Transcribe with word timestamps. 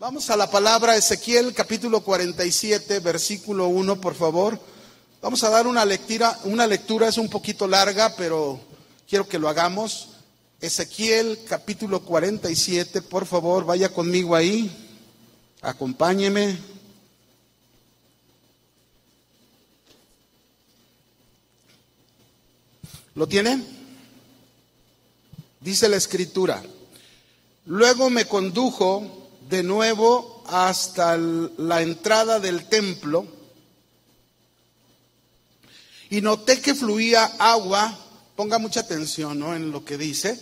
Vamos 0.00 0.30
a 0.30 0.36
la 0.38 0.50
palabra 0.50 0.96
Ezequiel 0.96 1.52
capítulo 1.52 2.00
47, 2.00 3.00
versículo 3.00 3.68
1, 3.68 4.00
por 4.00 4.14
favor. 4.14 4.58
Vamos 5.20 5.44
a 5.44 5.50
dar 5.50 5.66
una 5.66 5.84
lectura, 5.84 6.38
una 6.44 6.66
lectura 6.66 7.08
es 7.08 7.18
un 7.18 7.28
poquito 7.28 7.68
larga, 7.68 8.16
pero 8.16 8.58
quiero 9.06 9.28
que 9.28 9.38
lo 9.38 9.46
hagamos. 9.46 10.08
Ezequiel 10.58 11.40
capítulo 11.46 12.00
47, 12.00 13.02
por 13.02 13.26
favor, 13.26 13.66
vaya 13.66 13.90
conmigo 13.90 14.34
ahí. 14.34 14.70
Acompáñeme. 15.60 16.58
¿Lo 23.14 23.26
tiene? 23.26 23.62
Dice 25.60 25.90
la 25.90 25.96
escritura. 25.98 26.62
Luego 27.66 28.08
me 28.08 28.24
condujo 28.24 29.19
de 29.50 29.64
nuevo 29.64 30.44
hasta 30.46 31.16
la 31.16 31.82
entrada 31.82 32.38
del 32.38 32.68
templo. 32.68 33.26
Y 36.08 36.20
noté 36.20 36.60
que 36.60 36.74
fluía 36.74 37.24
agua, 37.38 37.96
ponga 38.36 38.58
mucha 38.58 38.80
atención 38.80 39.42
en 39.54 39.72
lo 39.72 39.84
que 39.84 39.98
dice, 39.98 40.40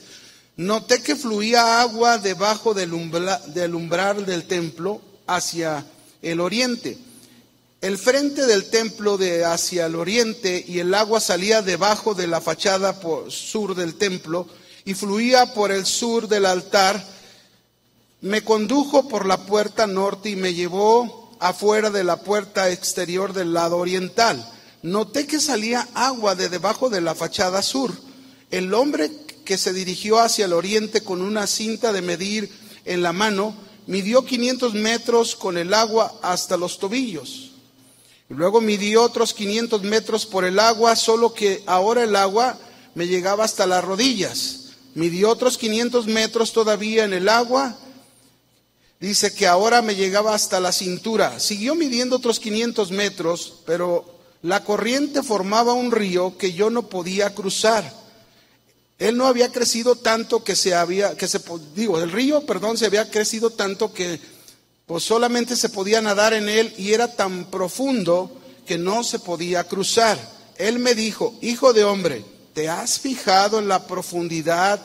noté 0.56 1.02
que 1.02 1.16
fluía 1.16 1.80
agua 1.80 2.18
debajo 2.18 2.74
del, 2.74 2.90
del 3.54 3.74
umbral 3.74 4.24
del 4.26 4.44
templo 4.44 5.00
hacia 5.26 5.84
el 6.22 6.40
oriente. 6.40 6.98
El 7.80 7.96
frente 7.96 8.44
del 8.44 8.70
templo 8.70 9.16
de 9.16 9.44
hacia 9.44 9.86
el 9.86 9.94
oriente 9.94 10.64
y 10.66 10.80
el 10.80 10.92
agua 10.94 11.20
salía 11.20 11.62
debajo 11.62 12.14
de 12.14 12.26
la 12.26 12.40
fachada 12.40 13.00
por, 13.00 13.30
sur 13.30 13.74
del 13.74 13.94
templo 13.94 14.48
y 14.84 14.94
fluía 14.94 15.54
por 15.54 15.70
el 15.70 15.86
sur 15.86 16.28
del 16.28 16.44
altar 16.44 17.17
me 18.20 18.42
condujo 18.42 19.08
por 19.08 19.26
la 19.26 19.46
puerta 19.46 19.86
norte 19.86 20.30
y 20.30 20.36
me 20.36 20.54
llevó 20.54 21.36
afuera 21.40 21.90
de 21.90 22.04
la 22.04 22.16
puerta 22.16 22.70
exterior 22.70 23.32
del 23.32 23.52
lado 23.52 23.76
oriental. 23.76 24.44
Noté 24.82 25.26
que 25.26 25.40
salía 25.40 25.86
agua 25.94 26.34
de 26.34 26.48
debajo 26.48 26.90
de 26.90 27.00
la 27.00 27.14
fachada 27.14 27.62
sur. 27.62 27.92
El 28.50 28.74
hombre 28.74 29.10
que 29.44 29.58
se 29.58 29.72
dirigió 29.72 30.18
hacia 30.18 30.46
el 30.46 30.52
oriente 30.52 31.02
con 31.02 31.22
una 31.22 31.46
cinta 31.46 31.92
de 31.92 32.02
medir 32.02 32.50
en 32.84 33.02
la 33.02 33.12
mano, 33.12 33.54
midió 33.86 34.24
500 34.24 34.74
metros 34.74 35.36
con 35.36 35.56
el 35.56 35.72
agua 35.72 36.12
hasta 36.22 36.56
los 36.56 36.78
tobillos. 36.78 37.52
Luego 38.28 38.60
midió 38.60 39.02
otros 39.02 39.32
500 39.32 39.82
metros 39.82 40.26
por 40.26 40.44
el 40.44 40.58
agua, 40.58 40.96
solo 40.96 41.32
que 41.32 41.62
ahora 41.66 42.04
el 42.04 42.16
agua 42.16 42.58
me 42.94 43.06
llegaba 43.06 43.44
hasta 43.44 43.66
las 43.66 43.84
rodillas. 43.84 44.70
Midió 44.94 45.30
otros 45.30 45.56
500 45.56 46.06
metros 46.06 46.52
todavía 46.52 47.04
en 47.04 47.12
el 47.12 47.28
agua 47.28 47.78
Dice 49.00 49.32
que 49.32 49.46
ahora 49.46 49.80
me 49.80 49.94
llegaba 49.94 50.34
hasta 50.34 50.58
la 50.58 50.72
cintura. 50.72 51.38
Siguió 51.38 51.74
midiendo 51.74 52.16
otros 52.16 52.40
500 52.40 52.90
metros, 52.90 53.60
pero 53.64 54.18
la 54.42 54.64
corriente 54.64 55.22
formaba 55.22 55.72
un 55.72 55.92
río 55.92 56.36
que 56.36 56.52
yo 56.52 56.68
no 56.70 56.88
podía 56.88 57.34
cruzar. 57.34 57.92
Él 58.98 59.16
no 59.16 59.26
había 59.26 59.52
crecido 59.52 59.94
tanto 59.94 60.42
que 60.42 60.56
se 60.56 60.74
había, 60.74 61.16
que 61.16 61.28
se, 61.28 61.40
digo, 61.76 62.00
el 62.00 62.10
río, 62.10 62.44
perdón, 62.44 62.76
se 62.76 62.86
había 62.86 63.08
crecido 63.08 63.50
tanto 63.50 63.92
que 63.92 64.20
pues 64.86 65.04
solamente 65.04 65.54
se 65.54 65.68
podía 65.68 66.00
nadar 66.00 66.32
en 66.32 66.48
él 66.48 66.74
y 66.78 66.92
era 66.92 67.14
tan 67.14 67.44
profundo 67.50 68.32
que 68.66 68.78
no 68.78 69.04
se 69.04 69.18
podía 69.18 69.64
cruzar. 69.64 70.18
Él 70.56 70.80
me 70.80 70.94
dijo, 70.94 71.34
hijo 71.40 71.72
de 71.72 71.84
hombre, 71.84 72.24
¿te 72.54 72.68
has 72.68 72.98
fijado 72.98 73.60
en 73.60 73.68
la 73.68 73.86
profundidad 73.86 74.80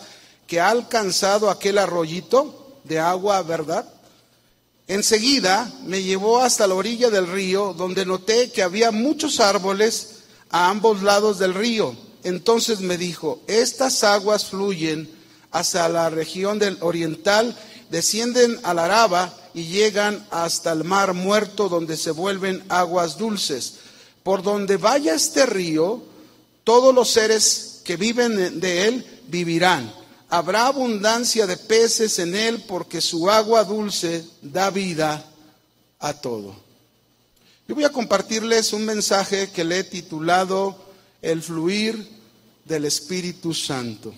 que 0.46 0.60
ha 0.60 0.70
alcanzado 0.70 1.50
aquel 1.50 1.80
arroyito 1.80 2.80
de 2.84 3.00
agua, 3.00 3.42
verdad? 3.42 3.93
Enseguida 4.94 5.74
me 5.88 6.04
llevó 6.04 6.38
hasta 6.44 6.68
la 6.68 6.76
orilla 6.76 7.10
del 7.10 7.26
río, 7.26 7.74
donde 7.74 8.06
noté 8.06 8.52
que 8.52 8.62
había 8.62 8.92
muchos 8.92 9.40
árboles 9.40 10.18
a 10.52 10.70
ambos 10.70 11.02
lados 11.02 11.40
del 11.40 11.56
río. 11.56 11.96
Entonces 12.24 12.80
me 12.80 12.96
dijo, 12.96 13.42
estas 13.48 14.04
aguas 14.04 14.46
fluyen 14.46 15.10
hacia 15.52 15.90
la 15.90 16.12
región 16.12 16.60
del 16.60 16.78
oriental, 16.82 17.58
descienden 17.90 18.60
al 18.62 18.78
Araba 18.78 19.36
y 19.56 19.64
llegan 19.64 20.28
hasta 20.30 20.72
el 20.74 20.84
mar 20.84 21.16
muerto, 21.16 21.70
donde 21.70 21.98
se 21.98 22.12
vuelven 22.12 22.64
aguas 22.70 23.18
dulces. 23.18 23.78
Por 24.22 24.44
donde 24.44 24.78
vaya 24.78 25.16
este 25.16 25.48
río, 25.48 26.04
todos 26.64 26.94
los 26.94 27.10
seres 27.10 27.82
que 27.84 27.98
viven 27.98 28.60
de 28.60 28.88
él 28.88 29.22
vivirán 29.28 30.03
habrá 30.34 30.66
abundancia 30.66 31.46
de 31.46 31.58
peces 31.58 32.18
en 32.18 32.34
él 32.34 32.64
porque 32.68 33.02
su 33.02 33.30
agua 33.30 33.64
dulce 33.64 34.26
da 34.42 34.72
vida 34.72 35.24
a 36.00 36.14
todo. 36.16 36.56
Yo 37.68 37.76
voy 37.76 37.84
a 37.84 37.92
compartirles 37.92 38.74
un 38.74 38.84
mensaje 38.84 39.52
que 39.52 39.64
le 39.64 39.78
he 39.78 39.84
titulado 39.84 40.76
El 41.22 41.44
fluir 41.44 42.10
del 42.66 42.86
Espíritu 42.86 43.54
Santo. 43.54 44.12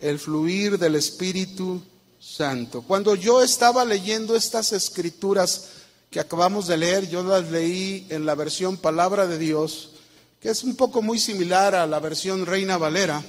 El 0.00 0.18
fluir 0.18 0.78
del 0.78 0.94
Espíritu 0.94 1.82
Santo. 2.18 2.80
Cuando 2.80 3.14
yo 3.14 3.42
estaba 3.42 3.84
leyendo 3.84 4.34
estas 4.34 4.72
escrituras 4.72 5.72
que 6.10 6.20
acabamos 6.20 6.68
de 6.68 6.78
leer, 6.78 7.10
yo 7.10 7.22
las 7.22 7.50
leí 7.50 8.06
en 8.08 8.24
la 8.24 8.34
versión 8.34 8.78
Palabra 8.78 9.26
de 9.26 9.36
Dios, 9.36 9.90
que 10.40 10.48
es 10.48 10.64
un 10.64 10.74
poco 10.74 11.02
muy 11.02 11.18
similar 11.18 11.74
a 11.74 11.86
la 11.86 12.00
versión 12.00 12.46
Reina 12.46 12.78
Valera 12.78 13.22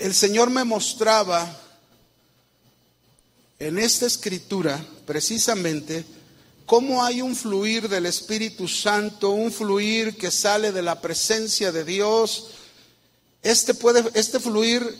el 0.00 0.14
Señor 0.14 0.48
me 0.48 0.64
mostraba 0.64 1.46
en 3.58 3.78
esta 3.78 4.06
escritura 4.06 4.82
precisamente 5.04 6.06
cómo 6.64 7.04
hay 7.04 7.20
un 7.20 7.36
fluir 7.36 7.86
del 7.86 8.06
Espíritu 8.06 8.66
Santo, 8.66 9.30
un 9.30 9.52
fluir 9.52 10.16
que 10.16 10.30
sale 10.30 10.72
de 10.72 10.80
la 10.80 11.02
presencia 11.02 11.70
de 11.70 11.84
Dios. 11.84 12.46
Este, 13.42 13.74
puede, 13.74 14.10
este 14.14 14.40
fluir 14.40 14.98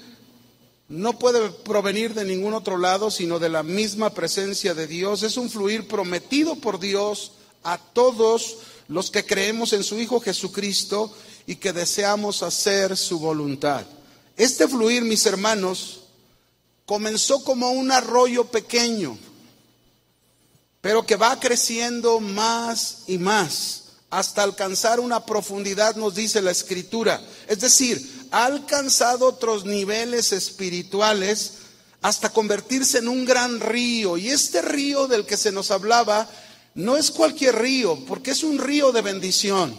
no 0.89 1.19
puede 1.19 1.49
provenir 1.49 2.13
de 2.13 2.27
ningún 2.27 2.53
otro 2.53 2.77
lado, 2.77 3.11
sino 3.11 3.39
de 3.39 3.49
la 3.49 3.63
misma 3.63 4.11
presencia 4.11 4.75
de 4.75 4.87
Dios. 4.87 5.23
Es 5.23 5.39
un 5.39 5.49
fluir 5.49 5.89
prometido 5.89 6.57
por 6.57 6.79
Dios 6.79 7.33
a 7.63 7.79
todos 7.79 8.59
los 8.89 9.11
que 9.11 9.25
creemos 9.25 9.73
en 9.73 9.83
su 9.83 9.99
Hijo 9.99 10.21
Jesucristo 10.21 11.11
y 11.47 11.57
que 11.57 11.73
deseamos 11.73 12.43
hacer 12.43 12.99
su 12.99 13.19
voluntad. 13.19 13.87
Este 14.41 14.67
fluir, 14.67 15.03
mis 15.03 15.27
hermanos, 15.27 16.01
comenzó 16.87 17.45
como 17.45 17.73
un 17.73 17.93
arroyo 17.93 18.47
pequeño, 18.47 19.19
pero 20.81 21.05
que 21.05 21.17
va 21.17 21.39
creciendo 21.39 22.21
más 22.21 23.03
y 23.07 23.19
más 23.19 23.83
hasta 24.09 24.43
alcanzar 24.43 24.99
una 24.99 25.27
profundidad, 25.27 25.95
nos 25.97 26.15
dice 26.15 26.41
la 26.41 26.53
escritura. 26.53 27.23
Es 27.49 27.61
decir, 27.61 28.29
ha 28.31 28.47
alcanzado 28.47 29.27
otros 29.27 29.67
niveles 29.67 30.33
espirituales 30.33 31.57
hasta 32.01 32.31
convertirse 32.31 32.97
en 32.97 33.09
un 33.09 33.27
gran 33.27 33.61
río. 33.61 34.17
Y 34.17 34.31
este 34.31 34.63
río 34.63 35.07
del 35.07 35.27
que 35.27 35.37
se 35.37 35.53
nos 35.53 35.71
hablaba 35.71 36.27
no 36.75 36.97
es 36.97 37.11
cualquier 37.11 37.57
río, 37.57 38.07
porque 38.07 38.31
es 38.31 38.43
un 38.43 38.59
río 38.59 38.91
de 38.91 39.03
bendición, 39.03 39.77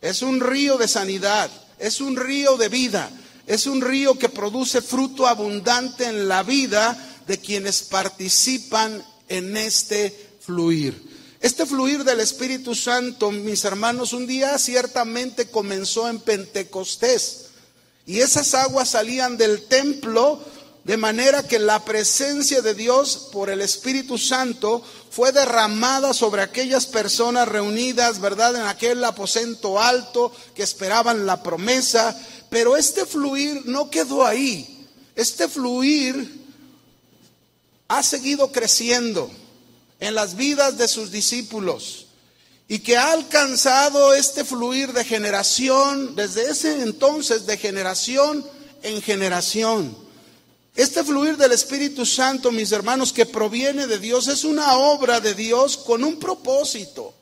es 0.00 0.22
un 0.22 0.40
río 0.40 0.76
de 0.76 0.88
sanidad, 0.88 1.52
es 1.78 2.00
un 2.00 2.16
río 2.16 2.56
de 2.56 2.68
vida, 2.68 3.08
es 3.46 3.66
un 3.66 3.80
río 3.80 4.18
que 4.18 4.28
produce 4.28 4.82
fruto 4.82 5.26
abundante 5.26 6.04
en 6.04 6.28
la 6.28 6.42
vida 6.42 6.96
de 7.26 7.38
quienes 7.38 7.82
participan 7.82 9.04
en 9.28 9.56
este 9.56 10.30
fluir. 10.40 11.10
Este 11.40 11.66
fluir 11.66 12.04
del 12.04 12.20
Espíritu 12.20 12.74
Santo, 12.74 13.32
mis 13.32 13.64
hermanos, 13.64 14.12
un 14.12 14.26
día 14.26 14.56
ciertamente 14.58 15.48
comenzó 15.48 16.08
en 16.08 16.20
Pentecostés. 16.20 17.46
Y 18.06 18.20
esas 18.20 18.54
aguas 18.54 18.90
salían 18.90 19.36
del 19.36 19.64
templo 19.66 20.40
de 20.84 20.96
manera 20.96 21.46
que 21.46 21.60
la 21.60 21.84
presencia 21.84 22.60
de 22.60 22.74
Dios 22.74 23.28
por 23.32 23.50
el 23.50 23.60
Espíritu 23.60 24.18
Santo 24.18 24.82
fue 25.10 25.30
derramada 25.30 26.12
sobre 26.12 26.42
aquellas 26.42 26.86
personas 26.86 27.46
reunidas, 27.48 28.20
¿verdad? 28.20 28.56
En 28.56 28.66
aquel 28.66 29.04
aposento 29.04 29.80
alto 29.80 30.32
que 30.54 30.64
esperaban 30.64 31.24
la 31.26 31.42
promesa. 31.42 32.16
Pero 32.52 32.76
este 32.76 33.06
fluir 33.06 33.62
no 33.64 33.88
quedó 33.88 34.26
ahí. 34.26 34.86
Este 35.16 35.48
fluir 35.48 36.44
ha 37.88 38.02
seguido 38.02 38.52
creciendo 38.52 39.30
en 39.98 40.14
las 40.14 40.36
vidas 40.36 40.76
de 40.76 40.86
sus 40.86 41.10
discípulos 41.10 42.08
y 42.68 42.80
que 42.80 42.98
ha 42.98 43.12
alcanzado 43.12 44.12
este 44.12 44.44
fluir 44.44 44.92
de 44.92 45.02
generación, 45.02 46.14
desde 46.14 46.50
ese 46.50 46.82
entonces, 46.82 47.46
de 47.46 47.56
generación 47.56 48.46
en 48.82 49.00
generación. 49.00 49.96
Este 50.76 51.02
fluir 51.04 51.38
del 51.38 51.52
Espíritu 51.52 52.04
Santo, 52.04 52.52
mis 52.52 52.70
hermanos, 52.70 53.14
que 53.14 53.24
proviene 53.24 53.86
de 53.86 53.98
Dios, 53.98 54.28
es 54.28 54.44
una 54.44 54.76
obra 54.76 55.20
de 55.20 55.32
Dios 55.32 55.78
con 55.78 56.04
un 56.04 56.18
propósito. 56.18 57.14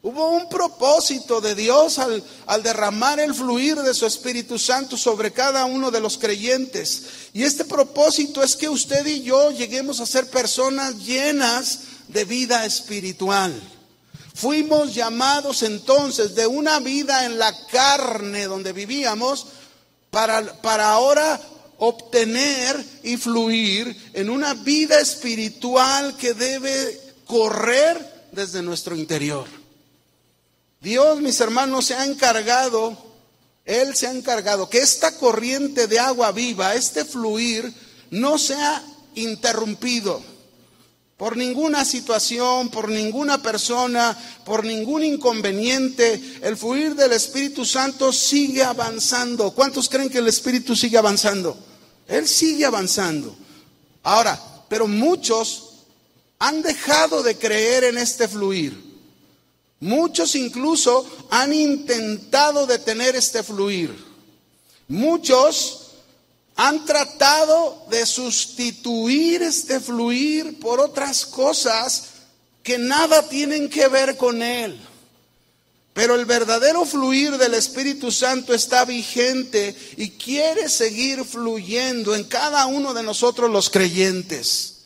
Hubo 0.00 0.30
un 0.30 0.48
propósito 0.48 1.40
de 1.40 1.56
Dios 1.56 1.98
al, 1.98 2.22
derramar 2.62 3.18
el 3.18 3.34
fluir 3.34 3.76
de 3.76 3.94
su 3.94 4.06
Espíritu 4.06 4.56
Santo 4.56 4.96
sobre 4.96 5.32
cada 5.32 5.64
uno 5.64 5.90
de 5.90 6.00
los 6.00 6.18
creyentes. 6.18 7.02
Y 7.32 7.42
este 7.42 7.64
propósito 7.64 8.42
es 8.44 8.54
que 8.54 8.68
usted 8.68 9.04
y 9.06 9.22
yo 9.22 9.50
lleguemos 9.50 9.98
a 9.98 10.06
ser 10.06 10.30
personas 10.30 11.04
llenas 11.04 11.80
de 12.06 12.24
vida 12.24 12.64
espiritual. 12.64 13.60
Fuimos 14.34 14.94
llamados 14.94 15.64
entonces 15.64 16.36
de 16.36 16.46
una 16.46 16.78
vida 16.78 17.24
en 17.24 17.36
la 17.36 17.52
carne 17.66 18.44
donde 18.44 18.72
vivíamos 18.72 19.48
para 20.10 20.92
ahora 20.92 21.40
obtener 21.78 22.84
y 23.02 23.16
fluir 23.16 24.10
en 24.12 24.30
una 24.30 24.54
vida 24.54 25.00
espiritual 25.00 26.16
que 26.16 26.34
debe 26.34 27.00
correr 27.26 28.28
desde 28.30 28.62
nuestro 28.62 28.94
interior. 28.94 29.57
Dios, 30.80 31.20
mis 31.20 31.40
hermanos, 31.40 31.86
se 31.86 31.94
ha 31.94 32.04
encargado, 32.04 32.96
Él 33.64 33.96
se 33.96 34.06
ha 34.06 34.12
encargado 34.12 34.68
que 34.70 34.78
esta 34.78 35.16
corriente 35.16 35.86
de 35.86 35.98
agua 35.98 36.32
viva, 36.32 36.74
este 36.74 37.04
fluir, 37.04 37.72
no 38.10 38.38
sea 38.38 38.82
interrumpido 39.14 40.22
por 41.18 41.36
ninguna 41.36 41.84
situación, 41.84 42.70
por 42.70 42.88
ninguna 42.88 43.42
persona, 43.42 44.16
por 44.44 44.64
ningún 44.64 45.02
inconveniente. 45.02 46.38
El 46.42 46.56
fluir 46.56 46.94
del 46.94 47.12
Espíritu 47.12 47.64
Santo 47.64 48.12
sigue 48.12 48.62
avanzando. 48.62 49.50
¿Cuántos 49.50 49.88
creen 49.88 50.10
que 50.10 50.18
el 50.18 50.28
Espíritu 50.28 50.76
sigue 50.76 50.96
avanzando? 50.96 51.58
Él 52.06 52.28
sigue 52.28 52.64
avanzando. 52.64 53.36
Ahora, 54.04 54.40
pero 54.68 54.86
muchos 54.86 55.64
han 56.38 56.62
dejado 56.62 57.24
de 57.24 57.36
creer 57.36 57.82
en 57.82 57.98
este 57.98 58.28
fluir. 58.28 58.87
Muchos 59.80 60.34
incluso 60.34 61.06
han 61.30 61.52
intentado 61.52 62.66
detener 62.66 63.14
este 63.14 63.42
fluir. 63.42 63.94
Muchos 64.88 65.88
han 66.56 66.84
tratado 66.84 67.86
de 67.88 68.04
sustituir 68.04 69.42
este 69.42 69.78
fluir 69.78 70.58
por 70.58 70.80
otras 70.80 71.24
cosas 71.24 72.08
que 72.64 72.78
nada 72.78 73.28
tienen 73.28 73.68
que 73.68 73.86
ver 73.86 74.16
con 74.16 74.42
él. 74.42 74.80
Pero 75.92 76.14
el 76.14 76.26
verdadero 76.26 76.84
fluir 76.84 77.38
del 77.38 77.54
Espíritu 77.54 78.10
Santo 78.10 78.54
está 78.54 78.84
vigente 78.84 79.76
y 79.96 80.10
quiere 80.10 80.68
seguir 80.68 81.24
fluyendo 81.24 82.14
en 82.14 82.24
cada 82.24 82.66
uno 82.66 82.94
de 82.94 83.02
nosotros 83.02 83.50
los 83.50 83.70
creyentes. 83.70 84.77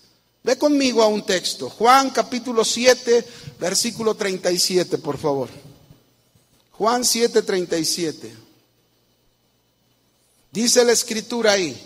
Ve 0.44 0.58
conmigo 0.58 1.02
a 1.02 1.06
un 1.06 1.24
texto, 1.24 1.70
Juan 1.70 2.10
capítulo 2.10 2.64
7, 2.64 3.24
versículo 3.60 4.16
37, 4.16 4.98
por 4.98 5.16
favor. 5.16 5.48
Juan 6.72 7.04
7, 7.04 7.42
37. 7.42 8.34
Dice 10.50 10.84
la 10.84 10.92
escritura 10.92 11.52
ahí, 11.52 11.80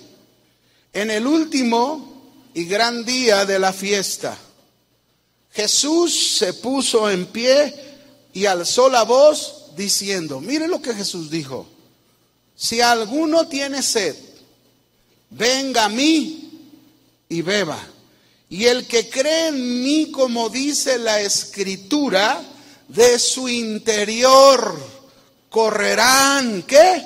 en 0.93 1.11
el 1.11 1.27
último 1.27 2.33
y 2.55 2.65
gran 2.65 3.05
día 3.05 3.45
de 3.45 3.59
la 3.59 3.75
fiesta, 3.75 4.39
Jesús 5.53 6.37
se 6.39 6.55
puso 6.55 7.11
en 7.11 7.27
pie 7.27 7.75
y 8.33 8.47
alzó 8.47 8.89
la 8.89 9.03
voz 9.03 9.73
diciendo, 9.77 10.41
mire 10.41 10.67
lo 10.67 10.81
que 10.81 10.95
Jesús 10.95 11.31
dijo, 11.31 11.67
si 12.57 12.81
alguno 12.81 13.49
tiene 13.49 13.83
sed, 13.83 14.17
venga 15.29 15.85
a 15.85 15.89
mí 15.91 16.71
y 17.29 17.43
beba. 17.43 17.79
Y 18.49 18.67
el 18.67 18.87
que 18.87 19.09
cree 19.09 19.49
en 19.49 19.83
mí, 19.83 20.11
como 20.11 20.49
dice 20.49 20.99
la 20.99 21.21
escritura, 21.21 22.41
de 22.89 23.19
su 23.19 23.49
interior 23.49 24.79
correrán, 25.51 26.63
¿qué? 26.63 27.03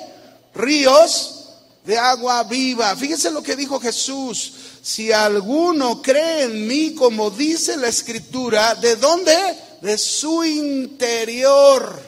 Ríos 0.53 1.45
de 1.83 1.97
agua 1.97 2.43
viva. 2.43 2.95
Fíjense 2.95 3.31
lo 3.31 3.41
que 3.41 3.55
dijo 3.55 3.79
Jesús. 3.79 4.53
Si 4.81 5.11
alguno 5.11 6.01
cree 6.01 6.43
en 6.43 6.67
mí, 6.67 6.93
como 6.93 7.31
dice 7.31 7.77
la 7.77 7.87
escritura, 7.87 8.75
¿de 8.75 8.95
dónde? 8.95 9.33
de 9.81 9.97
su 9.97 10.43
interior 10.43 11.99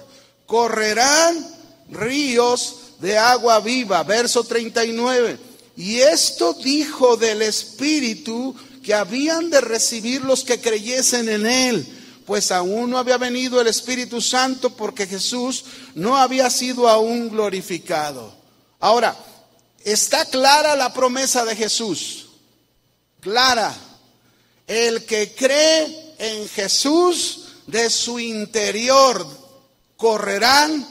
correrán 0.46 1.46
ríos 1.90 2.76
de 3.00 3.18
agua 3.18 3.60
viva. 3.60 4.04
Verso 4.04 4.44
39. 4.44 5.38
Y 5.76 6.00
esto 6.00 6.54
dijo 6.54 7.18
del 7.18 7.42
Espíritu 7.42 8.56
que 8.84 8.94
habían 8.94 9.50
de 9.50 9.62
recibir 9.62 10.22
los 10.22 10.44
que 10.44 10.62
creyesen 10.62 11.30
en 11.30 11.46
Él, 11.48 11.88
pues 12.26 12.52
aún 12.52 12.90
no 12.90 12.98
había 12.98 13.18
venido 13.18 13.60
el 13.60 13.68
Espíritu 13.68 14.22
Santo 14.22 14.70
porque 14.76 15.08
Jesús 15.08 15.66
no 15.96 16.18
había 16.18 16.50
sido 16.50 16.88
aún 16.88 17.30
glorificado. 17.30 18.36
Ahora, 18.80 19.18
está 19.84 20.26
clara 20.26 20.76
la 20.76 20.94
promesa 20.94 21.46
de 21.46 21.56
Jesús. 21.56 22.28
Clara. 23.20 23.74
El 24.68 25.06
que 25.06 25.34
cree 25.36 26.16
en 26.18 26.48
Jesús 26.50 27.48
de 27.68 27.90
su 27.90 28.20
interior 28.20 29.26
correrán 29.98 30.88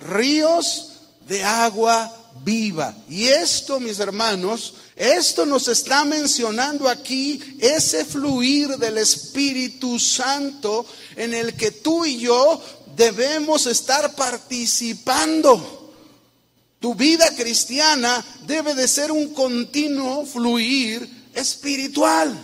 ríos 0.00 0.92
de 1.26 1.44
agua 1.44 2.14
viva. 2.44 2.94
Y 3.08 3.28
esto, 3.28 3.78
mis 3.80 3.98
hermanos, 3.98 4.74
esto 5.00 5.46
nos 5.46 5.66
está 5.68 6.04
mencionando 6.04 6.86
aquí 6.86 7.40
ese 7.58 8.04
fluir 8.04 8.76
del 8.76 8.98
Espíritu 8.98 9.98
Santo 9.98 10.84
en 11.16 11.32
el 11.32 11.54
que 11.54 11.70
tú 11.70 12.04
y 12.04 12.18
yo 12.18 12.62
debemos 12.96 13.64
estar 13.64 14.14
participando. 14.14 15.94
Tu 16.80 16.94
vida 16.94 17.34
cristiana 17.34 18.22
debe 18.46 18.74
de 18.74 18.86
ser 18.86 19.10
un 19.10 19.32
continuo 19.32 20.26
fluir 20.26 21.08
espiritual. 21.32 22.38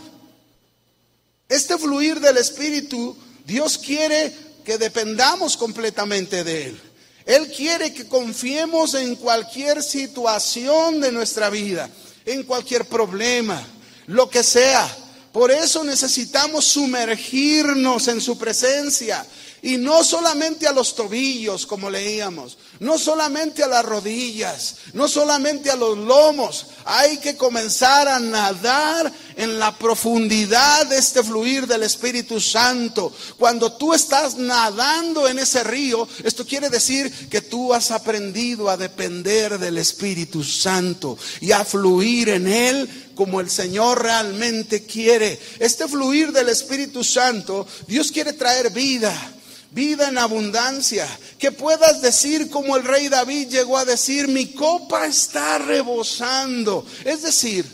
Este 1.50 1.76
fluir 1.76 2.20
del 2.20 2.38
Espíritu 2.38 3.14
Dios 3.44 3.76
quiere 3.76 4.34
que 4.64 4.78
dependamos 4.78 5.58
completamente 5.58 6.42
de 6.42 6.68
Él. 6.68 6.80
Él 7.26 7.52
quiere 7.52 7.92
que 7.92 8.08
confiemos 8.08 8.94
en 8.94 9.14
cualquier 9.16 9.82
situación 9.82 11.00
de 11.00 11.12
nuestra 11.12 11.50
vida, 11.50 11.90
en 12.26 12.42
cualquier 12.42 12.84
problema, 12.84 13.64
lo 14.08 14.28
que 14.28 14.42
sea. 14.42 14.86
Por 15.32 15.50
eso 15.50 15.84
necesitamos 15.84 16.64
sumergirnos 16.64 18.08
en 18.08 18.20
su 18.20 18.36
presencia. 18.36 19.24
Y 19.62 19.78
no 19.78 20.04
solamente 20.04 20.66
a 20.66 20.72
los 20.72 20.94
tobillos, 20.94 21.66
como 21.66 21.88
leíamos, 21.88 22.58
no 22.80 22.98
solamente 22.98 23.62
a 23.62 23.68
las 23.68 23.84
rodillas, 23.84 24.76
no 24.92 25.08
solamente 25.08 25.70
a 25.70 25.76
los 25.76 25.96
lomos. 25.96 26.66
Hay 26.84 27.18
que 27.18 27.36
comenzar 27.36 28.08
a 28.08 28.18
nadar 28.18 29.12
en 29.36 29.58
la 29.58 29.76
profundidad 29.76 30.86
de 30.86 30.98
este 30.98 31.22
fluir 31.22 31.66
del 31.66 31.82
Espíritu 31.82 32.40
Santo. 32.40 33.12
Cuando 33.36 33.72
tú 33.72 33.92
estás 33.92 34.36
nadando 34.36 35.28
en 35.28 35.38
ese 35.38 35.62
río, 35.64 36.08
esto 36.24 36.46
quiere 36.46 36.70
decir 36.70 37.10
que 37.28 37.42
tú 37.42 37.72
has 37.72 37.90
aprendido 37.90 38.68
a 38.70 38.76
depender 38.76 39.58
del 39.58 39.78
Espíritu 39.78 40.42
Santo 40.42 41.18
y 41.40 41.52
a 41.52 41.64
fluir 41.64 42.30
en 42.30 42.48
él 42.48 43.10
como 43.14 43.40
el 43.40 43.50
Señor 43.50 44.02
realmente 44.02 44.84
quiere. 44.84 45.40
Este 45.58 45.88
fluir 45.88 46.32
del 46.32 46.48
Espíritu 46.48 47.02
Santo, 47.02 47.66
Dios 47.86 48.12
quiere 48.12 48.32
traer 48.32 48.70
vida 48.70 49.35
vida 49.70 50.08
en 50.08 50.18
abundancia, 50.18 51.06
que 51.38 51.52
puedas 51.52 52.00
decir 52.02 52.50
como 52.50 52.76
el 52.76 52.84
rey 52.84 53.08
David 53.08 53.48
llegó 53.48 53.78
a 53.78 53.84
decir, 53.84 54.28
mi 54.28 54.52
copa 54.52 55.06
está 55.06 55.58
rebosando. 55.58 56.84
Es 57.04 57.22
decir, 57.22 57.64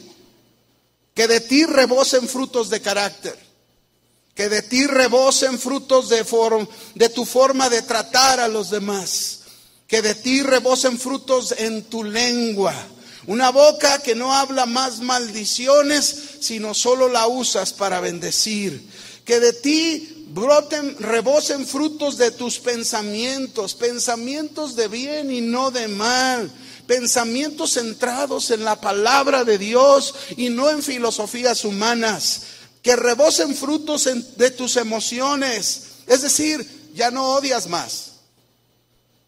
que 1.14 1.28
de 1.28 1.40
ti 1.40 1.64
rebosen 1.64 2.28
frutos 2.28 2.70
de 2.70 2.80
carácter, 2.80 3.38
que 4.34 4.49
de 4.49 4.62
ti 4.62 4.87
rebosen 4.87 5.58
frutos 5.58 6.08
de, 6.08 6.25
de 6.94 7.08
tu 7.11 7.25
forma 7.25 7.68
de 7.68 7.82
tratar 7.82 8.40
a 8.40 8.49
los 8.49 8.70
demás, 8.70 9.40
que 9.87 10.00
de 10.00 10.14
ti 10.14 10.42
rebosen 10.42 10.99
frutos 10.99 11.54
en 11.58 11.84
tu 11.84 12.02
lengua. 12.02 12.75
Una 13.26 13.50
boca 13.50 14.02
que 14.02 14.14
no 14.14 14.34
habla 14.34 14.66
más 14.66 15.00
maldiciones, 15.00 16.16
sino 16.40 16.75
solo 16.75 17.08
la 17.08 17.28
usas 17.28 17.72
para 17.72 18.00
bendecir. 18.00 18.88
Que 19.25 19.38
de 19.38 19.52
ti 19.52 20.22
broten, 20.35 20.97
rebosen 20.99 21.67
frutos 21.67 22.17
de 22.17 22.31
tus 22.31 22.59
pensamientos, 22.59 23.75
pensamientos 23.75 24.75
de 24.77 24.89
bien 24.89 25.31
y 25.31 25.41
no 25.41 25.71
de 25.71 25.89
mal, 25.89 26.51
pensamientos 26.87 27.75
centrados 27.75 28.51
en 28.51 28.65
la 28.65 28.81
palabra 28.81 29.45
de 29.45 29.59
Dios 29.59 30.15
y 30.37 30.49
no 30.49 30.71
en 30.71 30.83
filosofías 30.83 31.65
humanas, 31.65 32.43
que 32.83 32.97
rebosen 32.97 33.55
frutos 33.55 34.09
de 34.37 34.51
tus 34.51 34.77
emociones, 34.77 35.83
es 36.07 36.23
decir, 36.23 36.91
ya 36.95 37.11
no 37.11 37.35
odias 37.35 37.69
más, 37.69 38.12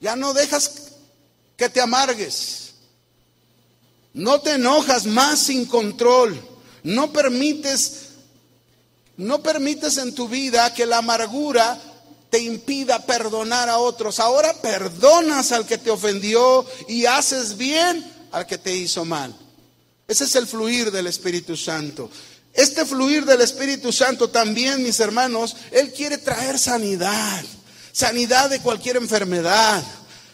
ya 0.00 0.16
no 0.16 0.32
dejas 0.32 0.92
que 1.56 1.68
te 1.68 1.80
amargues, 1.80 2.72
no 4.14 4.40
te 4.40 4.52
enojas 4.52 5.06
más 5.06 5.38
sin 5.38 5.66
control, 5.66 6.40
no 6.82 7.12
permites 7.12 8.03
no 9.16 9.42
permites 9.42 9.98
en 9.98 10.14
tu 10.14 10.28
vida 10.28 10.74
que 10.74 10.86
la 10.86 10.98
amargura 10.98 11.80
te 12.30 12.40
impida 12.40 13.06
perdonar 13.06 13.68
a 13.68 13.78
otros. 13.78 14.18
Ahora 14.18 14.54
perdonas 14.54 15.52
al 15.52 15.66
que 15.66 15.78
te 15.78 15.90
ofendió 15.90 16.66
y 16.88 17.06
haces 17.06 17.56
bien 17.56 18.04
al 18.32 18.46
que 18.46 18.58
te 18.58 18.74
hizo 18.74 19.04
mal. 19.04 19.34
Ese 20.08 20.24
es 20.24 20.34
el 20.34 20.46
fluir 20.46 20.90
del 20.90 21.06
Espíritu 21.06 21.56
Santo. 21.56 22.10
Este 22.52 22.84
fluir 22.84 23.24
del 23.24 23.40
Espíritu 23.40 23.92
Santo 23.92 24.30
también, 24.30 24.82
mis 24.82 25.00
hermanos, 25.00 25.56
Él 25.70 25.92
quiere 25.92 26.18
traer 26.18 26.58
sanidad, 26.58 27.42
sanidad 27.92 28.50
de 28.50 28.60
cualquier 28.60 28.96
enfermedad, 28.96 29.82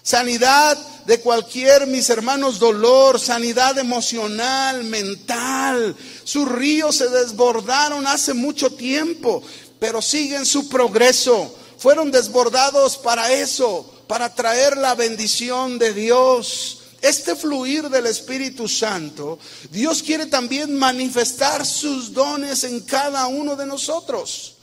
sanidad 0.02 0.78
de 1.10 1.20
cualquier, 1.20 1.88
mis 1.88 2.08
hermanos, 2.08 2.60
dolor, 2.60 3.18
sanidad 3.18 3.76
emocional, 3.78 4.84
mental. 4.84 5.96
Sus 6.22 6.48
ríos 6.48 6.94
se 6.94 7.08
desbordaron 7.08 8.06
hace 8.06 8.32
mucho 8.32 8.70
tiempo, 8.70 9.42
pero 9.80 10.00
siguen 10.00 10.46
su 10.46 10.68
progreso. 10.68 11.52
Fueron 11.78 12.12
desbordados 12.12 12.96
para 12.96 13.32
eso, 13.32 13.92
para 14.06 14.32
traer 14.32 14.76
la 14.76 14.94
bendición 14.94 15.80
de 15.80 15.94
Dios. 15.94 16.78
Este 17.02 17.34
fluir 17.34 17.88
del 17.88 18.06
Espíritu 18.06 18.68
Santo, 18.68 19.40
Dios 19.72 20.04
quiere 20.04 20.26
también 20.26 20.78
manifestar 20.78 21.66
sus 21.66 22.12
dones 22.12 22.62
en 22.62 22.82
cada 22.82 23.26
uno 23.26 23.56
de 23.56 23.66
nosotros. 23.66 24.58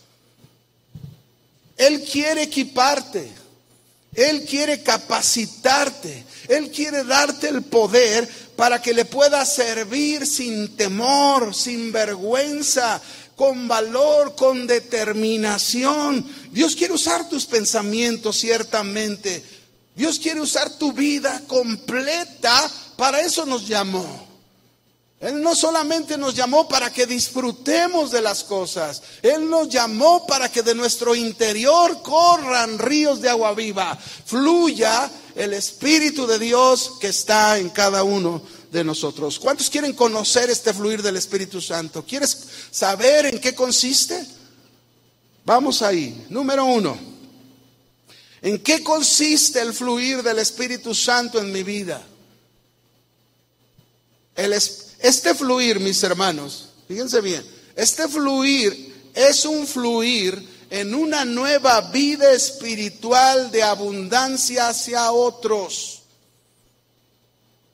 Él 1.75 2.05
quiere 2.09 2.43
equiparte, 2.43 3.29
Él 4.15 4.45
quiere 4.45 4.81
capacitarte, 4.81 6.26
Él 6.47 6.71
quiere 6.71 7.03
darte 7.03 7.49
el 7.49 7.63
poder 7.63 8.27
para 8.55 8.81
que 8.81 8.93
le 8.93 9.05
puedas 9.05 9.55
servir 9.55 10.25
sin 10.25 10.75
temor, 10.75 11.53
sin 11.53 11.91
vergüenza, 11.91 13.01
con 13.35 13.67
valor, 13.67 14.35
con 14.35 14.65
determinación. 14.65 16.25
Dios 16.51 16.75
quiere 16.75 16.93
usar 16.93 17.29
tus 17.29 17.45
pensamientos 17.45 18.37
ciertamente 18.37 19.43
Dios 19.97 20.19
quiere 20.19 20.39
usar 20.39 20.77
tu 20.77 20.93
vida 20.93 21.41
completa, 21.47 22.71
para 22.97 23.19
eso 23.19 23.47
nos 23.47 23.67
llamó. 23.67 24.26
Él 25.19 25.41
no 25.41 25.55
solamente 25.55 26.15
nos 26.15 26.35
llamó 26.35 26.67
para 26.67 26.93
que 26.93 27.07
disfrutemos 27.07 28.11
de 28.11 28.21
las 28.21 28.43
cosas, 28.43 29.01
Él 29.23 29.49
nos 29.49 29.67
llamó 29.67 30.27
para 30.27 30.51
que 30.51 30.61
de 30.61 30.75
nuestro 30.75 31.15
interior 31.15 32.03
corran 32.03 32.77
ríos 32.77 33.19
de 33.19 33.29
agua 33.29 33.55
viva, 33.55 33.97
fluya 34.25 35.09
el 35.35 35.53
Espíritu 35.53 36.27
de 36.27 36.37
Dios 36.37 36.93
que 37.01 37.07
está 37.07 37.57
en 37.57 37.69
cada 37.69 38.03
uno 38.03 38.43
de 38.71 38.83
nosotros. 38.83 39.39
¿Cuántos 39.39 39.71
quieren 39.71 39.93
conocer 39.93 40.51
este 40.51 40.71
fluir 40.71 41.01
del 41.01 41.17
Espíritu 41.17 41.61
Santo? 41.61 42.05
¿Quieres 42.05 42.37
saber 42.69 43.25
en 43.25 43.39
qué 43.39 43.55
consiste? 43.55 44.23
Vamos 45.45 45.81
ahí. 45.81 46.25
Número 46.29 46.65
uno. 46.65 46.97
¿En 48.41 48.59
qué 48.59 48.83
consiste 48.83 49.61
el 49.61 49.73
fluir 49.73 50.21
del 50.21 50.37
Espíritu 50.39 50.93
Santo 50.93 51.39
en 51.39 51.51
mi 51.51 51.63
vida? 51.63 52.05
Este 54.37 55.33
fluir, 55.33 55.79
mis 55.79 56.01
hermanos, 56.03 56.69
fíjense 56.87 57.21
bien, 57.21 57.43
este 57.75 58.07
fluir 58.07 59.11
es 59.13 59.45
un 59.45 59.65
fluir 59.65 60.57
en 60.69 60.93
una 60.93 61.25
nueva 61.25 61.81
vida 61.91 62.31
espiritual 62.31 63.51
de 63.51 63.63
abundancia 63.63 64.69
hacia 64.69 65.11
otros. 65.11 66.03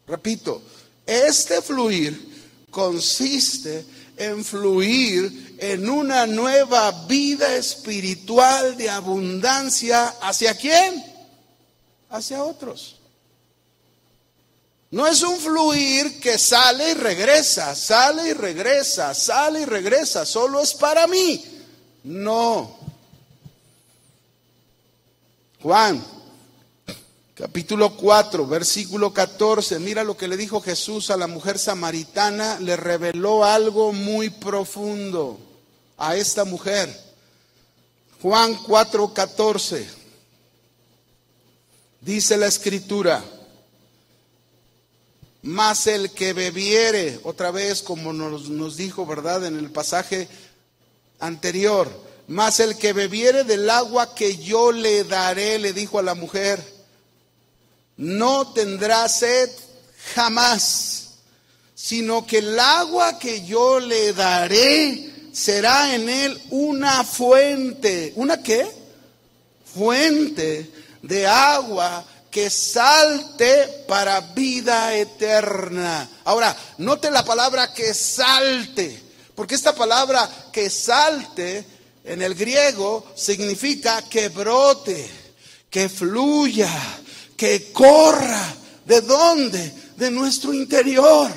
Repito, 0.07 0.61
este 1.05 1.61
fluir 1.61 2.33
consiste 2.69 3.85
en 4.17 4.43
fluir 4.43 5.55
en 5.59 5.89
una 5.89 6.25
nueva 6.25 7.05
vida 7.07 7.55
espiritual 7.55 8.77
de 8.77 8.89
abundancia. 8.89 10.09
¿Hacia 10.21 10.55
quién? 10.55 11.03
Hacia 12.09 12.43
otros. 12.43 12.97
No 14.93 15.07
es 15.07 15.23
un 15.23 15.39
fluir 15.39 16.19
que 16.19 16.37
sale 16.37 16.91
y 16.91 16.93
regresa, 16.93 17.75
sale 17.75 18.29
y 18.29 18.33
regresa, 18.33 19.15
sale 19.15 19.61
y 19.61 19.65
regresa, 19.65 20.23
solo 20.23 20.59
es 20.59 20.75
para 20.75 21.07
mí. 21.07 21.43
No. 22.03 22.77
Juan 25.63 26.05
Capítulo 27.33 27.97
4, 27.97 28.45
versículo 28.45 29.11
14. 29.11 29.79
Mira 29.79 30.03
lo 30.03 30.15
que 30.15 30.27
le 30.27 30.37
dijo 30.37 30.61
Jesús 30.61 31.09
a 31.09 31.17
la 31.17 31.25
mujer 31.25 31.57
samaritana. 31.57 32.59
Le 32.59 32.75
reveló 32.75 33.43
algo 33.43 33.93
muy 33.93 34.29
profundo 34.29 35.39
a 35.97 36.15
esta 36.15 36.45
mujer. 36.45 36.95
Juan 38.21 38.53
4, 38.53 39.11
14. 39.11 39.89
Dice 42.01 42.37
la 42.37 42.45
escritura. 42.45 43.23
Mas 45.43 45.87
el 45.87 46.11
que 46.11 46.33
bebiere, 46.33 47.19
otra 47.23 47.51
vez 47.51 47.83
como 47.83 48.11
nos, 48.11 48.49
nos 48.49 48.77
dijo, 48.77 49.05
¿verdad? 49.05 49.45
En 49.45 49.57
el 49.57 49.69
pasaje 49.71 50.27
anterior. 51.19 51.87
Mas 52.27 52.59
el 52.59 52.77
que 52.77 52.93
bebiere 52.93 53.43
del 53.43 53.69
agua 53.69 54.15
que 54.15 54.37
yo 54.37 54.71
le 54.71 55.03
daré, 55.03 55.59
le 55.59 55.73
dijo 55.73 55.99
a 55.99 56.03
la 56.03 56.15
mujer 56.15 56.73
no 57.97 58.53
tendrá 58.53 59.07
sed 59.07 59.49
jamás, 60.15 61.19
sino 61.75 62.25
que 62.25 62.39
el 62.39 62.59
agua 62.59 63.19
que 63.19 63.45
yo 63.45 63.79
le 63.79 64.13
daré 64.13 65.11
será 65.31 65.93
en 65.93 66.09
él 66.09 66.41
una 66.49 67.03
fuente. 67.03 68.13
¿Una 68.15 68.41
qué? 68.41 68.67
Fuente 69.73 70.71
de 71.01 71.27
agua 71.27 72.05
que 72.33 72.49
salte 72.49 73.85
para 73.87 74.19
vida 74.19 74.95
eterna. 74.97 76.09
Ahora, 76.23 76.57
note 76.79 77.11
la 77.11 77.23
palabra 77.23 77.71
que 77.71 77.93
salte, 77.93 78.99
porque 79.35 79.53
esta 79.53 79.75
palabra 79.75 80.27
que 80.51 80.67
salte 80.71 81.63
en 82.03 82.23
el 82.23 82.33
griego 82.33 83.05
significa 83.15 84.01
que 84.09 84.29
brote, 84.29 85.07
que 85.69 85.87
fluya, 85.89 86.71
que 87.37 87.71
corra. 87.71 88.55
¿De 88.83 89.01
dónde? 89.01 89.71
De 89.95 90.09
nuestro 90.09 90.55
interior. 90.55 91.31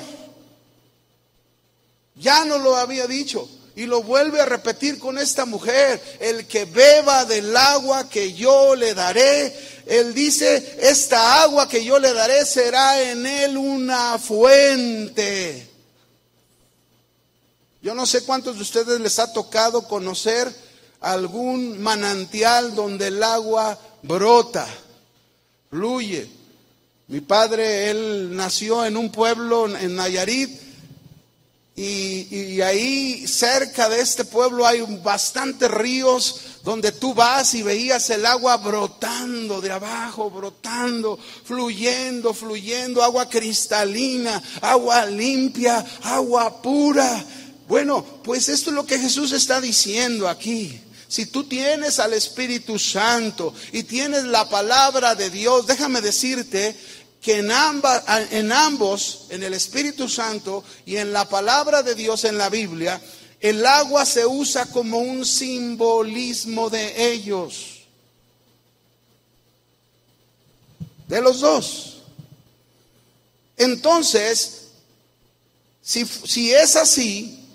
Ya 2.15 2.43
no 2.43 2.57
lo 2.57 2.75
había 2.75 3.05
dicho. 3.05 3.47
Y 3.77 3.85
lo 3.85 4.01
vuelve 4.01 4.41
a 4.41 4.45
repetir 4.47 4.97
con 4.97 5.19
esta 5.19 5.45
mujer. 5.45 6.01
El 6.19 6.47
que 6.47 6.65
beba 6.65 7.25
del 7.25 7.55
agua 7.55 8.09
que 8.09 8.33
yo 8.33 8.75
le 8.75 8.95
daré. 8.95 9.55
Él 9.85 10.15
dice, 10.15 10.79
esta 10.81 11.43
agua 11.43 11.69
que 11.69 11.85
yo 11.85 11.99
le 11.99 12.11
daré 12.11 12.43
será 12.43 12.99
en 13.03 13.23
él 13.27 13.55
una 13.55 14.17
fuente. 14.17 15.69
Yo 17.83 17.93
no 17.93 18.07
sé 18.07 18.23
cuántos 18.23 18.55
de 18.55 18.63
ustedes 18.63 18.99
les 18.99 19.19
ha 19.19 19.31
tocado 19.31 19.87
conocer 19.87 20.51
algún 20.99 21.79
manantial 21.79 22.73
donde 22.73 23.09
el 23.09 23.21
agua 23.21 23.77
brota 24.01 24.67
fluye. 25.69 26.27
Mi 27.09 27.21
padre, 27.21 27.91
él 27.91 28.35
nació 28.35 28.83
en 28.87 28.97
un 28.97 29.11
pueblo 29.11 29.67
en 29.67 29.95
Nayarit 29.95 30.66
y, 31.79 32.59
ahí 32.61 33.27
cerca 33.27 33.87
de 33.87 34.01
este 34.01 34.25
pueblo 34.25 34.65
hay 34.65 34.81
bastantes 35.03 35.69
ríos 35.69 36.39
donde 36.63 36.91
tú 36.91 37.13
vas 37.13 37.53
y 37.53 37.61
veías 37.61 38.09
el 38.09 38.25
agua 38.25 38.57
brotando 38.57 39.61
de 39.61 39.71
abajo, 39.71 40.31
brotando, 40.31 41.19
fluyendo, 41.45 42.33
fluyendo, 42.33 43.03
agua 43.03 43.29
cristalina, 43.29 44.41
agua 44.59 45.05
limpia, 45.05 45.85
agua 46.01 46.63
pura. 46.63 47.23
Bueno, 47.67 48.03
pues 48.23 48.49
esto 48.49 48.71
es 48.71 48.75
lo 48.75 48.87
que 48.87 48.97
Jesús 48.97 49.31
está 49.31 49.61
diciendo 49.61 50.27
aquí. 50.27 50.81
Si 51.07 51.27
tú 51.27 51.45
tienes 51.45 51.99
al 51.99 52.13
Espíritu 52.13 52.79
Santo 52.79 53.53
y 53.71 53.83
tienes 53.83 54.25
la 54.25 54.49
palabra 54.49 55.15
de 55.15 55.29
Dios, 55.29 55.67
déjame 55.67 56.01
decirte 56.01 56.75
que 57.27 57.39
en, 57.39 57.51
en 58.31 58.51
ambos, 58.53 59.25
en 59.27 59.43
el 59.43 59.53
Espíritu 59.53 60.07
Santo 60.07 60.63
y 60.85 60.95
en 60.95 61.11
la 61.11 61.27
palabra 61.27 61.83
de 61.83 61.93
Dios 61.93 62.23
en 62.23 62.37
la 62.37 62.47
Biblia, 62.47 63.01
el 63.41 63.65
agua 63.65 64.05
se 64.05 64.25
usa 64.25 64.67
como 64.67 64.99
un 64.99 65.25
simbolismo 65.25 66.69
de 66.69 67.11
ellos. 67.11 67.81
De 71.09 71.19
los 71.19 71.41
dos. 71.41 71.97
Entonces, 73.57 74.69
si, 75.81 76.05
si 76.05 76.53
es 76.53 76.77
así, 76.77 77.45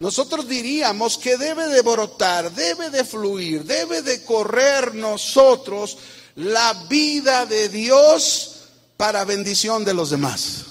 nosotros 0.00 0.48
diríamos 0.48 1.18
que 1.18 1.36
debe 1.36 1.68
de 1.68 1.82
brotar, 1.82 2.52
debe 2.52 2.90
de 2.90 3.04
fluir, 3.04 3.62
debe 3.62 4.02
de 4.02 4.24
correr 4.24 4.92
nosotros 4.92 5.98
la 6.34 6.72
vida 6.88 7.46
de 7.46 7.68
Dios 7.68 8.54
para 8.96 9.24
bendición 9.24 9.84
de 9.84 9.94
los 9.94 10.10
demás. 10.10 10.64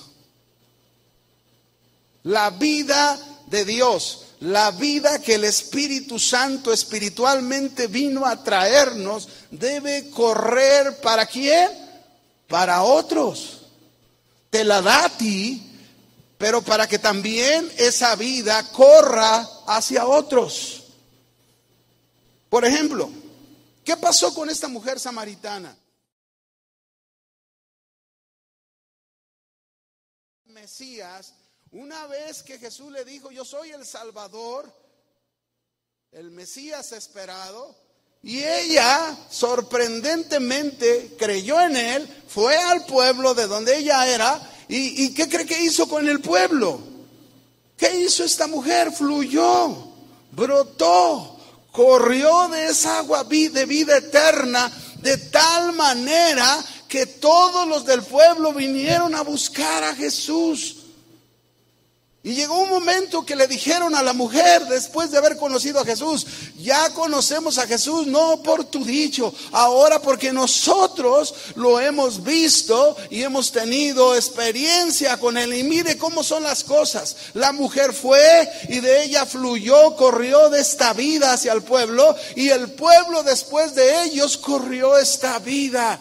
La 2.24 2.50
vida 2.50 3.20
de 3.48 3.65
Dios. 3.65 4.22
la 4.41 4.72
vida 4.72 5.20
que 5.20 5.36
el 5.36 5.46
Espíritu 5.46 6.20
Santo 6.20 6.74
espiritualmente 6.74 7.88
vino 7.88 8.25
a 8.25 8.44
traernos 8.44 9.29
debe 9.50 10.10
correr 10.10 11.00
para 11.01 11.25
quién? 11.25 11.70
Para 12.48 12.84
otros. 12.84 13.62
Te 14.50 14.63
la 14.63 14.82
da 14.82 15.05
a 15.05 15.10
ti, 15.10 15.63
pero 16.38 16.62
para 16.62 16.86
que 16.86 17.00
también 17.00 17.72
esa 17.77 18.15
vida 18.15 18.72
corra 18.72 19.48
hacia 19.67 20.05
otros. 20.05 20.84
Por 22.50 22.65
ejemplo, 22.65 23.10
¿qué 23.84 23.96
pasó 23.98 24.34
con 24.34 24.50
esta 24.50 24.67
mujer 24.67 25.00
samaritana? 25.00 25.75
Mesías 30.66 31.32
una 31.70 32.08
vez 32.08 32.42
que 32.42 32.58
Jesús 32.58 32.92
le 32.92 33.06
dijo, 33.06 33.30
yo 33.30 33.46
soy 33.46 33.70
el 33.70 33.86
Salvador, 33.86 34.66
el 36.12 36.32
Mesías 36.32 36.92
esperado, 36.92 37.76
y 38.24 38.44
ella 38.44 39.16
sorprendentemente 39.30 41.16
creyó 41.20 41.62
en 41.62 41.78
él, 41.78 42.24
fue 42.28 42.58
al 42.58 42.84
pueblo 42.88 43.36
de 43.36 43.46
donde 43.46 43.78
ella 43.78 44.08
era, 44.08 44.42
y, 44.68 45.14
¿qué 45.14 45.30
cree 45.30 45.46
que 45.46 45.62
hizo 45.62 45.88
con 45.88 46.08
el 46.08 46.20
pueblo? 46.20 46.80
¿Qué 47.78 48.00
hizo 48.00 48.24
esta 48.24 48.48
mujer? 48.48 48.92
Fluyó, 48.92 49.94
brotó, 50.32 51.40
corrió 51.72 52.48
de 52.48 52.70
esa 52.70 52.98
agua 52.98 53.24
de 53.24 53.66
vida 53.68 53.98
eterna 53.98 54.72
de 55.06 55.18
tal 55.18 55.74
manera 55.74 56.66
que 56.96 57.08
todos 57.08 57.68
los 57.68 57.86
del 57.86 58.02
pueblo 58.04 58.54
vinieron 58.54 59.16
a 59.16 59.22
buscar 59.22 59.84
a 59.84 59.94
Jesús. 59.94 60.78
Y 62.24 62.36
llegó 62.36 62.58
un 62.58 62.70
momento 62.70 63.25
que 63.25 63.36
le 63.36 63.48
dijeron 63.48 63.94
a 63.96 64.02
la 64.02 64.14
mujer, 64.14 64.66
después 64.68 65.12
de 65.12 65.18
haber 65.18 65.36
conocido 65.36 65.82
a 65.82 65.86
Jesús, 65.86 66.25
ya 66.58 66.90
conocemos 66.92 67.58
a 67.58 67.68
Jesús 67.68 68.08
no 68.08 68.42
por 68.42 68.64
tu 68.64 68.86
dicho, 68.86 69.34
ahora 69.52 70.02
porque 70.02 70.32
nosotros 70.32 71.36
lo 71.56 71.82
hemos 71.82 72.24
visto 72.24 72.96
y 73.10 73.24
hemos 73.24 73.52
tenido 73.52 74.16
experiencia 74.16 75.18
con 75.18 75.38
él. 75.38 75.54
Y 75.54 75.64
mire 75.64 75.98
cómo 75.98 76.24
son 76.24 76.44
las 76.44 76.64
cosas. 76.64 77.18
La 77.34 77.52
mujer 77.52 77.92
fue 77.92 78.50
y 78.70 78.80
de 78.80 79.04
ella 79.04 79.25
fluyó, 79.25 79.98
corrió 79.98 80.50
de 80.50 80.62
esta 80.62 80.94
vida 80.94 81.34
hacia 81.34 81.52
el 81.52 81.62
pueblo 81.62 82.16
y 82.38 82.52
el 82.52 82.72
pueblo 82.72 83.22
después 83.22 83.75
de 83.75 84.06
ellos 84.06 84.38
corrió 84.38 84.98
esta 84.98 85.40
vida. 85.40 86.00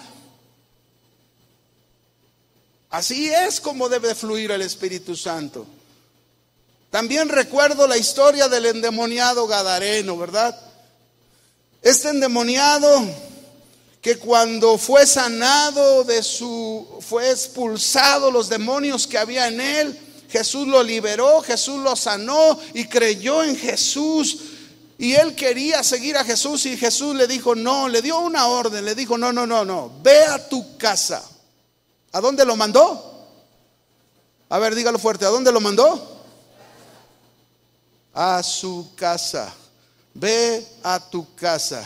Así 2.95 3.29
es 3.29 3.61
como 3.61 3.89
debe 3.89 4.15
fluir 4.15 4.53
el 4.53 4.63
Espíritu 4.63 5.17
Santo. 5.17 5.67
También 6.91 7.29
recuerdo 7.29 7.89
la 7.89 7.97
historia 7.97 8.49
del 8.49 8.67
endemoniado 8.67 9.49
Gadareno, 9.49 10.17
¿verdad? 10.17 10.57
Este 11.83 12.11
endemoniado 12.11 13.05
que 14.01 14.17
cuando 14.19 14.79
fue 14.79 15.09
sanado 15.09 16.05
de 16.05 16.23
su, 16.23 16.87
fue 17.01 17.33
expulsado 17.33 18.31
los 18.31 18.49
demonios 18.49 19.09
que 19.09 19.19
había 19.19 19.49
en 19.49 19.61
él, 19.61 19.99
Jesús 20.31 20.69
lo 20.69 20.81
liberó, 20.81 21.43
Jesús 21.43 21.81
lo 21.81 21.97
sanó 21.97 22.57
y 22.75 22.85
creyó 22.85 23.43
en 23.43 23.57
Jesús. 23.57 24.39
Y 24.99 25.15
él 25.15 25.35
quería 25.35 25.83
seguir 25.83 26.17
a 26.17 26.23
Jesús 26.23 26.65
y 26.67 26.77
Jesús 26.77 27.17
le 27.17 27.27
dijo, 27.27 27.57
no, 27.57 27.89
le 27.89 28.03
dio 28.03 28.21
una 28.21 28.47
orden, 28.47 28.85
le 28.85 28.95
dijo, 28.95 29.19
no, 29.19 29.33
no, 29.33 29.49
no, 29.49 29.65
no, 29.65 29.91
ve 30.01 30.23
a 30.27 30.49
tu 30.49 30.77
casa. 30.77 31.29
¿A 32.15 32.21
dónde 32.23 32.47
lo 32.47 32.57
mandó? 32.57 33.29
A 34.49 34.59
ver, 34.59 34.75
dígalo 34.75 34.99
fuerte, 34.99 35.27
¿a 35.27 35.29
dónde 35.29 35.53
lo 35.53 35.61
mandó? 35.61 36.15
a 38.15 38.43
su 38.43 38.91
casa. 38.95 39.53
Ve 40.15 40.65
a 40.83 41.01
tu 41.01 41.35
casa. 41.35 41.85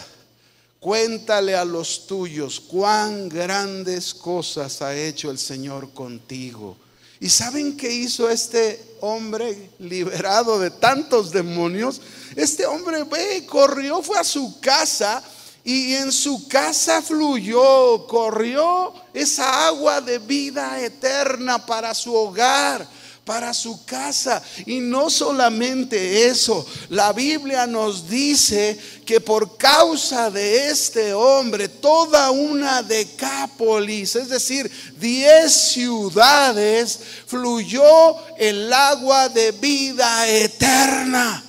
Cuéntale 0.79 1.57
a 1.57 1.65
los 1.65 2.07
tuyos 2.07 2.61
cuán 2.61 3.29
grandes 3.29 4.15
cosas 4.15 4.81
ha 4.83 4.95
hecho 4.95 5.31
el 5.31 5.39
Señor 5.39 5.93
contigo. 5.93 6.77
¿Y 7.21 7.29
saben 7.31 7.77
qué 7.77 7.91
hizo 7.91 8.31
este 8.31 8.97
hombre 9.01 9.71
liberado 9.81 10.61
de 10.61 10.71
tantos 10.71 11.33
demonios? 11.33 12.01
Este 12.37 12.65
hombre 12.65 13.03
ve, 13.03 13.45
corrió, 13.45 14.03
fue 14.03 14.19
a 14.19 14.25
su 14.25 14.61
casa 14.61 15.21
y 15.65 15.95
en 15.95 16.13
su 16.13 16.49
casa 16.49 17.03
fluyó, 17.03 18.07
corrió 18.07 18.93
esa 19.13 19.67
agua 19.67 20.01
de 20.01 20.19
vida 20.19 20.81
eterna 20.81 21.65
para 21.65 21.95
su 21.95 22.15
hogar 22.15 22.89
para 23.29 23.53
su 23.53 23.85
casa. 23.85 24.43
Y 24.65 24.81
no 24.81 25.11
solamente 25.11 26.29
eso, 26.29 26.67
la 26.89 27.13
Biblia 27.13 27.67
nos 27.67 28.09
dice 28.09 28.79
que 29.05 29.21
por 29.21 29.59
causa 29.59 30.31
de 30.31 30.71
este 30.71 31.13
hombre, 31.13 31.69
toda 31.69 32.31
una 32.31 32.83
decápolis, 32.83 34.17
es 34.17 34.31
decir, 34.31 34.71
diez 34.99 35.53
ciudades, 35.53 37.01
fluyó 37.27 38.17
el 38.39 38.73
agua 38.73 39.29
de 39.29 39.53
vida 39.53 40.27
eterna. 40.27 41.45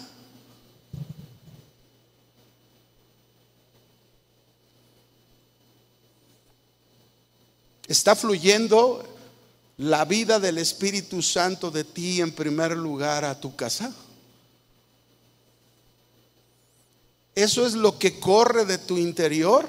Está 7.90 8.16
fluyendo 8.16 9.04
la 9.78 10.06
vida 10.06 10.40
del 10.40 10.60
Espíritu 10.60 11.24
Santo 11.24 11.72
de 11.72 11.84
ti 11.84 12.22
en 12.22 12.32
primer 12.32 12.78
lugar 12.78 13.26
a 13.26 13.40
tu 13.40 13.56
casa? 13.56 13.92
¿Eso 17.34 17.66
es 17.66 17.74
lo 17.74 17.98
que 17.98 18.20
corre 18.20 18.66
de 18.66 18.78
tu 18.78 19.00
interior? 19.00 19.68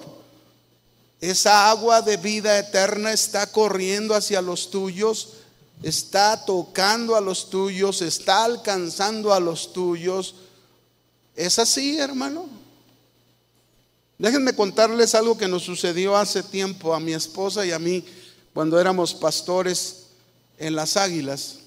Esa 1.19 1.71
agua 1.71 2.03
de 2.03 2.19
vida 2.19 2.59
eterna 2.59 3.11
está 3.11 3.51
corriendo 3.51 4.15
hacia 4.15 4.43
los 4.43 4.71
tuyos, 4.71 5.35
está 5.83 6.45
tocando 6.45 7.17
a 7.17 7.23
los 7.23 7.49
tuyos, 7.49 8.03
está 8.03 8.45
alcanzando 8.45 9.33
a 9.33 9.41
los 9.41 9.73
tuyos. 9.73 10.35
¿Es 11.35 11.59
así, 11.59 11.99
hermano? 11.99 12.60
Déjenme 14.21 14.55
contarles 14.55 15.15
algo 15.15 15.39
que 15.39 15.49
nos 15.49 15.63
sucedió 15.63 16.15
hace 16.15 16.43
tiempo 16.43 16.93
a 16.93 17.01
mi 17.01 17.15
esposa 17.15 17.65
y 17.65 17.73
a 17.73 17.79
mí 17.79 18.05
cuando 18.53 18.79
éramos 18.79 19.15
pastores 19.15 20.09
en 20.59 20.77
las 20.77 20.99
águilas, 20.99 21.61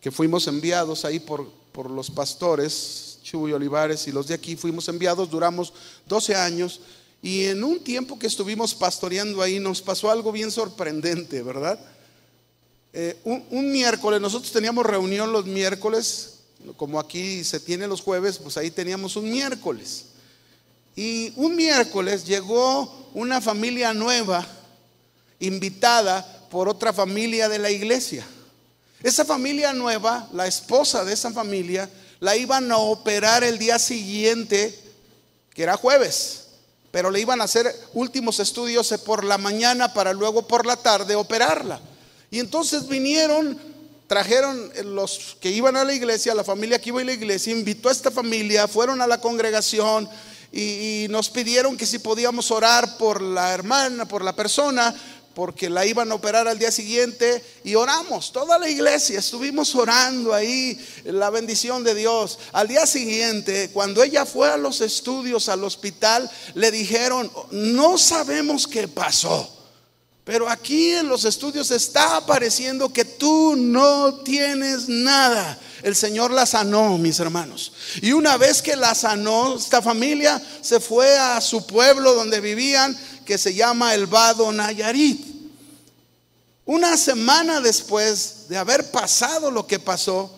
que 0.00 0.10
fuimos 0.10 0.48
enviados 0.48 1.04
ahí 1.04 1.20
por, 1.20 1.48
por 1.70 1.88
los 1.88 2.10
pastores, 2.10 3.20
Chuy 3.22 3.52
y 3.52 3.54
Olivares 3.54 4.08
y 4.08 4.10
los 4.10 4.26
de 4.26 4.34
aquí, 4.34 4.56
fuimos 4.56 4.88
enviados, 4.88 5.30
duramos 5.30 5.72
12 6.08 6.34
años 6.34 6.80
y 7.22 7.44
en 7.44 7.62
un 7.62 7.78
tiempo 7.78 8.18
que 8.18 8.26
estuvimos 8.26 8.74
pastoreando 8.74 9.42
ahí 9.42 9.60
nos 9.60 9.80
pasó 9.80 10.10
algo 10.10 10.32
bien 10.32 10.50
sorprendente, 10.50 11.40
¿verdad? 11.44 11.78
Eh, 12.92 13.16
un, 13.22 13.44
un, 13.52 13.70
miércoles, 13.70 14.20
nosotros 14.20 14.50
teníamos 14.50 14.84
reunión 14.84 15.30
los 15.30 15.46
miércoles, 15.46 16.40
como 16.76 16.98
aquí 16.98 17.44
se 17.44 17.60
tiene 17.60 17.86
los 17.86 18.00
jueves, 18.00 18.38
pues 18.38 18.56
ahí 18.56 18.72
teníamos 18.72 19.14
un 19.14 19.30
miércoles. 19.30 20.06
Y 20.96 21.32
un 21.36 21.56
miércoles 21.56 22.24
llegó 22.24 23.10
una 23.14 23.40
familia 23.40 23.92
nueva, 23.92 24.46
invitada 25.38 26.48
por 26.50 26.68
otra 26.68 26.92
familia 26.92 27.48
de 27.48 27.58
la 27.58 27.70
iglesia. 27.70 28.26
Esa 29.02 29.24
familia 29.24 29.72
nueva, 29.72 30.28
la 30.32 30.46
esposa 30.46 31.04
de 31.04 31.14
esa 31.14 31.30
familia, 31.30 31.88
la 32.20 32.36
iban 32.36 32.70
a 32.70 32.76
operar 32.76 33.42
el 33.42 33.58
día 33.58 33.78
siguiente, 33.78 34.78
que 35.54 35.62
era 35.62 35.76
jueves, 35.76 36.48
pero 36.90 37.10
le 37.10 37.20
iban 37.20 37.40
a 37.40 37.44
hacer 37.44 37.74
últimos 37.94 38.40
estudios 38.40 38.92
por 39.04 39.24
la 39.24 39.38
mañana 39.38 39.94
para 39.94 40.12
luego 40.12 40.46
por 40.46 40.66
la 40.66 40.76
tarde 40.76 41.14
operarla. 41.14 41.80
Y 42.30 42.40
entonces 42.40 42.88
vinieron, 42.88 43.58
trajeron 44.06 44.70
los 44.84 45.36
que 45.40 45.50
iban 45.50 45.76
a 45.76 45.84
la 45.84 45.94
iglesia, 45.94 46.34
la 46.34 46.44
familia 46.44 46.78
que 46.78 46.90
iba 46.90 47.00
a 47.00 47.04
la 47.04 47.12
iglesia, 47.12 47.52
invitó 47.52 47.88
a 47.88 47.92
esta 47.92 48.10
familia, 48.10 48.68
fueron 48.68 49.00
a 49.00 49.06
la 49.06 49.20
congregación 49.20 50.08
y, 50.52 51.06
nos 51.10 51.30
pidieron 51.30 51.76
que 51.76 51.86
si 51.86 51.98
podíamos 51.98 52.50
orar 52.50 52.96
por 52.98 53.22
la 53.22 53.52
hermana, 53.52 54.06
por 54.06 54.24
la 54.24 54.34
persona, 54.34 54.94
porque 55.34 55.70
la 55.70 55.86
iban 55.86 56.10
a 56.10 56.16
operar 56.16 56.48
al 56.48 56.58
día 56.58 56.72
siguiente 56.72 57.42
y 57.64 57.74
oramos, 57.74 58.32
toda 58.32 58.58
la 58.58 58.68
iglesia 58.68 59.20
estuvimos 59.20 59.74
orando 59.74 60.34
ahí, 60.34 60.78
la 61.04 61.30
bendición 61.30 61.84
de 61.84 61.94
Dios. 61.94 62.38
Al 62.52 62.68
día 62.68 62.86
siguiente, 62.86 63.70
cuando 63.72 64.02
ella 64.02 64.26
fue 64.26 64.50
a 64.50 64.56
los 64.56 64.80
estudios 64.80 65.48
al 65.48 65.62
hospital, 65.64 66.30
le 66.54 66.70
dijeron, 66.70 67.30
no 67.52 67.96
sabemos 67.96 68.66
qué 68.66 68.88
pasó. 68.88 69.59
Pero 70.30 70.48
aquí 70.48 70.90
en 70.90 71.08
los 71.08 71.24
estudios 71.24 71.72
está 71.72 72.18
apareciendo 72.18 72.92
que 72.92 73.04
tú 73.04 73.56
no 73.56 74.14
tienes 74.22 74.88
nada. 74.88 75.58
El 75.82 75.96
Señor 75.96 76.30
la 76.30 76.46
sanó, 76.46 76.96
mis 76.98 77.18
hermanos. 77.18 77.72
Y 78.00 78.12
una 78.12 78.36
vez 78.36 78.62
que 78.62 78.76
la 78.76 78.94
sanó, 78.94 79.56
esta 79.56 79.82
familia 79.82 80.40
se 80.60 80.78
fue 80.78 81.18
a 81.18 81.40
su 81.40 81.66
pueblo 81.66 82.14
donde 82.14 82.40
vivían, 82.40 82.96
que 83.26 83.38
se 83.38 83.54
llama 83.54 83.92
El 83.92 84.06
Vado 84.06 84.52
Nayarit. 84.52 85.20
Una 86.64 86.96
semana 86.96 87.60
después 87.60 88.46
de 88.48 88.56
haber 88.56 88.88
pasado 88.92 89.50
lo 89.50 89.66
que 89.66 89.80
pasó, 89.80 90.32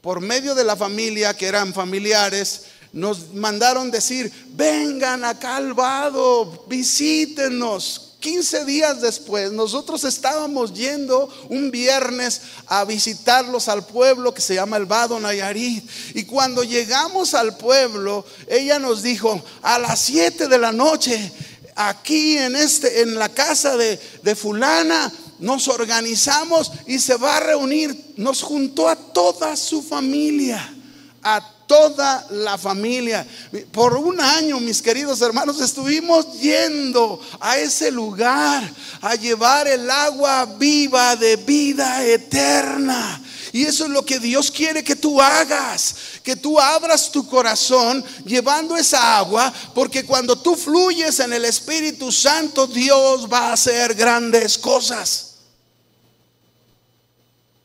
por 0.00 0.22
medio 0.22 0.54
de 0.54 0.64
la 0.64 0.74
familia, 0.74 1.36
que 1.36 1.48
eran 1.48 1.74
familiares, 1.74 2.62
nos 2.94 3.34
mandaron 3.34 3.90
decir, 3.90 4.32
vengan 4.52 5.22
acá 5.22 5.56
al 5.56 5.74
vado, 5.74 6.64
visítenos. 6.66 8.03
15 8.24 8.64
días 8.64 9.02
después, 9.02 9.52
nosotros 9.52 10.02
estábamos 10.04 10.72
yendo 10.72 11.28
un 11.50 11.70
viernes 11.70 12.40
a 12.68 12.86
visitarlos 12.86 13.68
al 13.68 13.84
pueblo 13.84 14.32
que 14.32 14.40
se 14.40 14.54
llama 14.54 14.78
el 14.78 14.86
Vado 14.86 15.20
Nayarit. 15.20 15.86
Y 16.14 16.24
cuando 16.24 16.64
llegamos 16.64 17.34
al 17.34 17.58
pueblo, 17.58 18.24
ella 18.48 18.78
nos 18.78 19.02
dijo, 19.02 19.44
a 19.60 19.78
las 19.78 20.00
7 20.00 20.48
de 20.48 20.56
la 20.56 20.72
noche, 20.72 21.32
aquí 21.76 22.38
en, 22.38 22.56
este, 22.56 23.02
en 23.02 23.18
la 23.18 23.28
casa 23.28 23.76
de, 23.76 24.00
de 24.22 24.34
fulana, 24.34 25.12
nos 25.38 25.68
organizamos 25.68 26.72
y 26.86 27.00
se 27.00 27.16
va 27.16 27.36
a 27.36 27.40
reunir. 27.40 28.14
Nos 28.16 28.40
juntó 28.40 28.88
a 28.88 28.96
toda 28.96 29.54
su 29.54 29.82
familia, 29.82 30.74
a 31.22 31.53
toda 31.66 32.26
la 32.30 32.58
familia. 32.58 33.26
Por 33.72 33.96
un 33.96 34.20
año, 34.20 34.60
mis 34.60 34.80
queridos 34.82 35.20
hermanos, 35.20 35.60
estuvimos 35.60 36.40
yendo 36.40 37.20
a 37.40 37.58
ese 37.58 37.90
lugar 37.90 38.68
a 39.00 39.14
llevar 39.14 39.68
el 39.68 39.90
agua 39.90 40.46
viva 40.58 41.16
de 41.16 41.36
vida 41.36 42.04
eterna. 42.04 43.20
Y 43.52 43.64
eso 43.64 43.84
es 43.84 43.90
lo 43.90 44.04
que 44.04 44.18
Dios 44.18 44.50
quiere 44.50 44.82
que 44.82 44.96
tú 44.96 45.22
hagas, 45.22 45.94
que 46.24 46.34
tú 46.34 46.58
abras 46.58 47.12
tu 47.12 47.24
corazón 47.28 48.04
llevando 48.24 48.76
esa 48.76 49.16
agua, 49.16 49.52
porque 49.74 50.04
cuando 50.04 50.36
tú 50.36 50.56
fluyes 50.56 51.20
en 51.20 51.32
el 51.32 51.44
Espíritu 51.44 52.10
Santo, 52.10 52.66
Dios 52.66 53.32
va 53.32 53.50
a 53.50 53.52
hacer 53.52 53.94
grandes 53.94 54.58
cosas. 54.58 55.34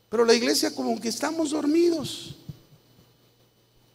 Pero 0.08 0.24
la 0.24 0.34
iglesia 0.34 0.74
como 0.74 1.00
que 1.00 1.08
estamos 1.08 1.50
dormidos. 1.50 2.36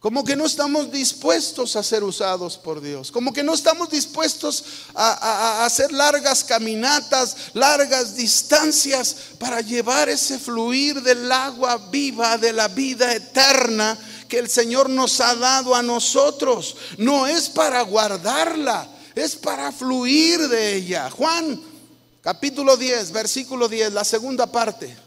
Como 0.06 0.22
que 0.22 0.36
no 0.36 0.46
estamos 0.46 0.92
dispuestos 0.92 1.74
a 1.74 1.82
ser 1.82 2.04
usados 2.04 2.56
por 2.56 2.80
Dios. 2.80 3.10
Como 3.10 3.32
que 3.32 3.42
no 3.42 3.52
estamos 3.52 3.90
dispuestos 3.90 4.62
a, 4.94 5.64
hacer 5.64 5.90
largas 5.90 6.44
caminatas, 6.44 7.36
largas 7.54 8.14
distancias 8.14 9.16
para 9.36 9.62
llevar 9.62 10.08
ese 10.08 10.38
fluir 10.38 11.02
del 11.02 11.32
agua 11.32 11.88
viva, 11.90 12.38
de 12.38 12.52
la 12.52 12.68
vida 12.68 13.12
eterna 13.12 13.98
que 14.28 14.38
el 14.38 14.48
Señor 14.48 14.88
nos 14.88 15.20
ha 15.20 15.34
dado 15.34 15.74
a 15.74 15.82
nosotros. 15.82 16.76
No 16.98 17.26
es 17.26 17.48
para 17.48 17.82
guardarla, 17.82 18.88
es 19.12 19.34
para 19.34 19.72
fluir 19.72 20.38
de 20.46 20.76
ella. 20.76 21.10
Juan 21.10 21.60
capítulo 22.20 22.76
10, 22.76 23.10
versículo 23.10 23.68
10, 23.68 23.92
la 23.92 24.04
segunda 24.04 24.46
parte. 24.46 25.05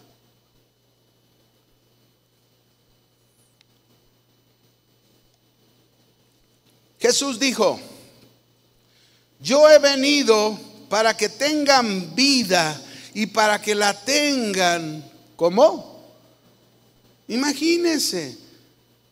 Jesús 7.00 7.40
dijo, 7.40 7.80
yo 9.40 9.70
he 9.70 9.80
venido 9.80 10.60
para 10.90 11.16
que 11.16 11.30
tengan 11.30 12.14
vida 12.14 12.80
y 13.14 13.28
para 13.28 13.62
que 13.62 13.74
la 13.74 13.94
tengan, 13.94 15.10
¿cómo? 15.36 16.04
Imagínense, 17.30 18.38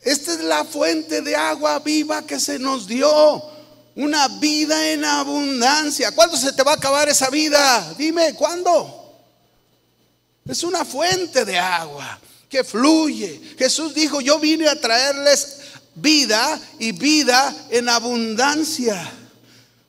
esta 0.02 0.34
es 0.34 0.39
la 0.41 0.65
fuente 0.65 1.21
de 1.21 1.36
agua 1.36 1.80
viva 1.80 2.26
que 2.26 2.39
se 2.39 2.60
nos 2.60 2.88
dio, 2.88 3.43
una 3.95 4.28
vida 4.28 4.91
en 4.91 5.06
abundancia. 5.06 6.12
¿Cuándo 6.12 6.38
se 6.38 6.54
te 6.54 6.63
va 6.63 6.71
a 6.73 6.76
acabar 6.76 7.10
esa 7.10 7.30
vida? 7.30 7.93
Dime, 7.97 8.34
¿cuándo? 8.36 9.15
Es 10.47 10.63
una 10.63 10.86
fuente 10.86 11.45
de 11.45 11.58
agua 11.58 12.19
que 12.47 12.63
fluye. 12.63 13.41
Jesús 13.58 13.93
dijo, 13.93 14.21
yo 14.21 14.39
vine 14.39 14.67
a 14.67 14.80
traerles 14.80 15.56
vida 15.97 16.60
y 16.79 16.91
vida 16.91 17.53
en 17.69 17.89
abundancia. 17.89 19.12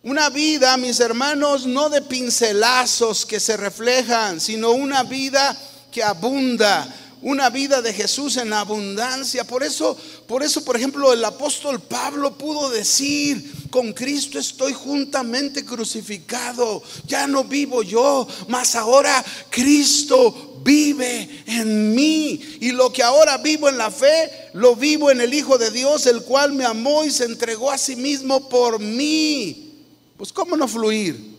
Una 0.03 0.31
vida, 0.31 0.77
mis 0.77 1.01
hermanos, 1.01 1.67
no 1.67 1.91
de 1.91 2.01
pincelazos 2.03 3.27
que 3.27 3.39
se 3.41 3.57
reflejan, 3.57 4.41
sino 4.41 4.71
una 4.71 5.03
vida 5.03 5.57
que 5.91 6.03
abunda, 6.03 6.87
una 7.23 7.51
vida 7.51 7.83
de 7.83 7.93
Jesús 7.93 8.37
en 8.37 8.53
abundancia. 8.53 9.45
Por 9.45 9.63
eso, 9.63 9.97
por 10.27 10.43
eso, 10.43 10.65
por 10.65 10.77
ejemplo, 10.77 11.13
el 11.13 11.25
apóstol 11.25 11.81
Pablo 11.81 12.37
pudo 12.37 12.71
decir, 12.71 13.69
con 13.71 13.93
Cristo 13.93 14.39
estoy 14.39 14.73
juntamente 14.73 15.65
crucificado, 15.65 16.83
ya 17.07 17.27
no 17.27 17.45
vivo 17.45 17.83
yo, 17.83 18.27
mas 18.49 18.75
ahora 18.75 19.25
Cristo 19.51 20.61
vive 20.65 21.45
en 21.47 21.95
mí. 21.95 22.41
Y 22.61 22.73
lo 22.73 22.93
que 22.93 23.03
ahora 23.03 23.39
vivo 23.39 23.69
en 23.69 23.79
la 23.79 23.91
fe, 23.91 24.51
lo 24.55 24.77
vivo 24.77 25.11
en 25.11 25.21
el 25.21 25.35
Hijo 25.35 25.59
de 25.59 25.71
Dios, 25.71 26.07
el 26.07 26.23
cual 26.23 26.53
me 26.53 26.65
amó 26.65 27.05
y 27.05 27.11
se 27.11 27.25
entregó 27.25 27.71
a 27.71 27.79
sí 27.79 27.97
mismo 27.97 28.49
por 28.49 28.79
mí. 28.79 29.85
Pues 30.17 30.33
¿cómo 30.33 30.57
no 30.57 30.67
fluir? 30.67 31.37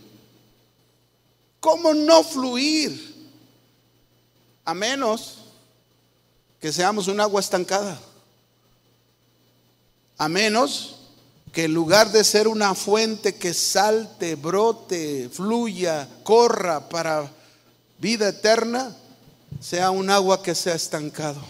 ¿Cómo 1.60 1.92
no 1.92 2.24
fluir? 2.24 3.10
A 4.64 4.72
menos 4.72 5.39
que 6.60 6.72
seamos 6.72 7.08
un 7.08 7.20
agua 7.20 7.40
estancada. 7.40 7.98
A 10.18 10.28
menos 10.28 10.96
que 11.52 11.64
en 11.64 11.74
lugar 11.74 12.12
de 12.12 12.22
ser 12.22 12.46
una 12.46 12.74
fuente 12.74 13.34
que 13.34 13.54
salte, 13.54 14.36
brote, 14.36 15.28
fluya, 15.32 16.08
corra 16.22 16.88
para 16.88 17.30
vida 17.98 18.28
eterna, 18.28 18.96
sea 19.60 19.90
un 19.90 20.10
agua 20.10 20.42
que 20.42 20.54
se 20.54 20.70
ha 20.70 20.74
estancado. 20.74 21.40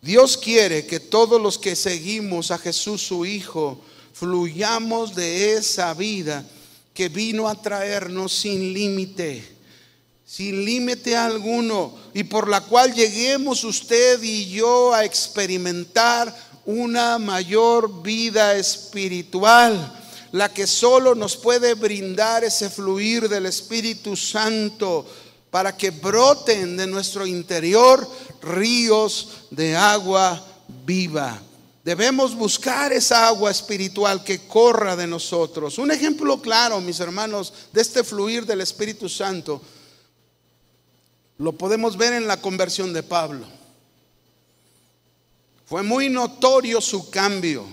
Dios 0.00 0.36
quiere 0.36 0.86
que 0.86 1.00
todos 1.00 1.40
los 1.40 1.58
que 1.58 1.76
seguimos 1.76 2.50
a 2.50 2.58
Jesús 2.58 3.02
su 3.02 3.26
Hijo 3.26 3.80
fluyamos 4.12 5.14
de 5.14 5.54
esa 5.54 5.92
vida 5.94 6.44
que 6.94 7.08
vino 7.08 7.48
a 7.48 7.60
traernos 7.60 8.32
sin 8.32 8.72
límite, 8.72 9.59
sin 10.30 10.64
límite 10.64 11.16
alguno, 11.16 11.92
y 12.14 12.22
por 12.22 12.48
la 12.48 12.60
cual 12.60 12.94
lleguemos 12.94 13.64
usted 13.64 14.22
y 14.22 14.48
yo 14.48 14.94
a 14.94 15.04
experimentar 15.04 16.32
una 16.64 17.18
mayor 17.18 18.00
vida 18.00 18.54
espiritual, 18.54 19.92
la 20.30 20.48
que 20.48 20.68
solo 20.68 21.16
nos 21.16 21.36
puede 21.36 21.74
brindar 21.74 22.44
ese 22.44 22.70
fluir 22.70 23.28
del 23.28 23.46
Espíritu 23.46 24.14
Santo 24.14 25.04
para 25.50 25.76
que 25.76 25.90
broten 25.90 26.76
de 26.76 26.86
nuestro 26.86 27.26
interior 27.26 28.08
ríos 28.40 29.30
de 29.50 29.74
agua 29.74 30.46
viva. 30.86 31.42
Debemos 31.84 32.36
buscar 32.36 32.92
esa 32.92 33.26
agua 33.26 33.50
espiritual 33.50 34.22
que 34.22 34.46
corra 34.46 34.94
de 34.94 35.08
nosotros. 35.08 35.76
Un 35.78 35.90
ejemplo 35.90 36.40
claro, 36.40 36.80
mis 36.80 37.00
hermanos, 37.00 37.52
de 37.72 37.80
este 37.80 38.04
fluir 38.04 38.46
del 38.46 38.60
Espíritu 38.60 39.08
Santo, 39.08 39.60
lo 41.40 41.52
podemos 41.52 41.96
ver 41.96 42.12
en 42.12 42.26
la 42.26 42.38
conversión 42.38 42.92
de 42.92 43.02
Pablo. 43.02 43.46
Fue 45.64 45.82
muy 45.82 46.10
notorio 46.10 46.82
su 46.82 47.08
cambio. 47.08 47.64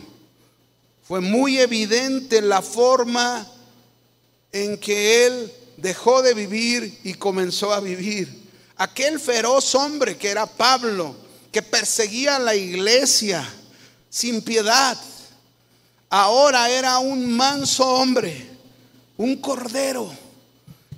Fue 1.06 1.20
muy 1.20 1.58
evidente 1.58 2.42
la 2.42 2.62
forma 2.62 3.46
en 4.54 4.78
que 4.78 5.26
él 5.26 5.54
dejó 5.76 6.22
de 6.22 6.34
vivir 6.34 7.02
y 7.04 7.16
comenzó 7.16 7.74
a 7.74 7.82
vivir. 7.82 8.50
Aquel 8.78 9.20
feroz 9.20 9.76
hombre 9.76 10.16
que 10.16 10.30
era 10.30 10.46
Pablo, 10.46 11.14
que 11.52 11.62
perseguía 11.62 12.38
a 12.38 12.40
la 12.40 12.56
iglesia 12.56 13.46
sin 14.10 14.44
piedad, 14.44 14.98
ahora 16.10 16.70
era 16.70 17.00
un 17.00 17.36
manso 17.36 17.86
hombre, 17.86 18.50
un 19.18 19.36
cordero, 19.42 20.10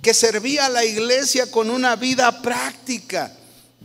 que 0.02 0.14
servía 0.14 0.66
a 0.66 0.70
la 0.70 0.84
iglesia 0.84 1.50
con 1.50 1.70
una 1.70 1.96
vida 1.96 2.40
práctica, 2.40 3.36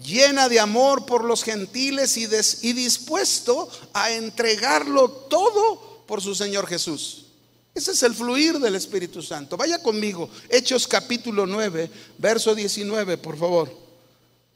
llena 0.01 0.47
de 0.47 0.59
amor 0.59 1.05
por 1.05 1.23
los 1.23 1.43
gentiles 1.43 2.17
y, 2.17 2.73
dispuesto 2.73 3.69
a 3.93 4.11
entregarlo 4.11 5.09
todo 5.09 6.03
por 6.07 6.21
su 6.21 6.33
Señor 6.33 6.67
Jesús. 6.67 7.25
Ese 7.73 7.91
es 7.91 8.03
el 8.03 8.15
fluir 8.15 8.57
del 8.59 8.75
Espíritu 8.75 9.21
Santo. 9.21 9.57
Vaya 9.57 9.83
conmigo, 9.83 10.29
Hechos 10.49 10.87
capítulo 10.87 11.45
9, 11.45 11.91
verso 12.17 12.55
19, 12.55 13.17
por 13.17 13.37
favor. 13.37 13.69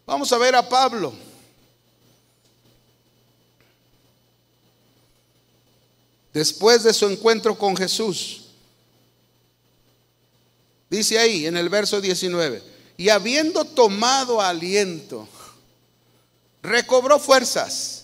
Vamos 0.06 0.32
a 0.32 0.38
ver 0.38 0.56
a 0.56 0.68
Pablo. 0.68 1.14
Después 6.34 6.84
de 6.84 6.94
su 6.94 7.08
encuentro 7.08 7.58
con 7.58 7.76
Jesús, 7.76 8.49
dice 10.90 11.20
ahí 11.20 11.46
en 11.46 11.58
el 11.58 11.70
verso 11.70 12.02
19, 12.02 12.62
y 12.98 13.10
habiendo 13.10 13.66
tomado 13.66 14.42
aliento, 14.42 15.28
recobró 16.62 17.20
fuerzas 17.20 18.00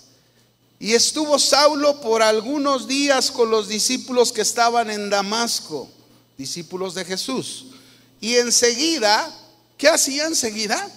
y 0.80 0.93
estuvo 0.93 1.39
Saulo 1.39 2.02
por 2.02 2.21
algunos 2.21 2.88
días 2.88 3.32
con 3.32 3.50
los 3.50 3.67
discípulos 3.67 4.32
que 4.32 4.41
estaban 4.41 4.89
en 4.89 5.10
Damasco, 5.10 5.89
discípulos 6.38 6.93
de 6.93 7.06
Jesús. 7.06 7.67
Y 8.19 8.36
enseguida, 8.36 9.34
¿qué 9.78 9.88
hacía 9.88 10.26
enseguida? 10.26 10.89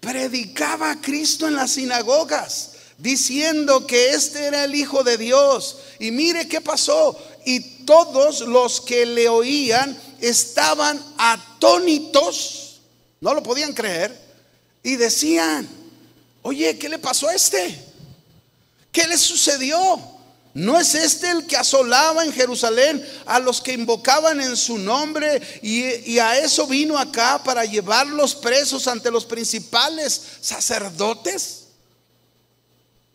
Predicaba 0.00 0.90
a 0.90 1.00
Cristo 1.00 1.46
en 1.46 1.54
las 1.54 1.72
sinagogas, 1.72 2.72
diciendo 2.96 3.86
que 3.86 4.10
este 4.10 4.46
era 4.46 4.64
el 4.64 4.74
Hijo 4.74 5.04
de 5.04 5.18
Dios. 5.18 5.76
Y 5.98 6.10
mire 6.10 6.48
qué 6.48 6.62
pasó. 6.62 7.16
Y 7.44 7.84
todos 7.84 8.40
los 8.40 8.80
que 8.80 9.04
le 9.04 9.28
oían 9.28 9.96
estaban 10.20 11.02
atónitos, 11.18 12.80
no 13.20 13.34
lo 13.34 13.42
podían 13.42 13.72
creer, 13.72 14.18
y 14.82 14.96
decían, 14.96 15.68
oye, 16.42 16.78
¿qué 16.78 16.88
le 16.88 16.98
pasó 16.98 17.28
a 17.28 17.34
este? 17.34 17.84
¿Qué 18.92 19.06
le 19.06 19.16
sucedió? 19.18 20.00
¿No 20.52 20.78
es 20.78 20.94
este 20.96 21.30
el 21.30 21.46
que 21.46 21.56
asolaba 21.56 22.24
en 22.24 22.32
Jerusalén 22.32 23.06
a 23.24 23.38
los 23.38 23.60
que 23.60 23.72
invocaban 23.72 24.40
en 24.40 24.56
su 24.56 24.78
nombre 24.78 25.40
y, 25.62 26.10
y, 26.10 26.18
a 26.18 26.38
eso 26.38 26.66
vino 26.66 26.98
acá 26.98 27.40
para 27.44 27.64
llevarlos 27.64 28.34
presos 28.34 28.88
ante 28.88 29.12
los 29.12 29.24
principales 29.24 30.20
sacerdotes? 30.40 31.66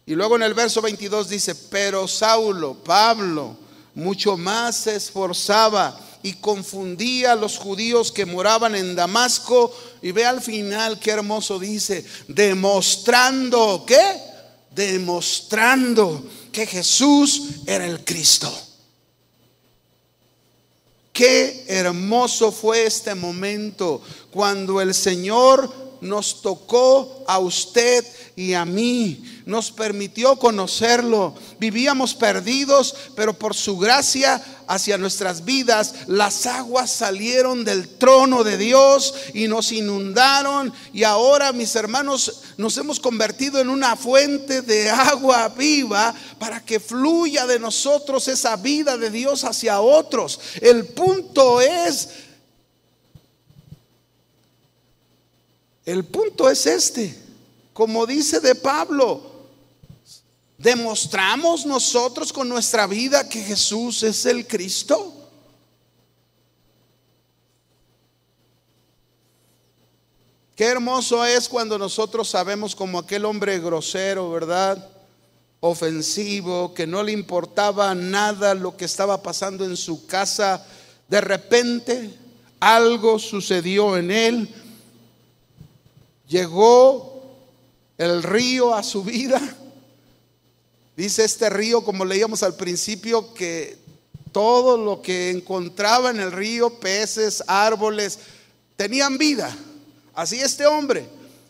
Y 0.06 0.13
luego 0.13 0.38
en 0.38 0.44
el 0.44 0.54
verso 0.54 0.82
22 0.82 1.28
dice, 1.28 1.56
pero 1.56 2.08
Saulo, 2.08 2.76
Pablo, 2.76 3.58
mucho 3.96 4.38
más 4.38 4.76
se 4.76 4.96
esforzaba 4.96 6.00
y 6.25 6.33
confundía 6.33 7.33
a 7.33 7.35
los 7.35 7.59
judíos 7.59 8.11
que 8.11 8.25
moraban 8.25 8.73
en 8.73 8.95
Damasco. 8.95 9.71
Y 10.01 10.11
ve 10.11 10.25
al 10.25 10.41
final 10.41 10.99
qué 10.99 11.11
hermoso 11.11 11.59
dice, 11.59 12.03
demostrando, 12.27 13.83
¿qué? 13.85 14.21
Demostrando 14.71 16.25
que 16.51 16.65
Jesús 16.65 17.43
era 17.67 17.85
el 17.85 18.03
Cristo. 18.03 18.51
Qué 21.13 21.63
hermoso 21.67 22.51
fue 22.51 22.88
este 22.88 23.13
momento 23.13 24.01
cuando 24.31 24.81
el 24.81 24.95
Señor 24.95 25.71
nos 26.01 26.41
tocó 26.41 27.23
a 27.27 27.39
usted 27.39 28.05
y 28.35 28.53
a 28.53 28.65
mí, 28.65 29.43
nos 29.45 29.71
permitió 29.71 30.38
conocerlo. 30.38 31.35
Vivíamos 31.59 32.13
perdidos, 32.13 32.95
pero 33.15 33.38
por 33.38 33.53
su 33.53 33.77
gracia 33.77 34.43
hacia 34.67 34.97
nuestras 34.97 35.45
vidas, 35.45 35.93
las 36.08 36.45
aguas 36.45 36.91
salieron 36.91 37.63
del 37.63 37.88
trono 37.88 38.43
de 38.43 38.58
Dios 38.58 39.13
y 39.34 39.47
nos 39.47 39.71
inundaron. 39.71 40.73
Y 40.93 41.04
ahora, 41.04 41.51
mis 41.51 41.75
hermanos, 41.75 42.43
nos 42.58 42.78
hemos 42.78 42.99
convertido 42.99 43.60
en 43.60 43.69
una 43.69 43.95
fuente 43.95 44.62
de 44.62 44.89
agua 44.89 45.49
viva 45.49 46.13
para 46.39 46.63
que 46.63 46.80
fluya 46.80 47.45
de 47.45 47.60
nosotros 47.60 48.28
esa 48.28 48.56
vida 48.56 48.97
de 48.97 49.10
Dios 49.10 49.43
hacia 49.43 49.82
otros. 49.82 50.39
El 50.62 50.86
punto 50.86 51.62
es 51.62 52.10
El 55.86 56.04
punto 56.04 56.49
es 56.49 56.65
este, 56.65 57.15
como 57.71 58.08
dice 58.08 58.39
de 58.39 58.56
Pablo, 58.56 59.35
¿demostramos 60.58 61.65
nosotros 61.65 62.32
con 62.32 62.50
nuestra 62.50 62.88
vida 62.88 63.28
que 63.28 63.41
Jesús 63.41 64.04
es 64.04 64.26
el 64.26 64.48
Cristo? 64.48 65.13
Qué 70.56 70.65
hermoso 70.65 71.26
es 71.26 71.50
cuando 71.50 71.78
nosotros 71.78 72.30
sabemos 72.30 72.76
como 72.76 73.00
aquel 73.00 73.26
hombre 73.26 73.60
grosero, 73.60 74.32
¿verdad? 74.32 74.89
Ofensivo, 75.60 76.74
que 76.74 76.88
no 76.88 77.04
le 77.04 77.12
importaba 77.12 77.94
nada 77.94 78.54
lo 78.54 78.78
que 78.78 78.86
estaba 78.86 79.22
pasando 79.22 79.65
en 79.65 79.76
su 79.76 80.06
casa. 80.06 80.65
De 81.10 81.20
repente 81.20 82.18
algo 82.60 83.20
sucedió 83.20 83.98
en 83.98 84.12
él 84.12 84.50
llegó 86.28 87.24
el 87.98 88.24
río 88.24 88.74
a 88.74 88.84
su 88.84 89.04
vida. 89.04 89.41
Dice 90.95 91.25
este 91.25 91.49
río, 91.49 91.84
como 91.84 92.05
leíamos 92.05 92.41
al 92.41 92.55
principio, 92.55 93.34
que 93.34 93.77
todo 94.31 94.77
lo 94.77 95.01
que 95.01 95.29
encontraba 95.29 96.10
en 96.10 96.19
el 96.21 96.31
río, 96.31 96.79
peces, 96.79 97.43
árboles, 97.47 98.19
tenían 98.77 99.17
vida. 99.17 99.55
Así 100.13 100.39
este 100.39 100.65
hombre, 100.65 101.05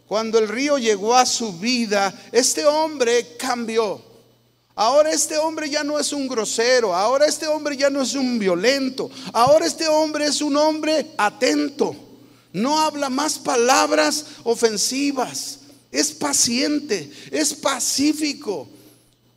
cuando 0.08 0.40
el 0.40 0.48
río 0.48 0.80
llegó 0.80 1.16
a 1.16 1.28
su 1.28 1.54
vida, 1.60 2.14
este 2.32 2.66
hombre 2.66 3.36
cambió. 3.38 4.02
Ahora 4.74 5.12
este 5.12 5.38
hombre 5.38 5.70
ya 5.70 5.84
no 5.84 6.00
es 6.00 6.12
un 6.12 6.28
grosero, 6.28 6.94
ahora 6.94 7.28
este 7.28 7.48
hombre 7.48 7.78
ya 7.78 7.90
no 7.90 8.02
es 8.02 8.14
un 8.14 8.38
violento, 8.40 9.10
ahora 9.32 9.66
este 9.66 9.88
hombre 9.88 10.26
es 10.26 10.42
un 10.42 10.58
hombre 10.58 11.12
atento. 11.18 11.96
No 12.52 12.80
habla 12.80 13.10
más 13.10 13.38
palabras 13.38 14.26
ofensivas. 14.44 15.60
Es 15.92 16.12
paciente, 16.12 17.10
es 17.32 17.54
pacífico 17.54 18.68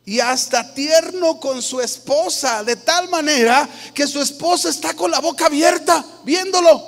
y 0.09 0.19
hasta 0.19 0.73
tierno 0.73 1.39
con 1.39 1.61
su 1.61 1.79
esposa, 1.79 2.63
de 2.63 2.75
tal 2.75 3.09
manera 3.09 3.69
que 3.93 4.07
su 4.07 4.19
esposa 4.19 4.69
está 4.69 4.95
con 4.95 5.11
la 5.11 5.19
boca 5.19 5.45
abierta 5.45 6.03
viéndolo. 6.23 6.81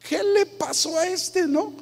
¿Qué 0.00 0.20
le 0.20 0.44
pasó 0.44 0.98
a 0.98 1.06
este, 1.06 1.46
no? 1.46 1.72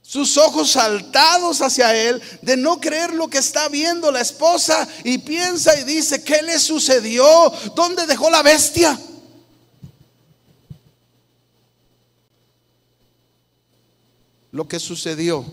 Sus 0.00 0.36
ojos 0.36 0.70
saltados 0.70 1.60
hacia 1.60 1.92
él 1.92 2.22
de 2.40 2.56
no 2.56 2.78
creer 2.78 3.14
lo 3.14 3.26
que 3.26 3.38
está 3.38 3.68
viendo 3.68 4.12
la 4.12 4.20
esposa 4.20 4.86
y 5.02 5.18
piensa 5.18 5.76
y 5.80 5.82
dice, 5.82 6.22
¿qué 6.22 6.40
le 6.42 6.60
sucedió? 6.60 7.52
¿Dónde 7.74 8.06
dejó 8.06 8.30
la 8.30 8.44
bestia? 8.44 8.96
Lo 14.52 14.68
que 14.68 14.78
sucedió 14.78 15.44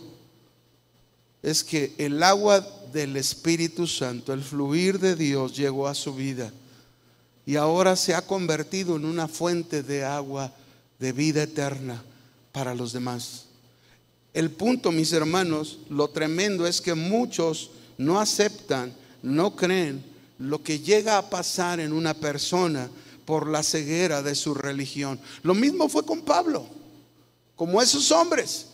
es 1.41 1.63
que 1.63 1.95
el 1.97 2.21
agua 2.21 2.63
del 2.95 3.17
Espíritu 3.17 3.88
Santo, 3.88 4.31
el 4.31 4.41
fluir 4.41 4.99
de 4.99 5.17
Dios 5.17 5.53
llegó 5.53 5.86
a 5.89 5.93
su 5.93 6.15
vida 6.15 6.49
y 7.45 7.58
ahora 7.58 7.97
se 7.97 8.15
ha 8.15 8.25
convertido 8.25 8.95
en 8.95 9.03
una 9.03 9.27
fuente 9.27 9.84
de 9.84 10.05
agua 10.05 10.53
de 10.97 11.12
vida 11.12 11.43
eterna 11.43 12.01
para 12.53 12.73
los 12.73 12.93
demás. 12.93 13.47
El 14.34 14.49
punto, 14.49 14.93
mis 14.93 15.12
hermanos, 15.12 15.79
lo 15.89 16.08
tremendo 16.08 16.65
es 16.65 16.79
que 16.79 16.93
muchos 16.93 17.71
no 17.97 18.17
aceptan, 18.17 18.93
no 19.21 19.58
creen 19.58 20.01
lo 20.39 20.63
que 20.63 20.79
llega 20.79 21.17
a 21.17 21.29
pasar 21.29 21.81
en 21.81 21.91
una 21.91 22.13
persona 22.13 22.89
por 23.25 23.49
la 23.49 23.62
ceguera 23.62 24.21
de 24.21 24.36
su 24.36 24.53
religión. 24.53 25.19
Lo 25.43 25.53
mismo 25.53 25.89
fue 25.89 26.05
con 26.05 26.21
Pablo, 26.21 26.65
como 27.58 27.81
esos 27.81 28.10
hombres. 28.13 28.67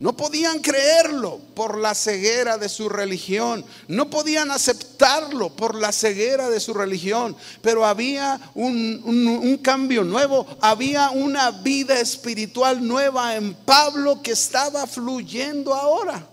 No 0.00 0.16
podían 0.16 0.60
creerlo 0.60 1.40
por 1.56 1.76
la 1.76 1.92
ceguera 1.92 2.56
de 2.56 2.68
su 2.68 2.88
religión. 2.88 3.64
No 3.88 4.08
podían 4.08 4.52
aceptarlo 4.52 5.50
por 5.50 5.74
la 5.74 5.90
ceguera 5.90 6.48
de 6.48 6.60
su 6.60 6.72
religión. 6.72 7.36
Pero 7.62 7.84
había 7.84 8.40
un, 8.54 9.58
cambio 9.60 10.04
nuevo. 10.04 10.46
Había 10.60 11.10
una 11.10 11.50
vida 11.50 11.98
espiritual 11.98 12.86
nueva 12.86 13.34
en 13.34 13.54
Pablo 13.54 14.22
que 14.22 14.32
estaba 14.32 14.86
fluyendo 14.86 15.74
ahora. 15.74 16.24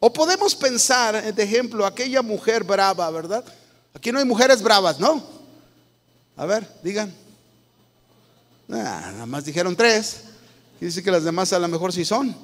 O 0.00 0.12
podemos 0.12 0.56
pensar, 0.56 1.32
de 1.32 1.42
ejemplo, 1.42 1.86
aquella 1.86 2.22
mujer 2.22 2.64
brava, 2.64 3.08
¿verdad? 3.10 3.44
Aquí 3.94 4.10
no 4.10 4.18
hay 4.18 4.24
mujeres 4.24 4.60
bravas, 4.60 4.98
¿no? 4.98 5.22
A 6.36 6.46
ver, 6.46 6.68
digan. 6.82 7.14
nada 8.66 9.24
más 9.24 9.44
dijeron 9.44 9.76
tres 9.76 10.27
dice 10.86 11.02
que 11.02 11.10
las 11.10 11.24
demás 11.24 11.52
a 11.52 11.58
lo 11.58 11.68
mejor 11.68 11.92
sí 11.92 12.04
son. 12.04 12.34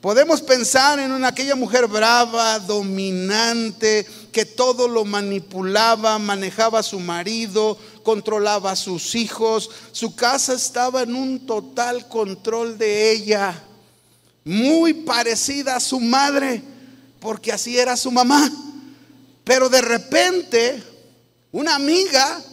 Podemos 0.00 0.40
pensar 0.40 1.00
en 1.00 1.24
aquella 1.24 1.56
mujer 1.56 1.88
brava, 1.88 2.60
dominante, 2.60 4.06
que 4.30 4.44
todo 4.44 4.86
lo 4.86 5.04
manipulaba, 5.04 6.18
manejaba 6.18 6.78
a 6.78 6.84
su 6.84 7.00
marido, 7.00 7.76
controlaba 8.02 8.72
a 8.72 8.76
sus 8.76 9.14
hijos. 9.14 9.70
Su 9.90 10.14
casa 10.14 10.54
estaba 10.54 11.02
en 11.02 11.14
un 11.14 11.46
total 11.46 12.06
control 12.08 12.78
de 12.78 13.10
ella. 13.10 13.60
Muy 14.44 14.94
parecida 14.94 15.74
a 15.74 15.80
su 15.80 15.98
madre, 15.98 16.62
porque 17.18 17.50
así 17.50 17.76
era 17.76 17.96
su 17.96 18.12
mamá. 18.12 18.48
Pero 19.42 19.68
de 19.68 19.80
repente, 19.80 20.82
una 21.50 21.74
amiga 21.74 22.44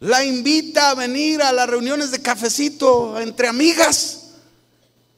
la 0.00 0.24
invita 0.24 0.90
a 0.90 0.94
venir 0.94 1.42
a 1.42 1.52
las 1.52 1.68
reuniones 1.68 2.12
de 2.12 2.22
cafecito 2.22 3.20
entre 3.20 3.48
amigas. 3.48 4.27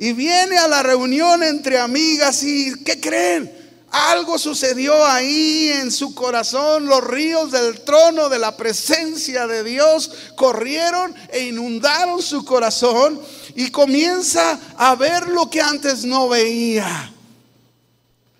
Y 0.00 0.14
viene 0.14 0.56
a 0.56 0.66
la 0.66 0.82
reunión 0.82 1.42
entre 1.42 1.78
amigas 1.78 2.42
y 2.42 2.82
¿qué 2.84 2.98
creen? 2.98 3.54
Algo 3.90 4.38
sucedió 4.38 5.04
ahí 5.04 5.68
en 5.74 5.90
su 5.90 6.14
corazón. 6.14 6.86
Los 6.86 7.04
ríos 7.04 7.52
del 7.52 7.82
trono 7.82 8.30
de 8.30 8.38
la 8.38 8.56
presencia 8.56 9.46
de 9.46 9.62
Dios 9.62 10.10
corrieron 10.36 11.14
e 11.28 11.40
inundaron 11.40 12.22
su 12.22 12.46
corazón 12.46 13.20
y 13.54 13.70
comienza 13.70 14.58
a 14.78 14.94
ver 14.94 15.28
lo 15.28 15.50
que 15.50 15.60
antes 15.60 16.06
no 16.06 16.30
veía. 16.30 17.12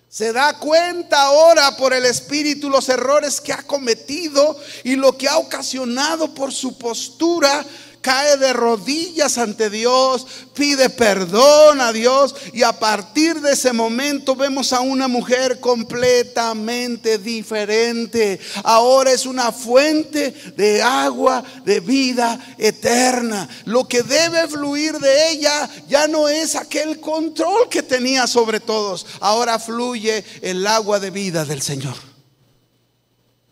Se 0.09 0.33
da 0.33 0.59
cuenta 0.59 1.25
ahora 1.25 1.77
por 1.77 1.93
el 1.93 2.07
Espíritu 2.07 2.71
los 2.71 2.89
errores 2.89 3.39
que 3.39 3.53
ha 3.53 3.63
cometido 3.65 4.59
y 4.83 4.97
lo 4.97 5.19
que 5.19 5.29
ha 5.29 5.37
ocasionado 5.37 6.35
por 6.35 6.53
su 6.53 6.79
postura 6.79 7.67
cae 8.01 8.37
de 8.37 8.53
rodillas 8.53 9.39
ante 9.39 9.71
Dios, 9.71 10.27
pide 10.55 10.91
perdón 10.91 11.81
a 11.81 11.93
Dios 11.93 12.35
y 12.53 12.63
a 12.63 12.73
partir 12.73 13.41
de 13.41 13.53
ese 13.53 13.73
momento 13.73 14.35
vemos 14.35 14.73
a 14.73 14.81
una 14.81 15.09
mujer 15.09 15.61
completamente 15.61 17.19
diferente. 17.19 18.41
Ahora 18.65 19.13
es 19.13 19.27
una 19.27 19.53
fuente 19.53 20.33
de 20.57 20.83
agua 20.83 21.43
de 21.65 21.81
vida 21.81 22.39
eterna. 22.59 23.49
Lo 23.65 23.87
que 23.87 24.03
debe 24.03 24.49
fluir 24.49 24.99
de 24.99 25.33
ella 25.33 25.69
ya 25.89 26.09
no 26.09 26.29
es 26.29 26.57
aquel 26.57 27.01
control 27.01 27.69
que 27.69 27.83
tenía 27.83 28.27
sobre 28.27 28.61
todos. 28.61 29.07
Ahora 29.21 29.59
fluye 29.59 30.25
el 30.43 30.67
agua 30.67 31.01
de 31.01 31.11
vida 31.11 31.45
del 31.45 31.63
Señor. 31.63 31.97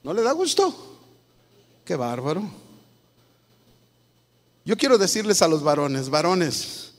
¿No 0.03 0.15
le 0.15 0.23
da 0.23 0.33
gusto? 0.33 0.75
Qué 1.85 1.97
bárbaro. 1.97 2.67
Yo 4.68 4.76
quiero 4.76 4.98
decirles 4.98 5.40
a 5.40 5.48
los 5.48 5.62
varones, 5.62 6.11
varones, 6.11 6.90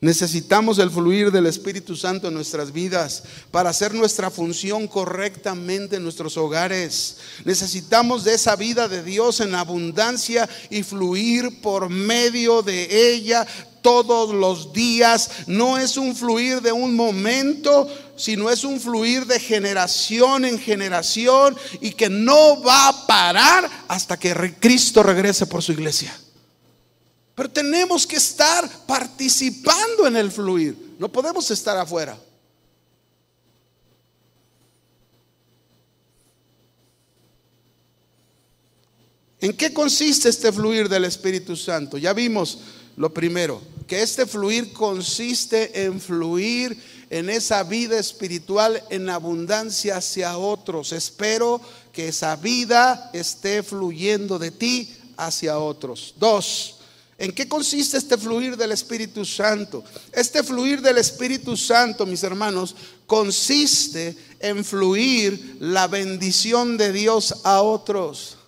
necesitamos 0.00 0.78
el 0.78 0.90
fluir 0.90 1.30
del 1.30 1.44
Espíritu 1.44 1.94
Santo 1.94 2.28
en 2.28 2.32
nuestras 2.32 2.72
vidas 2.72 3.22
para 3.50 3.68
hacer 3.68 3.92
nuestra 3.92 4.30
función 4.30 4.88
correctamente 4.88 5.96
en 5.96 6.04
nuestros 6.04 6.38
hogares. 6.38 7.18
Necesitamos 7.44 8.24
de 8.24 8.32
esa 8.32 8.56
vida 8.56 8.88
de 8.88 9.02
Dios 9.02 9.40
en 9.40 9.54
abundancia 9.54 10.48
y 10.70 10.82
fluir 10.82 11.60
por 11.60 11.90
medio 11.90 12.62
de 12.62 13.12
ella 13.12 13.46
todos 13.82 14.34
los 14.34 14.72
días. 14.72 15.30
No 15.46 15.76
es 15.76 15.98
un 15.98 16.16
fluir 16.16 16.62
de 16.62 16.72
un 16.72 16.96
momento, 16.96 17.88
sino 18.16 18.48
es 18.48 18.64
un 18.64 18.80
fluir 18.80 19.26
de 19.26 19.38
generación 19.38 20.46
en 20.46 20.58
generación 20.58 21.58
y 21.82 21.92
que 21.92 22.08
no 22.08 22.62
va 22.62 22.88
a 22.88 23.06
parar 23.06 23.68
hasta 23.86 24.18
que 24.18 24.54
Cristo 24.58 25.02
regrese 25.02 25.44
por 25.44 25.62
su 25.62 25.72
iglesia. 25.72 26.18
Pero 27.38 27.48
tenemos 27.52 28.04
que 28.04 28.16
estar 28.16 28.68
participando 28.84 30.08
en 30.08 30.16
el 30.16 30.32
fluir, 30.32 30.96
no 30.98 31.08
podemos 31.08 31.48
estar 31.52 31.78
afuera. 31.78 32.18
¿En 39.40 39.56
qué 39.56 39.72
consiste 39.72 40.28
este 40.28 40.50
fluir 40.50 40.88
del 40.88 41.04
Espíritu 41.04 41.54
Santo? 41.54 41.96
Ya 41.96 42.12
vimos 42.12 42.58
lo 42.96 43.14
primero, 43.14 43.62
que 43.86 44.02
este 44.02 44.26
fluir 44.26 44.72
consiste 44.72 45.84
en 45.84 46.00
fluir 46.00 46.76
en 47.08 47.30
esa 47.30 47.62
vida 47.62 48.00
espiritual 48.00 48.82
en 48.90 49.08
abundancia 49.08 49.98
hacia 49.98 50.36
otros. 50.38 50.90
Espero 50.90 51.60
que 51.92 52.08
esa 52.08 52.34
vida 52.34 53.12
esté 53.12 53.62
fluyendo 53.62 54.40
de 54.40 54.50
ti 54.50 54.92
hacia 55.16 55.60
otros. 55.60 56.14
Dos, 56.18 56.77
¿en 57.18 57.32
qué 57.32 57.48
consiste 57.48 57.98
este 57.98 58.16
fluir 58.16 58.56
del 58.56 58.72
Espíritu 58.72 59.24
Santo? 59.24 59.84
Este 60.12 60.42
fluir 60.42 60.80
del 60.80 60.98
Espíritu 60.98 61.56
Santo, 61.56 62.06
mis 62.06 62.22
hermanos, 62.22 62.74
consiste 63.06 64.16
en 64.40 64.64
fluir 64.64 65.56
la 65.60 65.88
bendición 65.88 66.78
de 66.78 66.92
Dios 66.92 67.34
a 67.44 67.60
otros. 67.60 68.38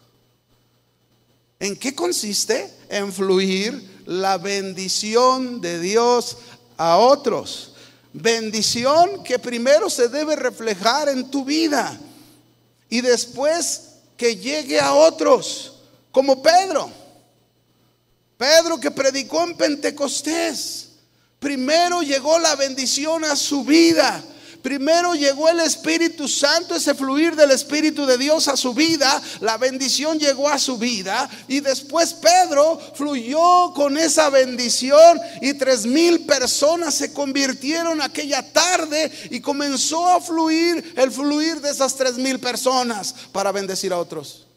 ¿En 1.59 1.77
qué 1.77 1.95
consiste? 1.95 2.73
En 2.89 3.13
fluir 3.13 4.03
la 4.07 4.39
bendición 4.39 5.61
de 5.61 5.79
Dios 5.79 6.39
a 6.77 6.97
otros. 6.97 7.75
Bendición 8.13 9.23
que 9.23 9.39
primero 9.39 9.91
se 9.91 10.09
debe 10.09 10.37
reflejar 10.37 11.09
en 11.09 11.31
tu 11.31 11.45
vida 11.45 12.01
y 12.89 13.01
después 13.03 13.91
que 14.17 14.37
llegue 14.37 14.81
a 14.81 14.95
otros, 14.95 15.75
como 16.11 16.43
Pedro. 16.43 17.00
Pedro 18.41 18.81
que 18.81 18.91
predicó 18.91 19.45
en 19.45 19.55
Pentecostés. 19.55 20.89
Primero 21.39 22.03
llegó 22.03 22.39
la 22.39 22.57
bendición 22.57 23.25
a 23.25 23.37
su 23.37 23.63
vida 23.65 24.25
Primero 24.63 25.15
llegó 25.15 25.49
el 25.49 25.61
Espíritu 25.61 26.29
Santo, 26.29 26.75
ese 26.75 26.95
fluir 26.95 27.35
del 27.35 27.51
Espíritu 27.51 28.05
de 28.05 28.19
Dios 28.19 28.47
a 28.49 28.57
su 28.57 28.75
vida, 28.75 29.21
la 29.41 29.57
bendición 29.57 30.19
llegó 30.19 30.49
a 30.49 30.59
su 30.59 30.77
vida 30.77 31.29
y 31.49 31.61
después 31.61 32.13
Pedro 32.15 32.79
fluyó 32.95 33.73
con 33.75 33.97
esa 33.97 34.29
bendición 34.29 35.19
y 35.41 35.55
tres 35.55 35.87
mil 35.87 36.27
personas 36.27 36.95
se 36.95 37.13
convirtieron 37.13 38.03
aquella 38.03 38.53
tarde 38.53 39.11
y 39.31 39.41
comenzó 39.41 40.07
a 40.07 40.21
fluir 40.21 40.95
el 40.97 41.11
fluir 41.11 41.61
de 41.61 41.71
esas 41.71 41.97
tres 41.97 42.19
mil 42.19 42.39
personas 42.39 43.15
para 43.33 43.53
bendecir 43.53 43.93
a 43.93 43.99
otros. 43.99 44.50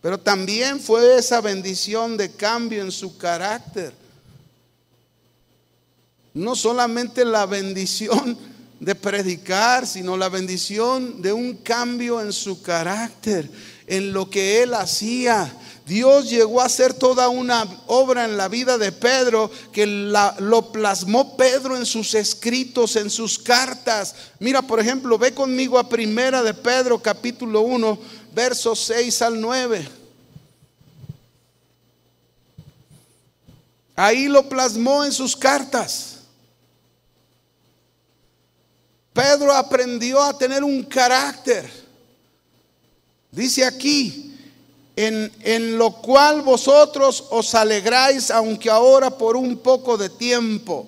Pero 0.00 0.18
también 0.18 0.80
fue 0.80 1.18
esa 1.18 1.40
bendición 1.40 2.16
de 2.16 2.32
cambio 2.32 2.82
en 2.82 2.90
su 2.90 3.16
carácter 3.18 3.92
no 6.34 6.54
solamente 6.54 7.24
la 7.24 7.46
bendición 7.46 8.36
de 8.78 8.94
predicar, 8.94 9.86
sino 9.86 10.16
la 10.16 10.28
bendición 10.28 11.20
de 11.20 11.32
un 11.32 11.54
cambio 11.54 12.20
en 12.20 12.32
su 12.32 12.62
carácter, 12.62 13.50
en 13.86 14.12
lo 14.12 14.30
que 14.30 14.62
él 14.62 14.74
hacía. 14.74 15.52
Dios 15.84 16.30
llegó 16.30 16.60
a 16.60 16.66
hacer 16.66 16.94
toda 16.94 17.28
una 17.28 17.66
obra 17.88 18.24
en 18.24 18.36
la 18.36 18.48
vida 18.48 18.78
de 18.78 18.92
Pedro 18.92 19.50
que 19.72 19.86
lo 19.86 20.72
plasmó 20.72 21.36
Pedro 21.36 21.76
en 21.76 21.84
sus 21.84 22.14
escritos, 22.14 22.94
en 22.94 23.10
sus 23.10 23.38
cartas. 23.38 24.14
Mira, 24.38 24.62
por 24.62 24.78
ejemplo, 24.78 25.18
ve 25.18 25.34
conmigo 25.34 25.78
a 25.78 25.88
Primera 25.88 26.42
de 26.44 26.54
Pedro 26.54 27.02
capítulo 27.02 27.62
1, 27.62 27.98
versos 28.32 28.80
6 28.80 29.22
al 29.22 29.40
9. 29.40 29.88
Ahí 33.96 34.28
lo 34.28 34.48
plasmó 34.48 35.04
en 35.04 35.12
sus 35.12 35.36
cartas. 35.36 36.20
Pedro 39.12 39.52
aprendió 39.52 40.22
a 40.22 40.36
tener 40.38 40.64
un 40.64 40.82
carácter. 40.84 41.70
Dice 43.30 43.64
aquí, 43.64 44.34
en, 44.96 45.30
en, 45.40 45.76
lo 45.76 45.92
cual 45.92 46.42
vosotros 46.42 47.24
os 47.30 47.54
alegráis, 47.54 48.30
aunque 48.30 48.70
ahora 48.70 49.10
por 49.10 49.36
un 49.36 49.58
poco 49.58 49.96
de 49.98 50.08
tiempo. 50.08 50.86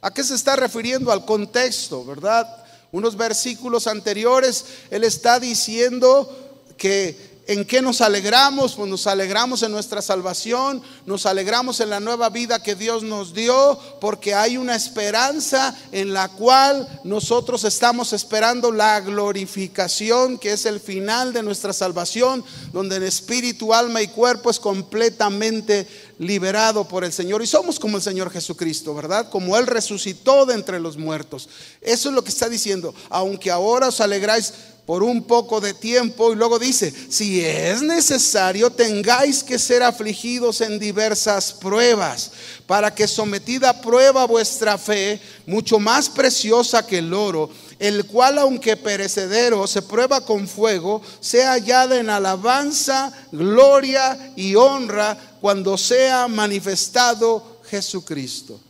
¿A 0.00 0.12
qué 0.12 0.22
se 0.22 0.34
está 0.34 0.54
refiriendo? 0.54 1.10
Al 1.10 1.24
contexto, 1.24 2.04
¿verdad? 2.04 2.64
Unos 2.92 3.16
versículos 3.16 3.86
anteriores, 3.86 4.64
él 4.90 5.02
está 5.02 5.40
diciendo 5.40 6.43
que 6.76 7.34
¿En 7.46 7.66
qué 7.66 7.82
nos 7.82 8.00
alegramos? 8.00 8.74
Pues 8.74 8.88
nos 8.88 9.06
alegramos 9.06 9.62
en 9.62 9.70
nuestra 9.70 10.00
salvación, 10.00 10.82
nos 11.04 11.26
alegramos 11.26 11.78
en 11.80 11.90
la 11.90 12.00
nueva 12.00 12.30
vida 12.30 12.62
que 12.62 12.74
Dios 12.74 13.02
nos 13.02 13.34
dio, 13.34 13.78
porque 14.00 14.32
hay 14.32 14.56
una 14.56 14.74
esperanza 14.74 15.76
en 15.92 16.14
la 16.14 16.28
cual 16.28 17.00
nosotros 17.04 17.64
estamos 17.64 18.14
esperando 18.14 18.72
la 18.72 18.98
glorificación, 19.00 20.38
que 20.38 20.52
es 20.52 20.64
el 20.64 20.80
final 20.80 21.34
de 21.34 21.42
nuestra 21.42 21.74
salvación, 21.74 22.42
donde 22.72 22.96
el 22.96 23.02
espíritu, 23.02 23.74
alma 23.74 24.00
y 24.00 24.08
cuerpo 24.08 24.48
es 24.48 24.58
completamente 24.58 25.86
liberado 26.18 26.88
por 26.88 27.04
el 27.04 27.12
Señor. 27.12 27.42
Y 27.42 27.46
somos 27.46 27.78
como 27.78 27.98
el 27.98 28.02
Señor 28.02 28.30
Jesucristo, 28.30 28.94
¿verdad? 28.94 29.28
Como 29.28 29.58
Él 29.58 29.66
resucitó 29.66 30.46
de 30.46 30.54
entre 30.54 30.80
los 30.80 30.96
muertos. 30.96 31.50
Eso 31.82 32.08
es 32.08 32.14
lo 32.14 32.24
que 32.24 32.30
está 32.30 32.48
diciendo. 32.48 32.94
Aunque 33.10 33.50
ahora 33.50 33.88
os 33.88 34.00
alegráis 34.00 34.54
por 34.86 35.02
un 35.02 35.24
poco 35.24 35.60
de 35.60 35.72
tiempo 35.72 36.32
y 36.32 36.36
luego 36.36 36.58
dice, 36.58 36.92
si 37.08 37.42
es 37.42 37.80
necesario, 37.80 38.70
tengáis 38.70 39.42
que 39.42 39.58
ser 39.58 39.82
afligidos 39.82 40.60
en 40.60 40.78
diversas 40.78 41.52
pruebas, 41.52 42.32
para 42.66 42.94
que 42.94 43.08
sometida 43.08 43.70
a 43.70 43.80
prueba 43.80 44.26
vuestra 44.26 44.76
fe, 44.76 45.20
mucho 45.46 45.78
más 45.78 46.08
preciosa 46.10 46.86
que 46.86 46.98
el 46.98 47.14
oro, 47.14 47.50
el 47.78 48.04
cual 48.06 48.38
aunque 48.38 48.76
perecedero 48.76 49.66
se 49.66 49.80
prueba 49.82 50.24
con 50.24 50.46
fuego, 50.46 51.00
sea 51.20 51.52
hallada 51.52 51.98
en 51.98 52.10
alabanza, 52.10 53.12
gloria 53.32 54.32
y 54.36 54.54
honra 54.54 55.16
cuando 55.40 55.78
sea 55.78 56.28
manifestado 56.28 57.60
Jesucristo. 57.70 58.60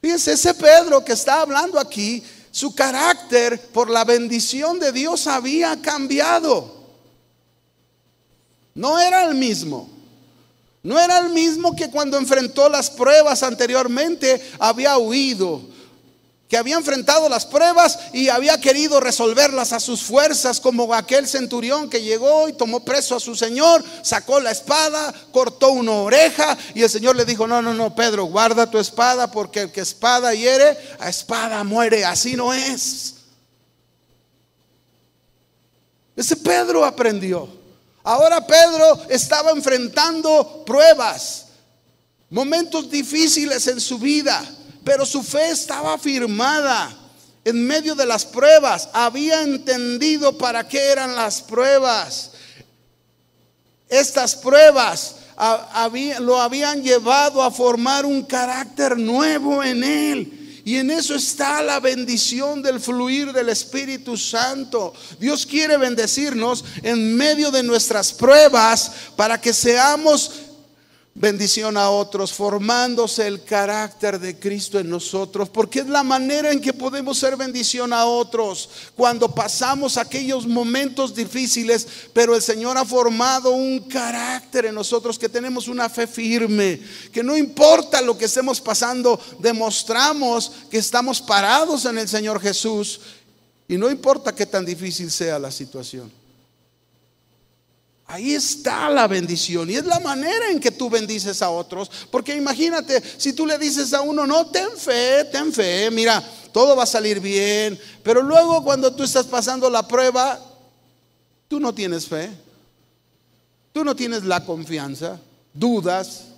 Fíjense, 0.00 0.32
ese 0.32 0.54
Pedro 0.54 1.04
que 1.04 1.12
está 1.12 1.40
hablando 1.40 1.78
aquí 1.78 2.22
su 2.50 2.74
carácter 2.74 3.60
por 3.68 3.90
la 3.90 4.04
bendición 4.04 4.78
de 4.78 4.92
Dios 4.92 5.26
había 5.26 5.80
cambiado. 5.80 6.78
No 8.74 8.98
era 8.98 9.24
el 9.24 9.34
mismo. 9.34 9.88
No 10.82 10.98
era 10.98 11.18
el 11.18 11.30
mismo 11.30 11.74
que 11.74 11.90
cuando 11.90 12.16
enfrentó 12.16 12.68
las 12.68 12.90
pruebas 12.90 13.42
anteriormente 13.42 14.40
había 14.58 14.96
huido, 14.96 15.60
que 16.48 16.56
había 16.56 16.76
enfrentado 16.76 17.28
las 17.28 17.44
pruebas 17.44 17.98
y 18.12 18.28
había 18.28 18.58
querido 18.58 19.00
resolverlas 19.00 19.72
a 19.72 19.80
sus 19.80 20.02
fuerzas, 20.02 20.60
como 20.60 20.94
aquel 20.94 21.28
centurión 21.28 21.90
que 21.90 22.02
llegó 22.02 22.48
y 22.48 22.54
tomó 22.54 22.84
preso 22.84 23.16
a 23.16 23.20
su 23.20 23.36
señor, 23.36 23.84
sacó 24.02 24.40
la 24.40 24.50
espada, 24.50 25.12
cortó 25.30 25.70
una 25.70 25.92
oreja 25.92 26.56
y 26.74 26.82
el 26.82 26.90
Señor 26.90 27.16
le 27.16 27.24
dijo, 27.24 27.46
no, 27.46 27.60
no, 27.60 27.74
no, 27.74 27.94
Pedro, 27.94 28.24
guarda 28.24 28.70
tu 28.70 28.78
espada 28.78 29.30
porque 29.30 29.62
el 29.62 29.72
que 29.72 29.82
espada 29.82 30.34
hiere, 30.34 30.78
a 30.98 31.08
espada 31.08 31.62
muere, 31.64 32.04
así 32.04 32.34
no 32.34 32.54
es. 32.54 33.14
Ese 36.16 36.34
Pedro 36.34 36.84
aprendió 36.84 37.58
Ahora 38.08 38.46
Pedro 38.46 39.02
estaba 39.10 39.50
enfrentando 39.50 40.64
pruebas, 40.64 41.44
momentos 42.30 42.90
difíciles 42.90 43.66
en 43.66 43.78
su 43.78 43.98
vida, 43.98 44.42
pero 44.84 45.04
su 45.04 45.22
fe 45.22 45.50
estaba 45.50 45.98
firmada 45.98 46.96
en 47.44 47.66
medio 47.66 47.94
de 47.94 48.06
las 48.06 48.24
pruebas. 48.24 48.88
Había 48.92 49.42
entendido 49.42 50.36
para 50.36 50.66
qué 50.68 50.78
eran 50.90 51.14
las 51.14 51.40
pruebas. 51.40 52.32
Estas 53.88 54.36
pruebas 54.36 55.16
lo 56.20 56.40
habían 56.40 56.82
llevado 56.82 57.42
a 57.42 57.50
formar 57.50 58.04
un 58.04 58.22
carácter 58.22 58.98
nuevo 58.98 59.62
en 59.62 59.84
él. 59.84 60.62
Y 60.64 60.76
en 60.76 60.90
eso 60.90 61.14
está 61.14 61.62
la 61.62 61.80
bendición 61.80 62.60
del 62.60 62.78
fluir 62.78 63.32
del 63.32 63.48
Espíritu 63.48 64.18
Santo. 64.18 64.92
Dios 65.18 65.46
quiere 65.46 65.78
bendecirnos 65.78 66.62
en 66.82 67.16
medio 67.16 67.50
de 67.50 67.62
nuestras 67.62 68.12
pruebas 68.12 68.92
para 69.16 69.40
que 69.40 69.54
seamos 69.54 70.30
bendición 71.18 71.76
a 71.76 71.90
otros, 71.90 72.32
formándose 72.32 73.26
el 73.26 73.42
carácter 73.42 74.20
de 74.20 74.38
Cristo 74.38 74.78
en 74.78 74.88
nosotros, 74.88 75.48
porque 75.48 75.80
es 75.80 75.88
la 75.88 76.04
manera 76.04 76.52
en 76.52 76.60
que 76.60 76.72
podemos 76.72 77.18
ser 77.18 77.36
bendición 77.36 77.92
a 77.92 78.04
otros 78.04 78.68
cuando 78.94 79.34
pasamos 79.34 79.96
aquellos 79.96 80.46
momentos 80.46 81.14
difíciles, 81.14 81.86
pero 82.12 82.36
el 82.36 82.42
Señor 82.42 82.78
ha 82.78 82.84
formado 82.84 83.50
un 83.50 83.80
carácter 83.80 84.66
en 84.66 84.74
nosotros, 84.76 85.18
que 85.18 85.28
tenemos 85.28 85.66
una 85.66 85.88
fe 85.88 86.06
firme, 86.06 86.80
que 87.12 87.24
no 87.24 87.36
importa 87.36 88.00
lo 88.00 88.16
que 88.16 88.26
estemos 88.26 88.60
pasando, 88.60 89.20
demostramos 89.40 90.52
que 90.70 90.78
estamos 90.78 91.20
parados 91.20 91.84
en 91.84 91.98
el 91.98 92.08
Señor 92.08 92.40
Jesús 92.40 93.00
y 93.66 93.76
no 93.76 93.90
importa 93.90 94.34
qué 94.34 94.46
tan 94.46 94.64
difícil 94.64 95.10
sea 95.10 95.38
la 95.38 95.50
situación. 95.50 96.17
Ahí 98.10 98.32
está 98.32 98.88
la 98.88 99.06
bendición 99.06 99.68
y 99.68 99.76
es 99.76 99.84
la 99.84 100.00
manera 100.00 100.50
en 100.50 100.60
que 100.60 100.70
tú 100.70 100.88
bendices 100.88 101.42
a 101.42 101.50
otros. 101.50 101.90
Porque 102.10 102.34
imagínate, 102.34 103.02
si 103.18 103.34
tú 103.34 103.44
le 103.44 103.58
dices 103.58 103.92
a 103.92 104.00
uno, 104.00 104.26
no, 104.26 104.46
ten 104.46 104.70
fe, 104.78 105.26
ten 105.26 105.52
fe, 105.52 105.90
mira, 105.90 106.24
todo 106.50 106.74
va 106.74 106.84
a 106.84 106.86
salir 106.86 107.20
bien. 107.20 107.78
Pero 108.02 108.22
luego 108.22 108.64
cuando 108.64 108.94
tú 108.94 109.02
estás 109.02 109.26
pasando 109.26 109.68
la 109.68 109.86
prueba, 109.86 110.40
tú 111.48 111.60
no 111.60 111.74
tienes 111.74 112.06
fe. 112.06 112.30
Tú 113.74 113.84
no 113.84 113.94
tienes 113.94 114.24
la 114.24 114.42
confianza, 114.42 115.20
dudas. 115.52 116.28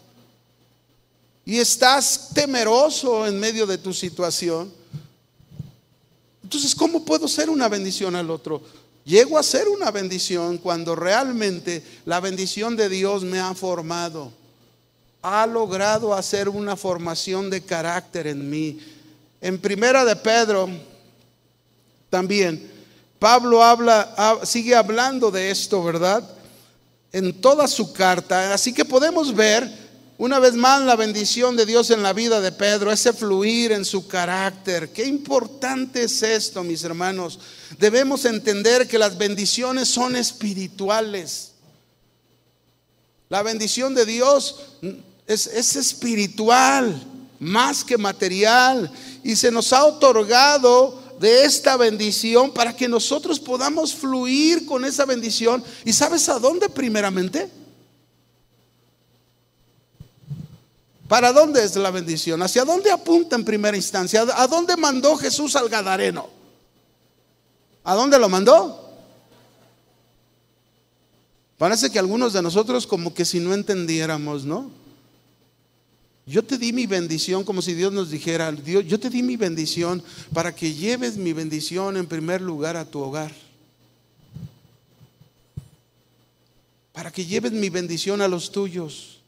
Y 1.45 1.59
estás 1.59 2.31
temeroso 2.35 3.29
en 3.29 3.39
medio 3.39 3.65
de 3.65 3.79
tu 3.79 3.95
situación. 3.95 4.73
Entonces, 6.43 6.75
¿cómo 6.75 7.05
puedo 7.05 7.29
ser 7.29 7.49
una 7.49 7.69
bendición 7.69 8.17
al 8.17 8.29
otro? 8.29 8.61
Llego 9.05 9.39
a 9.39 9.43
ser 9.43 9.69
una 9.69 9.91
bendición 9.91 10.59
cuando 10.59 10.95
realmente 10.95 11.83
la 12.05 12.21
bendición 12.21 12.77
de 12.77 12.89
Dios 12.89 13.25
me 13.25 13.39
ha 13.41 13.55
formado. 13.55 14.33
Ha 15.23 15.47
logrado 15.47 16.15
hacer 16.15 16.49
una 16.49 16.77
formación 16.77 17.51
de 17.51 17.63
carácter 17.63 18.27
en 18.27 18.49
mí. 18.49 18.79
En 19.41 19.59
primera 19.59 20.05
de 20.05 20.17
Pedro 20.17 20.69
también 22.11 22.71
Pablo 23.21 23.63
habla 23.63 24.41
sigue 24.45 24.75
hablando 24.75 25.31
de 25.31 25.51
esto, 25.51 25.85
¿verdad? 25.85 26.27
En 27.13 27.39
toda 27.41 27.69
su 27.69 27.93
carta, 27.93 28.55
así 28.55 28.73
que 28.73 28.85
podemos 28.85 29.35
ver 29.35 29.71
una 30.21 30.39
vez 30.39 30.53
más 30.53 30.83
la 30.83 30.97
bendición 30.97 31.57
de 31.57 31.65
Dios 31.65 31.89
en 31.89 32.03
la 32.03 32.13
vida 32.13 32.43
de 32.43 32.53
Pedro, 32.53 32.93
ese 32.93 33.15
fluir 33.15 33.73
en 33.73 33.87
su 33.87 34.07
carácter. 34.07 34.93
Qué 34.93 35.07
importante 35.07 36.03
es 36.03 36.23
esto, 36.23 36.63
mis 36.63 36.85
hermanos. 36.85 37.39
Debemos 37.79 38.27
entender 38.27 38.87
que 38.87 38.99
las 38.99 39.17
bendiciones 39.17 39.89
son 39.89 40.17
espirituales. 40.17 41.53
La 43.31 43.43
bendición 43.43 43.95
de 43.95 44.05
Dios 44.05 44.57
es, 45.27 45.47
es 45.47 45.77
espiritual, 45.77 47.03
más 47.39 47.83
que 47.83 47.97
material. 47.97 48.93
Y 49.25 49.37
se 49.37 49.51
nos 49.51 49.73
ha 49.73 49.87
otorgado 49.87 51.03
de 51.19 51.47
esta 51.47 51.79
bendición 51.79 52.51
para 52.53 52.77
que 52.77 52.89
nosotros 52.89 53.41
podamos 53.41 53.95
fluir 53.95 54.67
con 54.67 54.85
esa 54.85 55.07
bendición. 55.07 55.65
¿Y 55.87 55.95
sabes 55.95 56.29
a 56.29 56.39
dónde 56.39 56.69
primeramente? 56.69 57.60
¿Para 61.11 61.33
dónde 61.33 61.65
es 61.65 61.75
la 61.75 61.91
bendición? 61.91 62.41
¿Hacia 62.41 62.65
dónde 62.65 62.89
apunta 62.89 63.35
en 63.35 63.45
primera 63.45 63.77
instancia? 63.77 64.25
¿A 64.33 64.47
dónde 64.47 64.77
mandó 64.77 65.17
Jesús 65.17 65.57
al 65.57 65.69
Gadareno? 65.69 66.31
¿A 67.83 67.97
dónde 67.97 68.17
lo 68.17 68.29
mandó? 68.29 68.95
Parece 71.59 71.91
que 71.91 71.99
algunos 71.99 72.33
de 72.33 72.43
nosotros 72.43 72.87
como 72.87 73.13
que 73.13 73.25
si 73.25 73.41
no 73.41 73.53
entendiéramos, 73.55 74.45
¿no? 74.45 74.71
Yo 76.27 76.45
te 76.45 76.57
di 76.57 76.73
mi 76.73 76.87
bendición 76.87 77.43
como 77.43 77.61
si 77.61 77.75
Dios 77.75 77.93
nos 77.93 78.11
dijera, 78.13 78.53
Dios, 78.53 78.85
yo 78.87 79.01
te 79.01 79.11
di 79.11 79.25
mi 79.25 79.37
bendición 79.37 80.05
para 80.33 80.55
que 80.55 80.75
lleves 80.75 81.17
mi 81.17 81.33
bendición 81.33 81.97
en 81.97 82.07
primer 82.07 82.41
lugar 82.41 82.77
a 82.77 82.85
tu 82.85 83.01
hogar. 83.01 83.35
Para 86.93 87.11
que 87.11 87.27
lleves 87.27 87.51
mi 87.51 87.69
bendición 87.69 88.23
a 88.23 88.29
los 88.29 88.53
tuyos. 88.53 89.20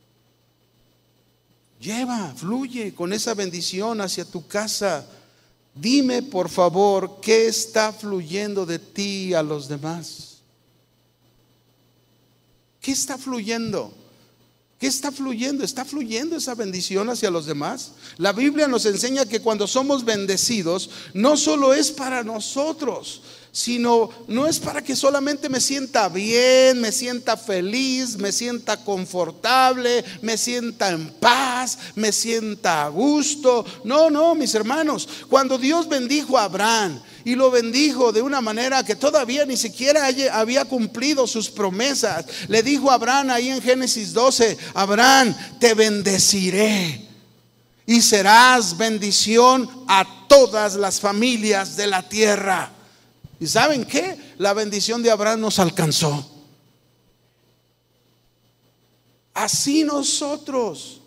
Lleva, 1.82 2.32
fluye 2.36 2.94
con 2.94 3.12
esa 3.12 3.34
bendición 3.34 4.00
hacia 4.00 4.24
tu 4.24 4.46
casa. 4.46 5.04
Dime, 5.74 6.22
por 6.22 6.48
favor, 6.48 7.18
qué 7.20 7.48
está 7.48 7.92
fluyendo 7.92 8.64
de 8.64 8.78
ti 8.78 9.34
a 9.34 9.42
los 9.42 9.66
demás. 9.66 10.42
¿Qué 12.80 12.92
está 12.92 13.18
fluyendo? 13.18 13.92
¿Qué 14.78 14.86
está 14.86 15.10
fluyendo? 15.10 15.64
¿Está 15.64 15.84
fluyendo 15.84 16.36
esa 16.36 16.54
bendición 16.54 17.10
hacia 17.10 17.32
los 17.32 17.46
demás? 17.46 17.92
La 18.16 18.32
Biblia 18.32 18.68
nos 18.68 18.86
enseña 18.86 19.26
que 19.26 19.40
cuando 19.40 19.66
somos 19.66 20.04
bendecidos, 20.04 20.88
no 21.14 21.36
solo 21.36 21.74
es 21.74 21.90
para 21.90 22.22
nosotros, 22.22 23.22
sino 23.52 24.08
no 24.28 24.46
es 24.46 24.58
para 24.58 24.82
que 24.82 24.96
solamente 24.96 25.50
me 25.50 25.60
sienta 25.60 26.08
bien, 26.08 26.80
me 26.80 26.90
sienta 26.90 27.36
feliz, 27.36 28.16
me 28.16 28.32
sienta 28.32 28.82
confortable, 28.82 30.02
me 30.22 30.38
sienta 30.38 30.88
en 30.88 31.10
paz, 31.10 31.76
me 31.94 32.12
sienta 32.12 32.84
a 32.84 32.88
gusto. 32.88 33.66
No, 33.84 34.08
no, 34.08 34.34
mis 34.34 34.54
hermanos, 34.54 35.06
cuando 35.28 35.58
Dios 35.58 35.86
bendijo 35.86 36.38
a 36.38 36.44
Abraham 36.44 36.98
y 37.26 37.34
lo 37.34 37.50
bendijo 37.50 38.10
de 38.10 38.22
una 38.22 38.40
manera 38.40 38.86
que 38.86 38.96
todavía 38.96 39.44
ni 39.44 39.58
siquiera 39.58 40.08
había 40.32 40.64
cumplido 40.64 41.26
sus 41.26 41.50
promesas, 41.50 42.24
le 42.48 42.62
dijo 42.62 42.90
a 42.90 42.94
Abraham 42.94 43.30
ahí 43.30 43.50
en 43.50 43.60
Génesis 43.60 44.14
12, 44.14 44.56
Abraham, 44.72 45.36
te 45.60 45.74
bendeciré 45.74 47.06
y 47.84 48.00
serás 48.00 48.78
bendición 48.78 49.68
a 49.88 50.26
todas 50.26 50.74
las 50.74 51.00
familias 51.00 51.76
de 51.76 51.86
la 51.86 52.08
tierra. 52.08 52.72
¿Y 53.42 53.48
saben 53.48 53.84
qué? 53.84 54.16
La 54.38 54.52
bendición 54.52 55.02
de 55.02 55.10
Abraham 55.10 55.40
nos 55.40 55.58
alcanzó. 55.58 56.30
Así 59.34 59.82
nosotros. 59.82 61.00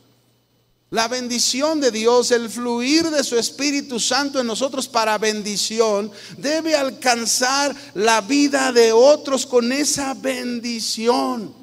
La 0.90 1.08
bendición 1.08 1.80
de 1.80 1.92
Dios, 1.92 2.32
el 2.32 2.50
fluir 2.50 3.10
de 3.10 3.24
su 3.24 3.38
Espíritu 3.38 4.02
Santo 4.02 4.42
en 4.42 4.48
nosotros 4.48 4.86
para 4.86 5.18
bendición, 5.18 6.12
debe 6.38 6.76
alcanzar 6.76 7.74
la 7.94 8.20
vida 8.20 8.74
de 8.74 8.92
otros 8.92 9.46
con 9.46 9.72
esa 9.72 10.14
bendición. 10.14 11.56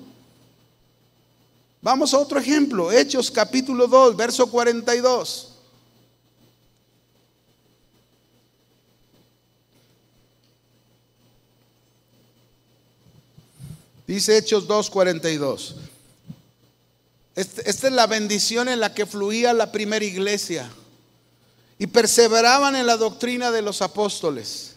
Vamos 1.82 2.14
a 2.14 2.18
otro 2.18 2.38
ejemplo, 2.38 2.90
Hechos 2.90 3.30
capítulo 3.30 3.86
2, 3.86 4.16
verso 4.16 4.46
42. 4.46 5.51
Dice 14.12 14.36
Hechos 14.36 14.68
2.42. 14.68 15.72
Este, 17.34 17.70
esta 17.70 17.86
es 17.86 17.92
la 17.94 18.06
bendición 18.06 18.68
en 18.68 18.78
la 18.78 18.92
que 18.92 19.06
fluía 19.06 19.54
la 19.54 19.72
primera 19.72 20.04
iglesia. 20.04 20.70
Y 21.78 21.86
perseveraban 21.86 22.76
en 22.76 22.86
la 22.86 22.98
doctrina 22.98 23.50
de 23.50 23.62
los 23.62 23.80
apóstoles, 23.80 24.74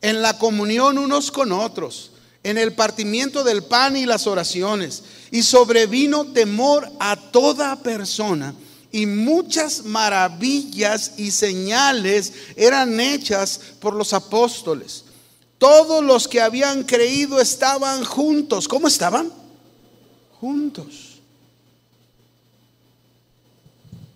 en 0.00 0.22
la 0.22 0.38
comunión 0.38 0.96
unos 0.96 1.30
con 1.30 1.52
otros, 1.52 2.12
en 2.44 2.56
el 2.56 2.72
partimiento 2.72 3.44
del 3.44 3.62
pan 3.62 3.94
y 3.94 4.06
las 4.06 4.26
oraciones. 4.26 5.02
Y 5.30 5.42
sobrevino 5.42 6.32
temor 6.32 6.90
a 6.98 7.30
toda 7.30 7.82
persona. 7.82 8.54
Y 8.90 9.04
muchas 9.04 9.84
maravillas 9.84 11.12
y 11.18 11.30
señales 11.30 12.32
eran 12.56 13.00
hechas 13.00 13.60
por 13.80 13.92
los 13.92 14.14
apóstoles. 14.14 15.04
Todos 15.58 16.04
los 16.04 16.28
que 16.28 16.40
habían 16.40 16.84
creído 16.84 17.40
estaban 17.40 18.04
juntos. 18.04 18.68
¿Cómo 18.68 18.88
estaban? 18.88 19.32
Juntos. 20.40 21.20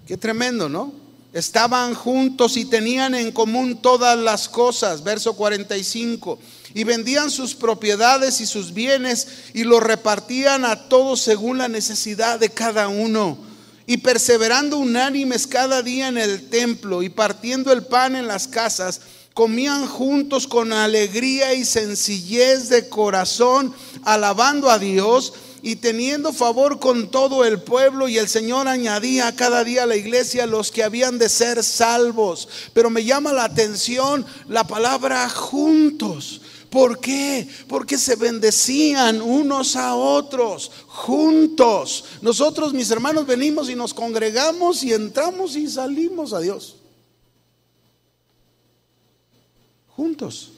Qué 0.06 0.16
tremendo, 0.16 0.68
¿no? 0.68 1.00
estaban 1.32 1.94
juntos 1.94 2.56
y 2.56 2.64
tenían 2.64 3.14
en 3.14 3.32
común 3.32 3.80
todas 3.80 4.18
las 4.18 4.48
cosas. 4.48 5.02
Verso 5.02 5.34
45. 5.34 6.38
Y 6.74 6.84
vendían 6.84 7.30
sus 7.30 7.54
propiedades 7.54 8.40
y 8.40 8.46
sus 8.46 8.72
bienes 8.72 9.26
y 9.54 9.64
los 9.64 9.82
repartían 9.82 10.64
a 10.64 10.88
todos 10.88 11.20
según 11.20 11.58
la 11.58 11.68
necesidad 11.68 12.38
de 12.38 12.50
cada 12.50 12.88
uno. 12.88 13.38
Y 13.86 13.98
perseverando 13.98 14.78
unánimes 14.78 15.46
cada 15.46 15.82
día 15.82 16.08
en 16.08 16.18
el 16.18 16.48
templo 16.48 17.02
y 17.02 17.08
partiendo 17.08 17.72
el 17.72 17.84
pan 17.84 18.14
en 18.14 18.28
las 18.28 18.46
casas, 18.46 19.00
comían 19.34 19.86
juntos 19.86 20.46
con 20.46 20.72
alegría 20.72 21.54
y 21.54 21.64
sencillez 21.64 22.68
de 22.68 22.88
corazón, 22.88 23.74
alabando 24.02 24.70
a 24.70 24.78
Dios 24.78 25.32
y 25.62 25.76
teniendo 25.76 26.32
favor 26.32 26.80
con 26.80 27.10
todo 27.10 27.44
el 27.44 27.60
pueblo 27.60 28.08
y 28.08 28.18
el 28.18 28.28
Señor 28.28 28.66
añadía 28.66 29.34
cada 29.36 29.62
día 29.62 29.82
a 29.82 29.86
la 29.86 29.96
iglesia 29.96 30.46
los 30.46 30.70
que 30.70 30.82
habían 30.82 31.18
de 31.18 31.28
ser 31.28 31.62
salvos. 31.62 32.48
Pero 32.72 32.90
me 32.90 33.04
llama 33.04 33.32
la 33.32 33.44
atención 33.44 34.24
la 34.48 34.64
palabra 34.64 35.28
juntos. 35.28 36.40
¿Por 36.70 37.00
qué? 37.00 37.48
Porque 37.66 37.98
se 37.98 38.14
bendecían 38.14 39.20
unos 39.20 39.74
a 39.74 39.96
otros, 39.96 40.70
juntos. 40.86 42.04
Nosotros, 42.22 42.72
mis 42.72 42.90
hermanos, 42.90 43.26
venimos 43.26 43.68
y 43.68 43.74
nos 43.74 43.92
congregamos 43.92 44.84
y 44.84 44.92
entramos 44.92 45.56
y 45.56 45.68
salimos 45.68 46.32
a 46.32 46.40
Dios. 46.40 46.76
Juntos. 50.00 50.52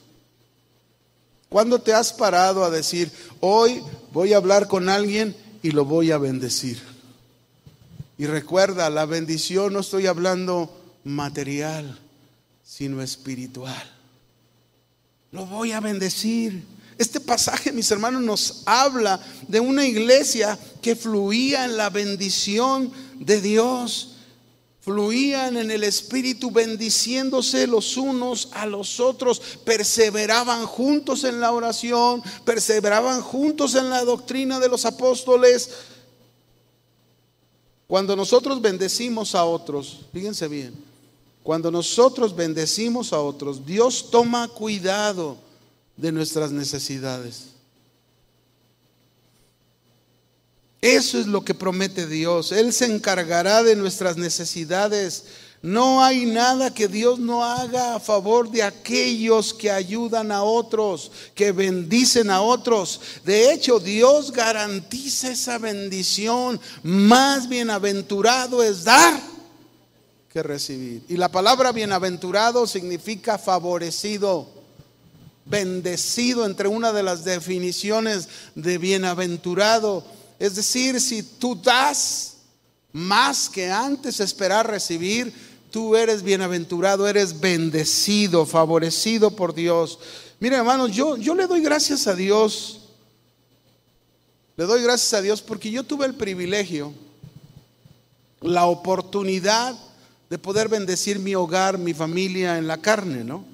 ¿Cuándo 1.49 1.81
te 1.81 1.93
has 1.93 2.13
parado 2.13 2.63
a 2.63 2.71
decir, 2.71 3.11
hoy 3.41 3.83
voy 4.13 4.35
a 4.35 4.37
hablar 4.37 4.69
con 4.69 4.89
alguien 4.89 5.35
y 5.65 5.73
lo 5.73 5.85
voy 5.85 6.13
a 6.13 6.19
bendecir? 6.19 6.81
Y 8.17 8.27
recuerda, 8.27 8.89
la 8.89 9.05
bendición 9.05 9.73
no 9.73 9.81
estoy 9.81 10.07
hablando 10.07 10.73
material, 11.03 11.99
sino 12.63 13.03
espiritual. 13.03 13.83
Lo 15.33 15.45
voy 15.47 15.73
a 15.73 15.81
bendecir. 15.81 16.63
Este 16.97 17.19
pasaje, 17.19 17.73
mis 17.73 17.91
hermanos, 17.91 18.23
nos 18.23 18.63
habla 18.65 19.21
de 19.49 19.59
una 19.59 19.85
iglesia 19.85 20.57
que 20.81 20.95
fluía 20.95 21.65
en 21.65 21.77
la 21.77 21.91
bendición 21.91 22.93
de 23.19 23.41
Dios 23.41 24.12
fluían 24.83 25.57
en 25.57 25.71
el 25.71 25.85
Espíritu 25.85 26.51
bendiciéndose 26.51 27.69
los 27.69 27.97
unos 27.97 28.49
a 28.53 28.67
los 28.67 28.99
otros, 28.99 29.41
perseveraban 29.65 30.67
juntos 30.67 31.23
en 31.23 31.41
la 31.41 31.53
oración, 31.53 32.21
perseveraban 32.45 33.23
juntos 33.23 33.77
en 33.77 33.89
la 33.89 34.05
doctrina 34.05 34.59
de 34.59 34.69
los 34.69 34.85
apóstoles. 34.85 35.71
Cuando 37.87 38.17
nosotros 38.17 38.61
bendecimos 38.61 39.37
a 39.37 39.45
otros, 39.45 40.01
fíjense 40.13 40.49
bien, 40.49 40.75
cuando 41.45 41.71
nosotros 41.71 42.35
bendecimos 42.35 43.13
a 43.13 43.21
otros, 43.21 43.65
Dios 43.65 44.11
toma 44.11 44.49
cuidado 44.49 45.37
de 45.97 46.11
nuestras 46.11 46.51
necesidades. 46.51 47.52
Eso 50.83 51.21
es 51.21 51.29
lo 51.29 51.45
que 51.45 51.55
promete 51.55 52.09
Dios. 52.09 52.51
Él 52.51 52.73
se 52.73 52.87
encargará 52.87 53.63
de 53.63 53.77
nuestras 53.77 54.17
necesidades. 54.17 55.27
No 55.63 56.03
hay 56.03 56.27
nada 56.27 56.75
que 56.75 56.89
Dios 56.89 57.21
no 57.21 57.45
haga 57.45 57.95
a 57.95 58.01
favor 58.01 58.51
de 58.51 58.65
aquellos 58.65 59.55
que 59.55 59.71
ayudan 59.71 60.33
a 60.33 60.43
otros, 60.43 61.13
que 61.37 61.53
bendicen 61.53 62.31
a 62.31 62.43
otros. 62.43 63.01
De 63.25 63.53
hecho, 63.53 63.79
Dios 63.79 64.33
garantiza 64.33 65.31
esa 65.31 65.59
bendición. 65.59 66.61
Más 66.83 67.49
bienaventurado 67.49 68.61
es 68.61 68.83
dar 68.83 69.21
que 70.33 70.43
recibir. 70.43 71.05
Y 71.09 71.17
la 71.17 71.31
palabra 71.31 71.71
bienaventurado 71.71 72.67
significa 72.67 73.39
favorecido, 73.39 74.49
bendecido 75.45 76.45
entre 76.45 76.67
una 76.67 76.93
de 76.93 77.05
las 77.05 77.23
definiciones 77.23 78.29
de 78.57 78.79
bienaventurado 78.79 80.05
es 80.39 80.55
decir, 80.55 81.01
si 81.01 81.23
tú 81.23 81.55
das 81.55 82.37
más 82.93 83.49
que 83.49 83.71
antes 83.71 84.21
esperar 84.21 84.69
recibir, 84.69 85.33
tú 85.71 85.97
eres 85.97 86.23
bienaventurado, 86.23 87.09
eres 87.09 87.41
bendecido, 87.41 88.45
favorecido 88.45 89.35
por 89.35 89.55
Dios. 89.55 89.99
Mira, 90.39 90.59
hermanos, 90.59 90.93
yo, 90.93 91.17
yo 91.17 91.35
le 91.35 91.47
doy 91.47 91.63
gracias 91.63 92.07
a 92.07 92.15
Dios. 92.15 92.81
Le 94.57 94.67
doy 94.67 94.83
gracias 94.83 95.15
a 95.15 95.23
Dios 95.23 95.41
porque 95.41 95.71
yo 95.71 95.83
tuve 95.83 96.05
el 96.05 96.15
privilegio, 96.15 96.93
la 98.43 98.67
oportunidad 98.67 99.75
de 100.29 100.39
poder 100.39 100.69
bendecir 100.69 101.19
mi 101.19 101.35
hogar, 101.35 101.79
mi 101.79 101.95
familia 101.95 102.59
en 102.59 102.67
la 102.67 102.79
carne, 102.79 103.25
¿no? 103.25 103.45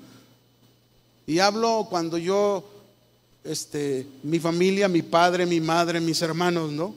Y 1.27 1.39
hablo 1.39 1.87
cuando 1.89 2.19
yo 2.19 2.78
este, 3.45 4.07
mi 4.23 4.39
familia, 4.39 4.89
mi 4.89 5.03
padre, 5.03 5.47
mi 5.47 5.61
madre, 5.61 6.01
mis 6.01 6.21
hermanos, 6.23 6.73
¿no? 6.73 6.95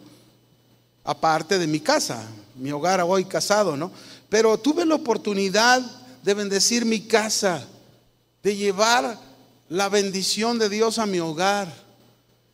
Aparte 1.03 1.57
de 1.57 1.67
mi 1.67 1.79
casa, 1.79 2.23
mi 2.55 2.71
hogar 2.71 3.01
hoy 3.01 3.25
casado, 3.25 3.75
¿no? 3.77 3.91
Pero 4.29 4.57
tuve 4.57 4.85
la 4.85 4.95
oportunidad 4.95 5.81
de 6.23 6.33
bendecir 6.33 6.85
mi 6.85 7.01
casa, 7.01 7.65
de 8.43 8.55
llevar 8.55 9.17
la 9.69 9.89
bendición 9.89 10.59
de 10.59 10.69
Dios 10.69 10.99
a 10.99 11.05
mi 11.05 11.19
hogar. 11.19 11.73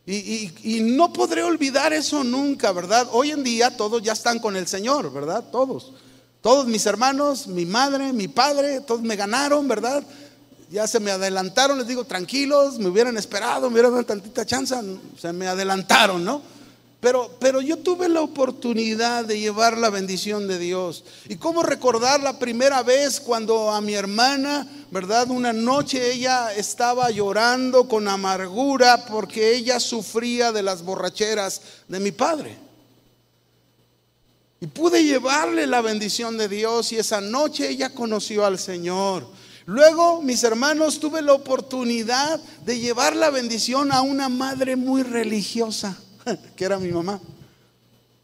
Y, 0.06 0.50
y, 0.64 0.80
no 0.80 1.12
podré 1.12 1.42
olvidar 1.42 1.92
eso 1.92 2.24
nunca, 2.24 2.72
¿verdad? 2.72 3.08
Hoy 3.12 3.30
en 3.30 3.44
día 3.44 3.76
todos 3.76 4.02
ya 4.02 4.14
están 4.14 4.38
con 4.38 4.56
el 4.56 4.66
Señor, 4.66 5.12
¿verdad? 5.12 5.44
Todos. 5.52 5.92
Todos 6.40 6.66
mis 6.66 6.86
hermanos, 6.86 7.46
mi 7.46 7.66
madre, 7.66 8.14
mi 8.14 8.26
padre, 8.26 8.80
todos 8.80 9.02
me 9.02 9.16
ganaron, 9.16 9.68
¿verdad? 9.68 10.02
Ya 10.70 10.86
se 10.86 11.00
me 11.00 11.10
adelantaron, 11.10 11.78
les 11.78 11.86
digo, 11.86 12.04
tranquilos, 12.04 12.78
me 12.78 12.88
hubieran 12.88 13.16
esperado, 13.16 13.68
me 13.68 13.74
hubieran 13.74 13.92
dado 13.92 14.04
tantita 14.04 14.44
chance, 14.44 14.74
se 15.18 15.32
me 15.32 15.46
adelantaron, 15.46 16.24
¿no? 16.24 16.42
Pero, 17.00 17.30
pero 17.38 17.60
yo 17.60 17.76
tuve 17.76 18.08
la 18.08 18.22
oportunidad 18.22 19.24
de 19.24 19.38
llevar 19.38 19.78
la 19.78 19.88
bendición 19.88 20.48
de 20.48 20.58
Dios. 20.58 21.04
¿Y 21.28 21.36
cómo 21.36 21.62
recordar 21.62 22.20
la 22.20 22.40
primera 22.40 22.82
vez 22.82 23.20
cuando 23.20 23.70
a 23.70 23.80
mi 23.80 23.94
hermana, 23.94 24.66
verdad, 24.90 25.30
una 25.30 25.52
noche 25.52 26.12
ella 26.12 26.52
estaba 26.52 27.10
llorando 27.10 27.88
con 27.88 28.08
amargura 28.08 29.06
porque 29.06 29.54
ella 29.54 29.78
sufría 29.78 30.50
de 30.50 30.64
las 30.64 30.82
borracheras 30.82 31.62
de 31.86 32.00
mi 32.00 32.10
padre? 32.10 32.56
Y 34.60 34.66
pude 34.66 35.04
llevarle 35.04 35.68
la 35.68 35.80
bendición 35.82 36.36
de 36.36 36.48
Dios 36.48 36.90
y 36.90 36.96
esa 36.96 37.20
noche 37.20 37.68
ella 37.68 37.90
conoció 37.90 38.44
al 38.44 38.58
Señor. 38.58 39.24
Luego, 39.68 40.22
mis 40.22 40.42
hermanos, 40.44 40.98
tuve 40.98 41.20
la 41.20 41.34
oportunidad 41.34 42.40
de 42.64 42.78
llevar 42.78 43.14
la 43.14 43.28
bendición 43.28 43.92
a 43.92 44.00
una 44.00 44.30
madre 44.30 44.76
muy 44.76 45.02
religiosa, 45.02 45.94
que 46.56 46.64
era 46.64 46.78
mi 46.78 46.88
mamá. 46.90 47.20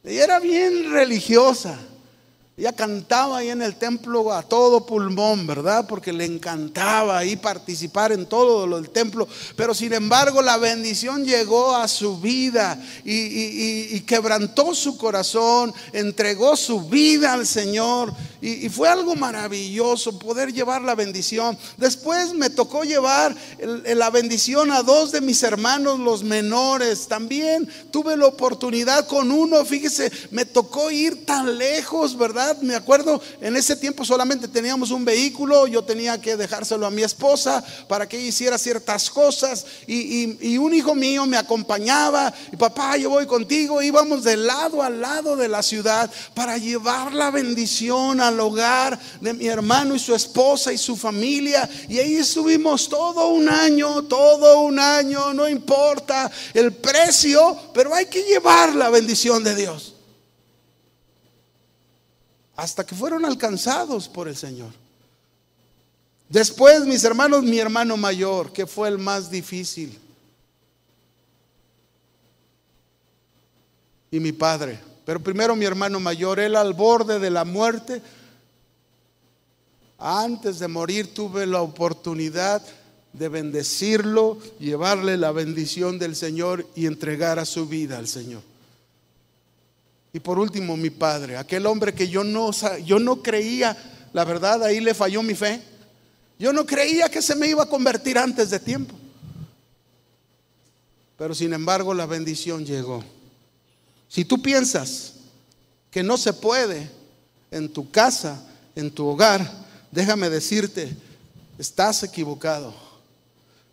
Ella 0.03 0.25
era 0.25 0.41
bien 0.41 0.91
religiosa. 0.91 1.79
Ella 2.57 2.73
cantaba 2.73 3.39
ahí 3.39 3.51
en 3.51 3.63
el 3.63 3.75
templo 3.75 4.33
a 4.33 4.45
todo 4.45 4.87
pulmón, 4.87 5.45
¿verdad? 5.45 5.89
Porque 5.89 6.13
le 6.13 6.25
encantaba 6.25 7.19
ahí 7.19 7.35
participar 7.35 8.13
en 8.13 8.27
todo 8.27 8.65
lo 8.65 8.81
del 8.81 8.91
templo. 8.91 9.27
Pero 9.57 9.75
sin 9.75 9.93
embargo 9.93 10.41
la 10.41 10.57
bendición 10.57 11.25
llegó 11.25 11.75
a 11.75 11.89
su 11.89 12.21
vida 12.21 12.81
y, 13.05 14.01
quebrantó 14.03 14.73
su 14.73 14.97
corazón, 14.97 15.75
entregó 15.93 16.55
su 16.55 16.89
vida 16.89 17.33
al 17.33 17.45
Señor. 17.45 18.15
Y, 18.45 18.69
fue 18.69 18.91
algo 18.91 19.15
maravilloso 19.15 20.19
poder 20.19 20.53
llevar 20.53 20.83
la 20.83 20.95
bendición. 20.95 21.57
Después 21.79 22.35
me 22.35 22.51
tocó 22.51 22.85
llevar 22.85 23.35
la 23.59 24.11
bendición 24.11 24.71
a 24.71 24.83
dos 24.83 25.13
de 25.13 25.23
mis 25.23 25.43
hermanos, 25.43 25.99
los 25.99 26.23
menores. 26.23 27.09
También 27.09 27.67
tuve 27.91 28.19
la 28.19 28.27
oportunidad 28.27 29.07
con 29.07 29.31
uno, 29.31 29.65
fíjese, 29.65 30.13
me 30.31 30.45
tocó 30.45 30.91
ir 30.91 31.25
tan 31.25 31.57
lejos, 31.57 32.19
¿verdad? 32.19 32.59
me 32.61 32.75
acuerdo, 32.75 33.23
en 33.41 33.57
ese 33.57 33.77
tiempo 33.77 34.05
solamente 34.05 34.47
teníamos 34.47 34.91
un 34.91 35.07
vehículo, 35.07 35.67
yo 35.67 35.83
tenía 35.83 36.21
que 36.21 36.37
dejárselo 36.37 36.87
a 36.87 36.91
mi 36.91 37.03
esposa 37.03 37.65
para 37.89 38.07
que 38.07 38.19
ella 38.19 38.29
hiciera 38.29 38.59
ciertas 38.59 39.09
cosas 39.09 39.65
y, 39.87 40.59
un 40.59 40.75
hijo 40.75 40.95
mío 40.95 41.27
me 41.27 41.37
acompañaba 41.37 42.33
y 42.53 42.57
papá, 42.57 42.97
yo 42.97 43.11
voy 43.11 43.27
contigo, 43.27 43.81
íbamos 43.81 44.23
de 44.23 44.37
lado 44.37 44.83
a 44.83 44.91
lado 44.91 45.37
de 45.37 45.49
la 45.49 45.63
ciudad 45.63 46.11
para 46.35 46.59
llevar 46.59 47.13
la 47.13 47.31
bendición 47.31 48.21
al 48.35 48.41
hogar 48.41 48.99
de 49.21 49.33
mi 49.33 49.47
hermano 49.47 49.95
y 49.95 49.99
su 49.99 50.15
esposa 50.15 50.73
y 50.73 50.79
su 50.79 50.97
familia 50.97 51.69
y 51.89 51.99
ahí 51.99 52.17
estuvimos 52.17 52.89
todo 52.89 53.29
un 53.29 53.49
año, 53.49 54.03
todo 54.05 54.61
un 54.61 54.79
año, 54.79 55.33
no 55.33 55.49
importa 55.49 56.31
el 56.53 56.73
precio, 56.73 57.57
pero 57.73 57.95
hay 57.95 58.07
que 58.07 58.23
llevar 58.23 58.75
la 58.75 58.91
bendición 58.91 59.43
de 59.43 59.55
Dios 59.55 59.95
hasta 62.57 62.85
que 62.85 62.95
fueron 62.95 63.25
alcanzados 63.25 64.09
por 64.09 64.29
el 64.29 64.37
Señor. 64.37 64.73
Después, 66.29 66.85
mis 66.85 67.05
hermanos, 67.05 67.43
mi 67.43 67.59
hermano 67.59 67.97
mayor, 67.97 68.53
que 68.53 68.67
fue 68.67 68.89
el 68.89 68.99
más 68.99 69.31
difícil. 69.31 69.99
Y 74.11 74.21
mi 74.21 74.33
padre. 74.33 74.79
Pero 75.05 75.21
primero 75.21 75.55
mi 75.55 75.65
hermano 75.65 76.01
mayor, 76.01 76.41
él 76.41 76.57
al 76.57 76.73
borde 76.73 77.19
de 77.19 77.31
la 77.31 77.45
muerte, 77.45 78.01
Antes 80.07 80.59
de 80.59 80.69
morir 80.69 81.15
tuve 81.15 81.47
la 81.47 81.63
oportunidad 81.63 82.61
de 83.15 83.29
bendecirlo, 83.31 84.39
llevarle 84.59 85.17
la 85.17 85.33
bendición 85.33 85.99
del 85.99 86.15
Señor 86.15 86.69
y 86.75 86.85
entregar 86.85 87.39
a 87.39 87.47
su 87.47 87.67
vida 87.67 87.97
al 87.97 88.07
Señor. 88.07 88.43
Y 90.13 90.21
por 90.21 90.39
último, 90.39 90.77
mi 90.77 90.91
padre, 90.91 91.39
aquel 91.39 91.65
hombre 91.65 91.95
que 91.95 92.07
yo 92.07 92.23
no, 92.23 92.51
yo 92.85 92.99
no 92.99 93.23
creía, 93.23 93.75
la 94.13 94.27
verdad, 94.27 94.63
ahí 94.65 94.79
le 94.79 94.93
falló 94.93 95.23
mi 95.23 95.35
fe. 95.35 95.63
Yo 96.39 96.53
no 96.53 96.67
creía 96.67 97.09
que 97.09 97.23
se 97.23 97.35
me 97.35 97.49
iba 97.49 97.63
a 97.63 97.71
convertir 97.71 98.19
antes 98.19 98.51
de 98.51 98.61
tiempo. 98.61 98.95
Pero 101.17 101.35
sin 101.35 101.55
embargo 101.55 101.95
la 101.95 102.05
bendición 102.05 102.67
llegó. 102.67 103.03
Si 104.09 104.27
tú 104.27 104.43
piensas 104.43 105.15
que 105.91 106.03
no 106.03 106.19
se 106.19 106.35
puede 106.35 106.91
en 107.51 107.73
tu 107.73 107.91
casa, 107.91 108.47
en 108.77 108.91
tu 108.91 109.07
hogar, 109.07 109.64
déjame 109.95 110.29
decirte, 110.29 110.95
estás 111.59 112.03
equivocado, 112.03 112.75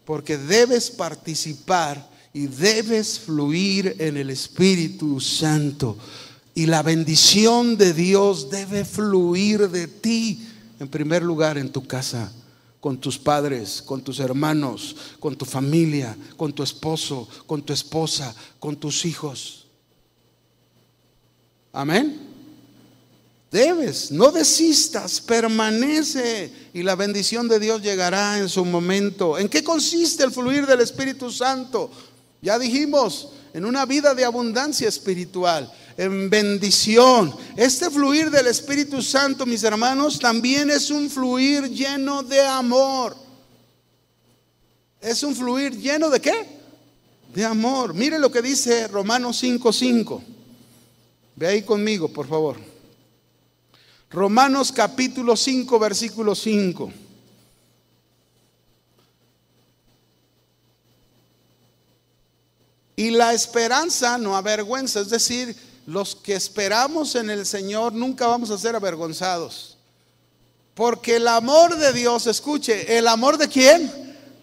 porque 0.05 0.37
debes 0.37 0.91
participar 0.91 2.09
y 2.33 2.47
debes 2.47 3.19
fluir 3.19 3.95
en 3.99 4.17
el 4.17 4.29
Espíritu 4.29 5.19
Santo. 5.19 5.97
Y 6.53 6.65
la 6.65 6.83
bendición 6.83 7.77
de 7.77 7.93
Dios 7.93 8.49
debe 8.49 8.85
fluir 8.85 9.69
de 9.69 9.87
ti, 9.87 10.47
en 10.79 10.87
primer 10.87 11.23
lugar, 11.23 11.57
en 11.57 11.71
tu 11.71 11.85
casa, 11.87 12.31
con 12.79 12.99
tus 12.99 13.17
padres, 13.17 13.81
con 13.81 14.01
tus 14.01 14.19
hermanos, 14.19 14.95
con 15.19 15.35
tu 15.35 15.45
familia, 15.45 16.15
con 16.37 16.53
tu 16.53 16.63
esposo, 16.63 17.27
con 17.47 17.63
tu 17.63 17.73
esposa, 17.73 18.35
con 18.59 18.75
tus 18.75 19.05
hijos. 19.05 19.67
Amén. 21.71 22.30
Debes, 23.51 24.11
no 24.11 24.31
desistas, 24.31 25.19
permanece 25.19 26.69
y 26.73 26.83
la 26.83 26.95
bendición 26.95 27.49
de 27.49 27.59
Dios 27.59 27.81
llegará 27.81 28.37
en 28.37 28.47
su 28.47 28.63
momento. 28.63 29.37
¿En 29.37 29.49
qué 29.49 29.61
consiste 29.61 30.23
el 30.23 30.31
fluir 30.31 30.65
del 30.65 30.79
Espíritu 30.79 31.29
Santo? 31.29 31.91
Ya 32.41 32.57
dijimos, 32.57 33.27
en 33.53 33.65
una 33.65 33.85
vida 33.85 34.15
de 34.15 34.23
abundancia 34.23 34.87
espiritual, 34.87 35.69
en 35.97 36.29
bendición. 36.29 37.35
Este 37.57 37.89
fluir 37.89 38.31
del 38.31 38.47
Espíritu 38.47 39.01
Santo, 39.01 39.45
mis 39.45 39.63
hermanos, 39.63 40.17
también 40.17 40.71
es 40.71 40.89
un 40.89 41.09
fluir 41.09 41.69
lleno 41.69 42.23
de 42.23 42.39
amor. 42.39 43.17
Es 45.01 45.23
un 45.23 45.35
fluir 45.35 45.75
lleno 45.75 46.09
de 46.09 46.21
qué? 46.21 46.47
De 47.33 47.43
amor. 47.43 47.93
Mire 47.93 48.17
lo 48.17 48.31
que 48.31 48.41
dice 48.41 48.87
Romanos 48.87 49.43
5:5. 49.43 50.23
Ve 51.35 51.47
ahí 51.47 51.63
conmigo, 51.63 52.07
por 52.07 52.29
favor. 52.29 52.70
Romanos 54.11 54.73
capítulo 54.73 55.37
5, 55.37 55.79
versículo 55.79 56.35
5. 56.35 56.91
Y 62.97 63.11
la 63.11 63.33
esperanza 63.33 64.17
no 64.17 64.35
avergüenza, 64.35 64.99
es 64.99 65.09
decir, 65.09 65.55
los 65.87 66.15
que 66.15 66.35
esperamos 66.35 67.15
en 67.15 67.29
el 67.29 67.45
Señor 67.45 67.93
nunca 67.93 68.27
vamos 68.27 68.51
a 68.51 68.57
ser 68.57 68.75
avergonzados. 68.75 69.77
Porque 70.75 71.15
el 71.15 71.27
amor 71.29 71.77
de 71.77 71.93
Dios, 71.93 72.27
escuche, 72.27 72.97
el 72.97 73.07
amor 73.07 73.37
de 73.37 73.47
quién? 73.47 73.91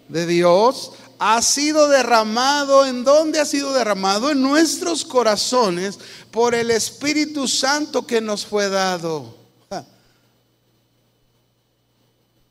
De 0.07 0.25
Dios 0.25 0.93
ha 1.19 1.41
sido 1.43 1.89
derramado, 1.89 2.87
¿en 2.87 3.03
dónde 3.03 3.39
ha 3.39 3.45
sido 3.45 3.71
derramado? 3.73 4.31
En 4.31 4.41
nuestros 4.41 5.05
corazones 5.05 5.99
por 6.31 6.55
el 6.55 6.71
Espíritu 6.71 7.47
Santo 7.47 8.07
que 8.07 8.19
nos 8.19 8.45
fue 8.45 8.67
dado. 8.67 9.38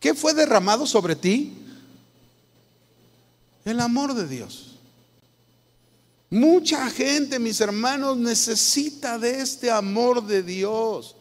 ¿Qué 0.01 0.15
fue 0.15 0.35
derramado 0.35 0.87
sobre 0.87 1.17
ti? 1.17 1.55
El 3.65 3.81
amor 3.81 4.15
de 4.15 4.27
Dios. 4.27 4.79
Mucha 6.31 6.89
gente, 6.91 7.39
mis 7.39 7.61
hermanos, 7.61 8.17
necesita 8.17 9.19
de 9.19 9.41
este 9.41 9.71
amor 9.71 10.25
de 10.27 10.43
Dios. 10.43 11.17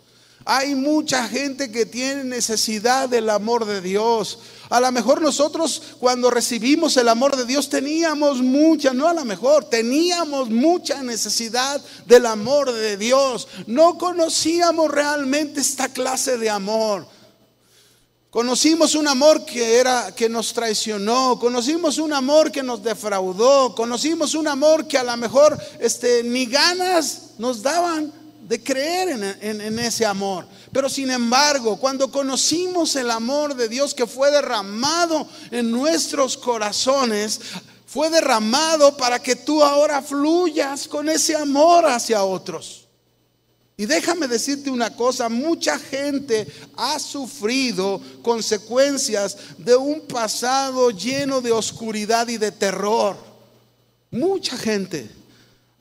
Hay 0.49 0.75
mucha 0.75 1.27
gente 1.27 1.71
que 1.71 1.85
tiene 1.85 2.23
necesidad 2.23 3.09
del 3.09 3.29
amor 3.29 3.65
de 3.65 3.81
Dios. 3.81 4.39
A 4.69 4.79
lo 4.79 4.91
mejor 4.93 5.21
nosotros 5.21 5.81
cuando 5.99 6.29
recibimos 6.29 6.95
el 6.97 7.09
amor 7.09 7.35
de 7.35 7.45
Dios 7.45 7.69
teníamos 7.69 8.41
mucha, 8.41 8.93
no 8.93 9.07
a 9.07 9.13
lo 9.13 9.25
mejor, 9.25 9.65
teníamos 9.65 10.49
mucha 10.49 11.03
necesidad 11.03 11.81
del 12.05 12.25
amor 12.25 12.71
de 12.71 12.95
Dios. 12.95 13.47
No 13.65 13.97
conocíamos 13.97 14.89
realmente 14.89 15.59
esta 15.59 15.89
clase 15.89 16.37
de 16.37 16.49
amor. 16.49 17.16
Conocimos 18.29 18.93
un 18.95 19.07
amor 19.07 19.45
que 19.45 19.77
era 19.77 20.13
que 20.13 20.27
nos 20.27 20.51
traicionó, 20.53 21.39
conocimos 21.39 21.97
un 21.97 22.11
amor 22.11 22.51
que 22.51 22.61
nos 22.61 22.83
defraudó, 22.83 23.73
conocimos 23.73 24.35
un 24.35 24.49
amor 24.49 24.85
que 24.85 24.97
a 24.97 25.03
lo 25.03 25.15
mejor 25.15 25.57
este, 25.79 26.23
ni 26.23 26.45
ganas 26.45 27.29
nos 27.37 27.61
daban 27.61 28.11
de 28.41 28.61
creer 28.61 29.37
en, 29.41 29.61
en 29.61 29.79
ese 29.79 30.05
amor. 30.05 30.45
Pero 30.73 30.89
sin 30.89 31.09
embargo, 31.09 31.77
cuando 31.77 32.11
conocimos 32.11 32.97
el 32.97 33.11
amor 33.11 33.55
de 33.55 33.69
Dios 33.69 33.93
que 33.93 34.05
fue 34.05 34.29
derramado 34.29 35.25
en 35.49 35.71
nuestros 35.71 36.35
corazones, 36.35 37.39
fue 37.85 38.09
derramado 38.09 38.97
para 38.97 39.21
que 39.21 39.37
tú 39.37 39.63
ahora 39.63 40.01
fluyas 40.01 40.85
con 40.89 41.07
ese 41.07 41.33
amor 41.35 41.85
hacia 41.85 42.25
otros. 42.25 42.86
Y 43.79 43.85
déjame 43.85 44.27
decirte 44.27 44.71
una 44.71 44.95
cosa, 44.95 45.29
mucha 45.29 45.77
gente 45.77 46.47
ha 46.75 46.97
sufrido 46.97 48.01
consecuencias 48.23 49.37
de 49.59 49.75
un 49.75 50.01
pasado 50.01 50.89
lleno 50.89 51.41
de 51.41 51.51
oscuridad 51.51 52.27
y 52.27 52.37
de 52.37 52.51
terror. 52.51 53.15
Mucha 54.09 54.57
gente. 54.57 55.07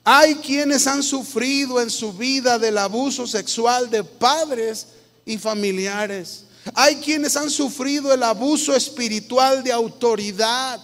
Hay 0.03 0.35
quienes 0.35 0.85
han 0.85 1.01
sufrido 1.01 1.81
en 1.81 1.89
su 1.89 2.13
vida 2.13 2.59
del 2.59 2.77
abuso 2.77 3.25
sexual 3.25 3.89
de 3.89 4.03
padres 4.03 4.85
y 5.25 5.39
familiares. 5.39 6.43
Hay 6.75 6.97
quienes 6.97 7.35
han 7.35 7.49
sufrido 7.49 8.13
el 8.13 8.21
abuso 8.21 8.75
espiritual 8.75 9.63
de 9.63 9.71
autoridad. 9.71 10.79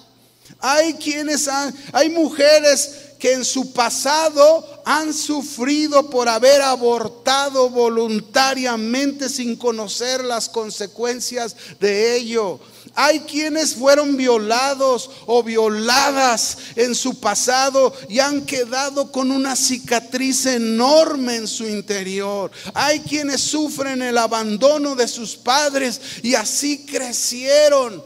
Hay 0.59 0.95
quienes 0.95 1.47
han, 1.47 1.75
hay 1.91 2.09
mujeres 2.09 3.12
que 3.23 3.31
en 3.31 3.45
su 3.45 3.71
pasado 3.71 4.67
han 4.83 5.13
sufrido 5.13 6.09
por 6.09 6.27
haber 6.27 6.61
abortado 6.61 7.69
voluntariamente 7.69 9.29
sin 9.29 9.55
conocer 9.55 10.25
las 10.25 10.49
consecuencias 10.49 11.55
de 11.79 12.17
ello. 12.17 12.59
Hay 12.93 13.21
quienes 13.21 13.75
fueron 13.75 14.17
violados 14.17 15.09
o 15.25 15.41
violadas 15.41 16.57
en 16.75 16.93
su 16.93 17.21
pasado 17.21 17.93
y 18.09 18.19
han 18.19 18.45
quedado 18.45 19.09
con 19.09 19.31
una 19.31 19.55
cicatriz 19.55 20.45
enorme 20.45 21.37
en 21.37 21.47
su 21.47 21.65
interior. 21.65 22.51
Hay 22.73 22.99
quienes 22.99 23.39
sufren 23.39 24.01
el 24.01 24.17
abandono 24.17 24.95
de 24.95 25.07
sus 25.07 25.37
padres 25.37 26.01
y 26.23 26.35
así 26.35 26.85
crecieron 26.85 28.03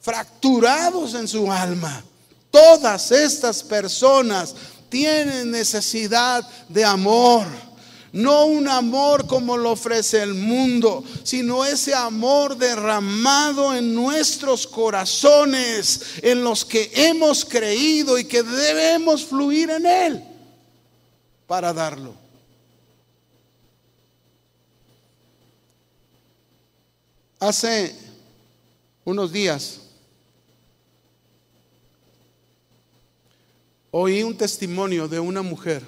fracturados 0.00 1.14
en 1.14 1.28
su 1.28 1.52
alma. 1.52 2.02
Todas 2.56 3.12
estas 3.12 3.62
personas 3.62 4.54
tienen 4.88 5.50
necesidad 5.50 6.42
de 6.70 6.86
amor. 6.86 7.46
No 8.12 8.46
un 8.46 8.66
amor 8.66 9.26
como 9.26 9.58
lo 9.58 9.72
ofrece 9.72 10.22
el 10.22 10.32
mundo, 10.32 11.04
sino 11.22 11.66
ese 11.66 11.92
amor 11.92 12.56
derramado 12.56 13.74
en 13.74 13.94
nuestros 13.94 14.66
corazones, 14.66 16.00
en 16.22 16.42
los 16.42 16.64
que 16.64 16.90
hemos 16.94 17.44
creído 17.44 18.18
y 18.18 18.24
que 18.24 18.42
debemos 18.42 19.26
fluir 19.26 19.68
en 19.68 19.84
Él 19.84 20.24
para 21.46 21.74
darlo. 21.74 22.14
Hace 27.38 27.94
unos 29.04 29.30
días 29.30 29.80
oí 33.98 34.22
un 34.22 34.36
testimonio 34.36 35.08
de 35.08 35.18
una 35.18 35.40
mujer. 35.40 35.82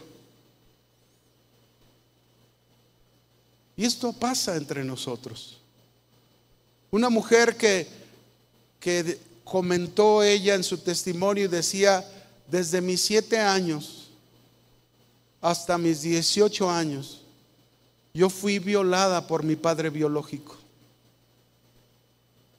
Y 3.76 3.84
esto 3.84 4.14
pasa 4.14 4.56
entre 4.56 4.82
nosotros. 4.82 5.60
Una 6.90 7.10
mujer 7.10 7.54
que, 7.54 7.86
que 8.80 9.20
comentó 9.44 10.22
ella 10.22 10.54
en 10.54 10.64
su 10.64 10.78
testimonio 10.78 11.44
y 11.44 11.48
decía, 11.48 12.02
desde 12.50 12.80
mis 12.80 13.02
siete 13.02 13.38
años 13.38 14.08
hasta 15.42 15.76
mis 15.76 16.00
18 16.00 16.70
años, 16.70 17.20
yo 18.14 18.30
fui 18.30 18.58
violada 18.58 19.26
por 19.26 19.42
mi 19.42 19.54
padre 19.54 19.90
biológico. 19.90 20.56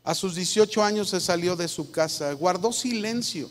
A 0.04 0.14
sus 0.14 0.36
18 0.36 0.84
años 0.84 1.10
se 1.10 1.20
salió 1.20 1.56
de 1.56 1.68
su 1.68 1.90
casa, 1.90 2.32
guardó 2.34 2.72
silencio. 2.72 3.50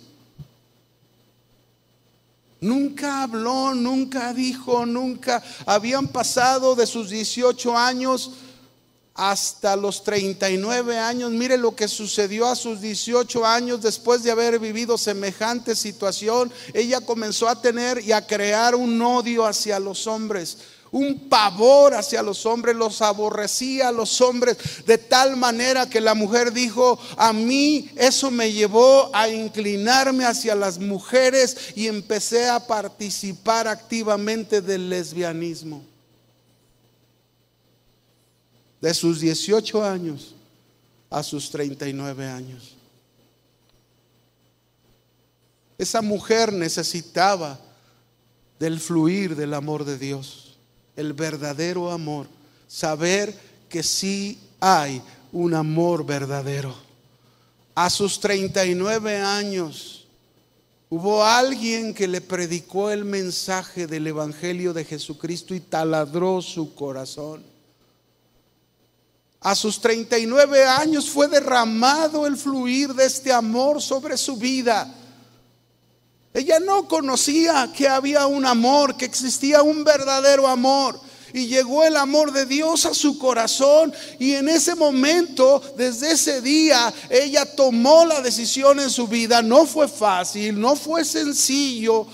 Nunca 2.61 3.23
habló, 3.23 3.73
nunca 3.75 4.33
dijo, 4.35 4.85
nunca 4.85 5.43
habían 5.65 6.09
pasado 6.09 6.75
de 6.75 6.87
sus 6.87 7.11
18 7.11 7.77
años 7.77 8.33
hasta 9.15 9.77
los 9.77 10.05
39 10.05 10.99
años. 10.99 11.31
Mire 11.33 11.57
lo 11.57 11.75
que 11.75 11.89
sucedió 11.89 12.47
a 12.47 12.57
sus 12.57 12.81
18 12.81 13.45
años 13.45 13.83
después 13.83 14.23
de 14.23 14.31
haber 14.31 14.59
vivido 14.59 14.97
semejante 14.97 15.75
situación. 15.75 16.53
Ella 16.73 17.01
comenzó 17.01 17.49
a 17.49 17.61
tener 17.61 18.03
y 18.03 18.13
a 18.13 18.27
crear 18.27 18.75
un 18.75 19.01
odio 19.03 19.45
hacia 19.45 19.79
los 19.81 20.07
hombres 20.07 20.59
un 20.91 21.29
pavor 21.29 21.95
hacia 21.95 22.23
los 22.23 22.47
hombres, 22.47 22.77
los 22.77 23.03
aborrecía 23.03 23.89
a 23.89 23.93
los 23.93 24.21
hombres 24.21 24.57
de 24.87 24.99
tal 24.99 25.37
manera 25.37 25.89
que 25.89 26.01
la 26.01 26.15
mujer 26.15 26.53
dijo, 26.53 26.99
a 27.17 27.33
mí 27.33 27.91
eso 27.97 28.31
me 28.31 28.53
llevó 28.53 29.11
a 29.15 29.29
inclinarme 29.29 30.25
hacia 30.25 30.55
las 30.55 30.79
mujeres 30.79 31.57
y 31.75 31.87
empecé 31.87 32.49
a 32.49 32.67
participar 32.67 33.69
activamente 33.69 34.61
del 34.61 34.89
lesbianismo 34.89 35.83
de 38.81 38.95
sus 38.95 39.21
18 39.21 39.85
años 39.85 40.35
a 41.11 41.23
sus 41.23 41.51
39 41.51 42.27
años. 42.27 42.77
Esa 45.77 46.03
mujer 46.03 46.53
necesitaba 46.53 47.59
del 48.59 48.81
fluir 48.81 49.37
del 49.37 49.55
amor 49.55 49.85
de 49.85 49.97
Dios, 49.97 50.48
el 50.99 51.13
verdadero 51.13 51.93
amor, 51.93 52.27
saber 52.67 53.33
que 53.69 53.85
sí 53.85 54.37
hay 54.59 55.01
un 55.31 55.55
amor 55.55 56.05
verdadero. 56.05 56.75
A 57.73 57.89
sus 57.89 58.19
39 58.19 59.17
años 59.19 60.09
hubo 60.91 61.23
alguien 61.23 61.95
que 61.95 62.09
le 62.09 62.21
predicó 62.21 62.91
el 62.91 63.05
mensaje 63.05 63.87
del 63.87 64.09
Evangelio 64.09 64.75
de 64.75 64.85
Jesucristo 64.85 65.55
y 65.55 65.61
taladró 65.61 66.43
su 66.43 66.75
corazón. 66.75 67.45
A 69.41 69.55
sus 69.55 69.81
39 69.81 70.65
años 70.65 71.09
fue 71.09 71.29
derramado 71.29 72.27
el 72.27 72.37
fluir 72.37 72.93
de 72.93 73.05
este 73.05 73.33
amor 73.33 73.81
sobre 73.81 74.17
su 74.17 74.37
vida. 74.37 74.93
Ella 76.35 76.61
no 76.61 76.87
conocía 76.87 77.73
que 77.75 77.89
había 77.89 78.27
un 78.27 78.45
amor, 78.45 78.97
que 78.97 79.05
existía 79.05 79.63
un 79.63 79.85
verdadero 79.85 80.47
amor. 80.47 81.01
Y 81.33 81.47
llegó 81.47 81.85
el 81.85 81.97
amor 81.97 82.33
de 82.33 82.47
Dios 82.47 82.87
a 82.87 82.95
su 82.95 83.19
corazón. 83.19 83.93
Y 84.19 84.35
en 84.35 84.49
ese 84.49 84.75
momento, 84.75 85.63
desde 85.77 86.13
ese 86.13 86.41
día, 86.41 86.93
ella 87.11 87.45
tomó 87.55 88.05
la 88.05 88.21
decisión 88.21 88.81
en 88.81 88.91
su 88.91 89.09
vida. 89.09 89.43
No 89.43 89.67
fue 89.67 89.89
fácil, 89.89 90.59
no 90.59 90.77
fue 90.77 91.05
sencillo 91.05 92.07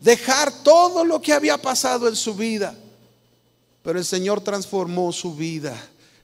dejar 0.00 0.62
todo 0.62 1.04
lo 1.04 1.20
que 1.20 1.32
había 1.32 1.60
pasado 1.60 2.08
en 2.08 2.16
su 2.16 2.34
vida. 2.34 2.74
Pero 3.82 3.98
el 3.98 4.04
Señor 4.04 4.40
transformó 4.40 5.12
su 5.12 5.34
vida 5.34 5.74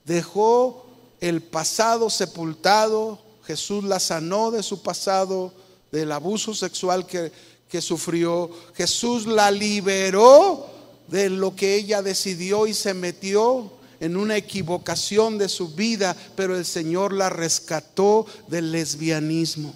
dejó 0.05 0.87
el 1.21 1.43
pasado 1.43 2.11
sepultado, 2.11 3.21
Jesús 3.45 3.85
la 3.85 4.01
sanó 4.01 4.51
de 4.51 4.63
su 4.63 4.83
pasado, 4.83 5.53
del 5.91 6.13
abuso 6.13 6.55
sexual 6.55 7.07
que, 7.07 7.33
que 7.69 7.81
sufrió, 7.81 8.51
Jesús 8.75 9.27
la 9.27 9.51
liberó 9.51 10.67
de 11.09 11.31
lo 11.31 11.55
que 11.55 11.75
ella 11.75 12.03
decidió 12.03 12.67
y 12.67 12.75
se 12.75 12.95
metió 12.95 13.73
en 14.01 14.17
una 14.17 14.37
equivocación 14.37 15.37
de 15.39 15.49
su 15.49 15.75
vida, 15.75 16.17
pero 16.35 16.57
el 16.57 16.65
Señor 16.65 17.13
la 17.13 17.29
rescató 17.29 18.27
del 18.49 18.73
lesbianismo. 18.73 19.75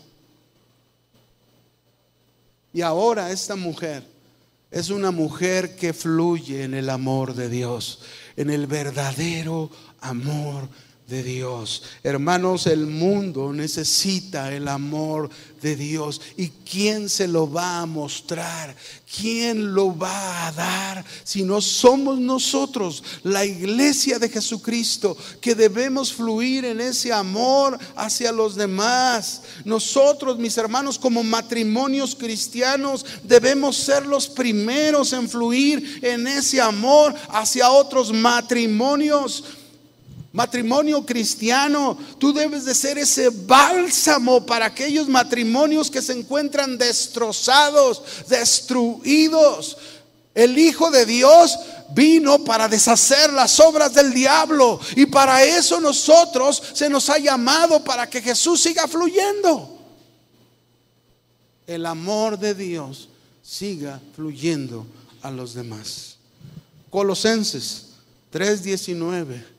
Y 2.72 2.80
ahora 2.80 3.30
esta 3.30 3.54
mujer 3.54 4.04
es 4.70 4.90
una 4.90 5.12
mujer 5.12 5.76
que 5.76 5.92
fluye 5.92 6.64
en 6.64 6.74
el 6.74 6.90
amor 6.90 7.34
de 7.34 7.48
Dios, 7.48 8.00
en 8.36 8.50
el 8.50 8.66
verdadero 8.66 9.70
amor 10.00 10.68
de 11.06 11.22
Dios. 11.22 11.82
Hermanos, 12.02 12.66
el 12.66 12.86
mundo 12.86 13.52
necesita 13.52 14.54
el 14.54 14.68
amor 14.68 15.28
de 15.60 15.76
Dios. 15.76 16.20
¿Y 16.38 16.48
quién 16.48 17.10
se 17.10 17.28
lo 17.28 17.50
va 17.50 17.80
a 17.80 17.86
mostrar? 17.86 18.74
¿Quién 19.14 19.74
lo 19.74 19.96
va 19.96 20.46
a 20.46 20.52
dar? 20.52 21.04
Si 21.22 21.42
no 21.42 21.60
somos 21.60 22.18
nosotros, 22.18 23.04
la 23.22 23.44
iglesia 23.44 24.18
de 24.18 24.30
Jesucristo, 24.30 25.14
que 25.42 25.54
debemos 25.54 26.10
fluir 26.10 26.64
en 26.64 26.80
ese 26.80 27.12
amor 27.12 27.78
hacia 27.96 28.32
los 28.32 28.54
demás. 28.54 29.42
Nosotros, 29.66 30.38
mis 30.38 30.56
hermanos, 30.56 30.98
como 30.98 31.22
matrimonios 31.22 32.14
cristianos, 32.14 33.04
debemos 33.22 33.76
ser 33.76 34.06
los 34.06 34.26
primeros 34.26 35.12
en 35.12 35.28
fluir 35.28 36.00
en 36.02 36.26
ese 36.26 36.62
amor 36.62 37.14
hacia 37.28 37.70
otros 37.70 38.10
matrimonios 38.10 39.44
matrimonio 40.34 41.06
cristiano, 41.06 41.96
tú 42.18 42.32
debes 42.32 42.64
de 42.64 42.74
ser 42.74 42.98
ese 42.98 43.28
bálsamo 43.28 44.44
para 44.44 44.66
aquellos 44.66 45.08
matrimonios 45.08 45.88
que 45.88 46.02
se 46.02 46.12
encuentran 46.12 46.76
destrozados, 46.76 48.02
destruidos. 48.28 49.76
El 50.34 50.58
Hijo 50.58 50.90
de 50.90 51.06
Dios 51.06 51.56
vino 51.90 52.42
para 52.42 52.68
deshacer 52.68 53.32
las 53.32 53.60
obras 53.60 53.94
del 53.94 54.12
diablo 54.12 54.80
y 54.96 55.06
para 55.06 55.44
eso 55.44 55.80
nosotros 55.80 56.60
se 56.72 56.90
nos 56.90 57.08
ha 57.10 57.18
llamado 57.18 57.84
para 57.84 58.10
que 58.10 58.20
Jesús 58.20 58.60
siga 58.60 58.88
fluyendo. 58.88 59.78
El 61.64 61.86
amor 61.86 62.40
de 62.40 62.56
Dios 62.56 63.08
siga 63.40 64.00
fluyendo 64.16 64.84
a 65.22 65.30
los 65.30 65.54
demás. 65.54 66.16
Colosenses 66.90 67.90
3:19 68.32 69.53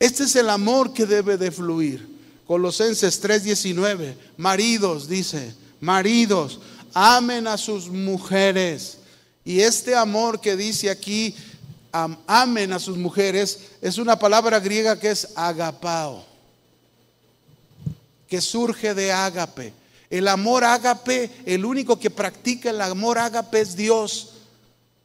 este 0.00 0.24
es 0.24 0.34
el 0.34 0.48
amor 0.48 0.94
que 0.94 1.04
debe 1.04 1.36
de 1.36 1.50
fluir. 1.50 2.08
Colosenses 2.46 3.20
3:19, 3.20 4.16
maridos, 4.38 5.06
dice, 5.06 5.54
maridos, 5.78 6.58
amen 6.94 7.46
a 7.46 7.58
sus 7.58 7.88
mujeres. 7.90 8.96
Y 9.44 9.60
este 9.60 9.94
amor 9.94 10.40
que 10.40 10.56
dice 10.56 10.88
aquí, 10.88 11.36
amen 11.92 12.72
a 12.72 12.78
sus 12.78 12.96
mujeres, 12.96 13.68
es 13.82 13.98
una 13.98 14.18
palabra 14.18 14.58
griega 14.58 14.98
que 14.98 15.10
es 15.10 15.28
agapao, 15.34 16.24
que 18.26 18.40
surge 18.40 18.94
de 18.94 19.12
ágape. 19.12 19.74
El 20.08 20.28
amor 20.28 20.64
ágape, 20.64 21.30
el 21.44 21.66
único 21.66 21.98
que 21.98 22.10
practica 22.10 22.70
el 22.70 22.80
amor 22.80 23.18
ágape 23.18 23.60
es 23.60 23.76
Dios. 23.76 24.30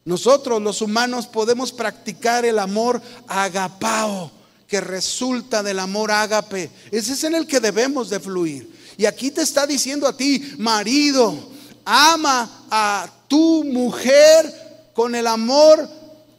Nosotros 0.05 0.61
los 0.61 0.81
humanos 0.81 1.27
podemos 1.27 1.73
practicar 1.73 2.45
el 2.45 2.59
amor 2.59 3.01
agapao 3.27 4.31
que 4.67 4.81
resulta 4.81 5.61
del 5.61 5.79
amor 5.79 6.11
ágape. 6.11 6.69
Ese 6.91 7.13
es 7.13 7.23
en 7.23 7.35
el 7.35 7.47
que 7.47 7.59
debemos 7.59 8.09
de 8.09 8.19
fluir. 8.19 8.73
Y 8.97 9.05
aquí 9.05 9.31
te 9.31 9.41
está 9.41 9.67
diciendo 9.67 10.07
a 10.07 10.15
ti, 10.15 10.53
marido, 10.57 11.35
ama 11.83 12.65
a 12.69 13.09
tu 13.27 13.63
mujer 13.63 14.91
con 14.93 15.13
el 15.15 15.27
amor 15.27 15.87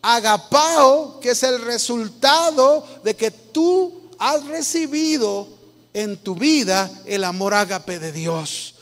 agapao, 0.03 1.20
que 1.20 1.31
es 1.31 1.43
el 1.43 1.61
resultado 1.62 2.87
de 3.05 3.14
que 3.14 3.31
tú 3.31 4.11
has 4.18 4.45
recibido 4.47 5.49
en 5.93 6.16
tu 6.16 6.35
vida 6.35 6.91
el 7.07 7.24
amor 7.24 7.55
ágape 7.55 7.99
de 7.99 8.12
Dios. 8.12 8.74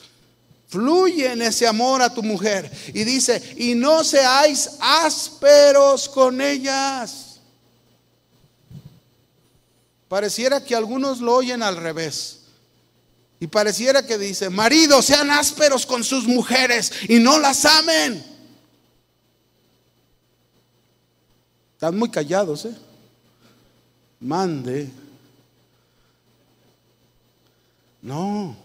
Fluye 0.68 1.30
en 1.30 1.42
ese 1.42 1.66
amor 1.66 2.03
a 2.03 2.12
tu 2.12 2.22
mujer. 2.22 2.70
Y 2.92 3.05
dice, 3.05 3.40
y 3.57 3.74
no 3.74 4.03
seáis 4.03 4.70
ásperos 4.80 6.09
con 6.09 6.40
ellas 6.40 7.24
Pareciera 10.15 10.62
que 10.62 10.77
algunos 10.77 11.19
lo 11.19 11.35
oyen 11.35 11.61
al 11.61 11.77
revés. 11.77 12.43
Y 13.41 13.49
pareciera 13.49 14.07
que 14.07 14.17
dice, 14.17 14.49
maridos 14.49 15.07
sean 15.07 15.29
ásperos 15.29 15.85
con 15.85 16.05
sus 16.05 16.29
mujeres 16.29 16.93
y 17.09 17.19
no 17.19 17.41
las 17.41 17.65
amen. 17.65 18.25
Están 21.73 21.99
muy 21.99 22.12
callados, 22.12 22.65
¿eh? 22.65 22.77
Mande. 24.21 24.89
No, 28.01 28.57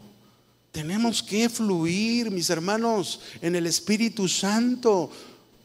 tenemos 0.71 1.23
que 1.23 1.49
fluir, 1.49 2.29
mis 2.29 2.51
hermanos, 2.51 3.21
en 3.41 3.55
el 3.55 3.65
Espíritu 3.65 4.27
Santo. 4.27 5.09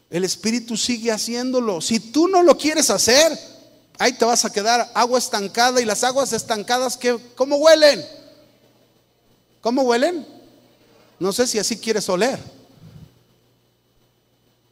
El 0.09 0.25
Espíritu 0.25 0.79
sigue 0.79 1.13
haciéndolo. 1.13 1.83
Si 1.83 2.01
tú 2.01 2.27
no 2.27 2.43
lo 2.43 2.57
quieres 2.57 2.89
hacer, 2.89 3.39
ahí 3.99 4.13
te 4.13 4.25
vas 4.25 4.45
a 4.45 4.53
quedar 4.53 4.91
agua 4.95 5.19
estancada 5.19 5.81
y 5.81 5.85
las 5.85 6.05
aguas 6.05 6.33
estancadas, 6.33 6.97
que, 6.97 7.19
¿cómo 7.35 7.57
huelen? 7.57 8.05
¿Cómo 9.61 9.83
huelen? 9.83 10.27
No 11.19 11.33
sé 11.33 11.47
si 11.47 11.59
así 11.59 11.77
quieres 11.77 12.09
oler. 12.09 12.39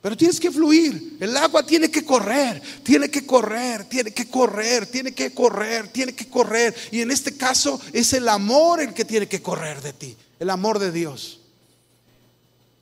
Pero 0.03 0.17
tienes 0.17 0.41
que 0.41 0.51
fluir. 0.51 1.17
El 1.21 1.37
agua 1.37 1.65
tiene 1.65 1.89
que 1.89 2.05
correr, 2.05 2.61
tiene 2.83 3.09
que 3.09 3.25
correr, 3.25 3.85
tiene 3.85 4.11
que 4.11 4.29
correr, 4.29 4.87
tiene 4.87 5.15
que 5.15 5.33
correr, 5.33 5.89
tiene 5.89 6.13
que 6.13 6.29
correr. 6.29 6.75
Y 6.91 7.03
en 7.03 7.13
este 7.13 7.37
caso 7.37 7.81
es 7.93 8.13
el 8.13 8.29
amor 8.29 8.81
el 8.81 8.93
que 8.93 9.05
tiene 9.05 9.29
que 9.29 9.41
correr 9.41 9.81
de 9.81 9.93
ti, 9.93 10.17
el 10.41 10.51
amor 10.51 10.81
de 10.81 10.91
Dios. 10.91 11.42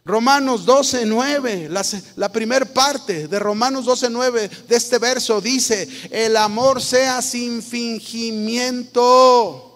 Romanos 0.05 0.64
12, 0.64 1.05
9, 1.05 1.68
la, 1.68 1.84
la 2.16 2.32
primera 2.32 2.64
parte 2.64 3.28
de 3.28 3.38
Romanos 3.38 3.84
12, 3.84 4.09
9 4.09 4.51
de 4.66 4.76
este 4.76 4.98
verso 4.98 5.40
dice, 5.40 5.88
el 6.11 6.36
amor 6.36 6.80
sea 6.80 7.20
sin 7.20 7.62
fingimiento. 7.62 9.66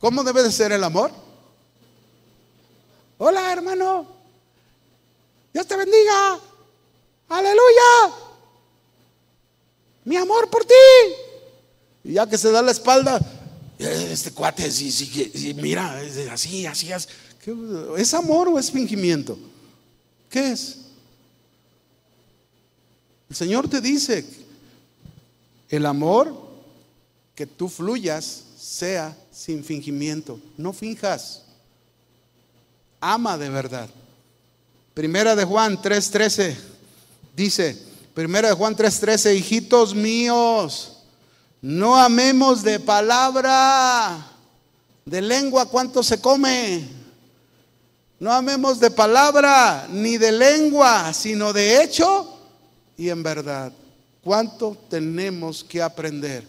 ¿Cómo 0.00 0.24
debe 0.24 0.42
de 0.42 0.52
ser 0.52 0.72
el 0.72 0.82
amor? 0.82 1.10
Hola 3.18 3.52
hermano, 3.52 4.06
Dios 5.52 5.66
te 5.66 5.76
bendiga, 5.76 6.38
aleluya, 7.28 8.14
mi 10.04 10.16
amor 10.16 10.50
por 10.50 10.64
ti. 10.64 10.74
Y 12.02 12.14
ya 12.14 12.26
que 12.26 12.36
se 12.36 12.50
da 12.50 12.60
la 12.60 12.72
espalda, 12.72 13.20
este 13.84 14.30
cuate, 14.32 14.70
sí, 14.70 14.90
sí, 14.90 15.54
mira, 15.54 16.00
así, 16.30 16.66
así, 16.66 16.92
así. 16.92 17.08
¿Es 17.96 18.14
amor 18.14 18.48
o 18.48 18.58
es 18.58 18.70
fingimiento? 18.70 19.38
¿Qué 20.30 20.52
es? 20.52 20.78
El 23.28 23.36
Señor 23.36 23.68
te 23.68 23.80
dice, 23.80 24.24
el 25.68 25.86
amor 25.86 26.44
que 27.34 27.46
tú 27.46 27.68
fluyas 27.68 28.44
sea 28.56 29.16
sin 29.32 29.64
fingimiento. 29.64 30.40
No 30.56 30.72
finjas. 30.72 31.42
Ama 33.00 33.36
de 33.36 33.50
verdad. 33.50 33.90
Primera 34.94 35.34
de 35.34 35.44
Juan 35.44 35.76
3:13 35.82 36.54
dice, 37.36 37.76
Primera 38.14 38.48
de 38.48 38.54
Juan 38.54 38.76
3:13, 38.76 39.34
hijitos 39.34 39.94
míos, 39.94 40.93
no 41.64 41.96
amemos 41.96 42.62
de 42.62 42.78
palabra, 42.78 44.22
de 45.06 45.22
lengua, 45.22 45.64
¿cuánto 45.64 46.02
se 46.02 46.20
come? 46.20 46.86
No 48.20 48.30
amemos 48.30 48.78
de 48.78 48.90
palabra 48.90 49.88
ni 49.90 50.18
de 50.18 50.30
lengua, 50.30 51.14
sino 51.14 51.54
de 51.54 51.82
hecho 51.82 52.38
y 52.98 53.08
en 53.08 53.22
verdad. 53.22 53.72
¿Cuánto 54.22 54.76
tenemos 54.90 55.64
que 55.64 55.80
aprender? 55.80 56.46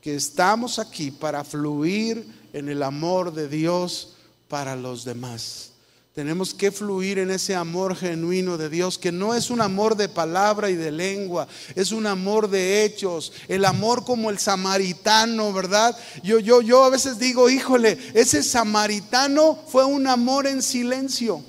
Que 0.00 0.14
estamos 0.14 0.78
aquí 0.78 1.10
para 1.10 1.42
fluir 1.42 2.24
en 2.52 2.68
el 2.68 2.84
amor 2.84 3.34
de 3.34 3.48
Dios 3.48 4.14
para 4.46 4.76
los 4.76 5.04
demás. 5.04 5.72
Tenemos 6.14 6.54
que 6.54 6.70
fluir 6.70 7.18
en 7.18 7.32
ese 7.32 7.56
amor 7.56 7.96
genuino 7.96 8.56
de 8.56 8.68
Dios, 8.68 8.98
que 8.98 9.10
no 9.10 9.34
es 9.34 9.50
un 9.50 9.60
amor 9.60 9.96
de 9.96 10.08
palabra 10.08 10.70
y 10.70 10.76
de 10.76 10.92
lengua, 10.92 11.48
es 11.74 11.90
un 11.90 12.06
amor 12.06 12.48
de 12.48 12.84
hechos, 12.84 13.32
el 13.48 13.64
amor 13.64 14.04
como 14.04 14.30
el 14.30 14.38
samaritano, 14.38 15.52
¿verdad? 15.52 15.98
Yo, 16.22 16.38
yo, 16.38 16.62
yo 16.62 16.84
a 16.84 16.90
veces 16.90 17.18
digo, 17.18 17.50
híjole, 17.50 17.98
ese 18.14 18.44
samaritano 18.44 19.58
fue 19.66 19.84
un 19.84 20.06
amor 20.06 20.46
en 20.46 20.62
silencio. 20.62 21.42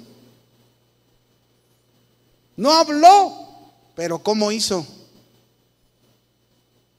No 2.55 2.71
habló, 2.73 3.69
pero 3.93 4.17
¿cómo 4.17 4.51
hizo? 4.51 4.83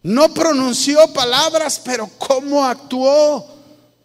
No 0.04 0.32
pronunció 0.32 1.12
palabras, 1.12 1.82
pero 1.84 2.08
¿cómo 2.16 2.64
actuó? 2.64 3.44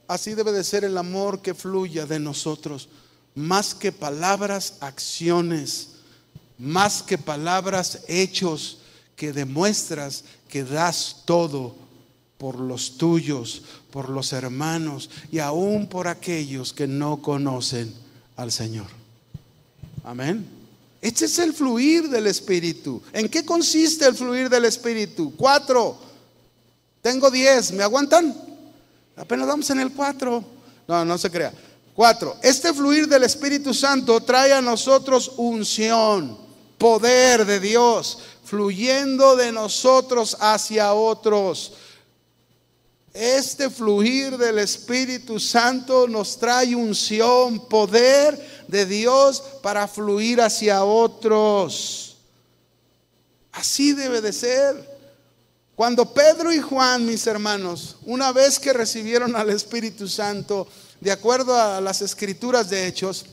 Así 0.07 0.33
debe 0.33 0.51
de 0.51 0.63
ser 0.63 0.83
el 0.83 0.97
amor 0.97 1.43
que 1.43 1.53
fluya 1.53 2.07
de 2.07 2.17
nosotros 2.17 2.89
más 3.35 3.73
que 3.73 3.91
palabras, 3.91 4.75
acciones, 4.81 5.89
más 6.57 7.01
que 7.01 7.17
palabras, 7.17 8.01
hechos, 8.07 8.77
que 9.15 9.33
demuestras 9.33 10.23
que 10.49 10.63
das 10.63 11.17
todo 11.25 11.75
por 12.37 12.59
los 12.59 12.97
tuyos, 12.97 13.61
por 13.91 14.09
los 14.09 14.33
hermanos 14.33 15.09
y 15.31 15.39
aún 15.39 15.87
por 15.87 16.07
aquellos 16.07 16.73
que 16.73 16.87
no 16.87 17.21
conocen 17.21 17.93
al 18.35 18.51
Señor. 18.51 18.87
Amén. 20.03 20.45
Este 21.01 21.25
es 21.25 21.37
el 21.39 21.53
fluir 21.53 22.09
del 22.09 22.27
Espíritu. 22.27 23.01
¿En 23.13 23.29
qué 23.29 23.45
consiste 23.45 24.05
el 24.05 24.15
fluir 24.15 24.49
del 24.49 24.65
Espíritu? 24.65 25.35
Cuatro. 25.35 25.97
Tengo 27.01 27.29
diez. 27.29 27.71
¿Me 27.71 27.83
aguantan? 27.83 28.35
Apenas 29.15 29.47
vamos 29.47 29.69
en 29.69 29.79
el 29.79 29.91
cuatro. 29.91 30.43
No, 30.87 31.05
no 31.05 31.17
se 31.17 31.29
crea. 31.29 31.53
Cuatro, 31.93 32.37
este 32.41 32.73
fluir 32.73 33.07
del 33.07 33.23
Espíritu 33.23 33.73
Santo 33.73 34.21
trae 34.21 34.53
a 34.53 34.61
nosotros 34.61 35.33
unción, 35.37 36.37
poder 36.77 37.45
de 37.45 37.59
Dios, 37.59 38.19
fluyendo 38.45 39.35
de 39.35 39.51
nosotros 39.51 40.37
hacia 40.39 40.93
otros. 40.93 41.73
Este 43.13 43.69
fluir 43.69 44.37
del 44.37 44.59
Espíritu 44.59 45.37
Santo 45.37 46.07
nos 46.07 46.37
trae 46.37 46.75
unción, 46.75 47.67
poder 47.67 48.63
de 48.69 48.85
Dios 48.85 49.43
para 49.61 49.85
fluir 49.85 50.39
hacia 50.39 50.85
otros. 50.85 52.15
Así 53.51 53.91
debe 53.91 54.21
de 54.21 54.31
ser. 54.31 55.01
Cuando 55.75 56.13
Pedro 56.13 56.53
y 56.53 56.59
Juan, 56.59 57.05
mis 57.05 57.27
hermanos, 57.27 57.97
una 58.05 58.31
vez 58.31 58.59
que 58.59 58.71
recibieron 58.71 59.35
al 59.35 59.49
Espíritu 59.49 60.07
Santo, 60.07 60.67
de 61.01 61.11
acuerdo 61.11 61.59
a 61.59 61.81
las 61.81 62.01
escrituras 62.01 62.69
de 62.69 62.87
Hechos, 62.87 63.25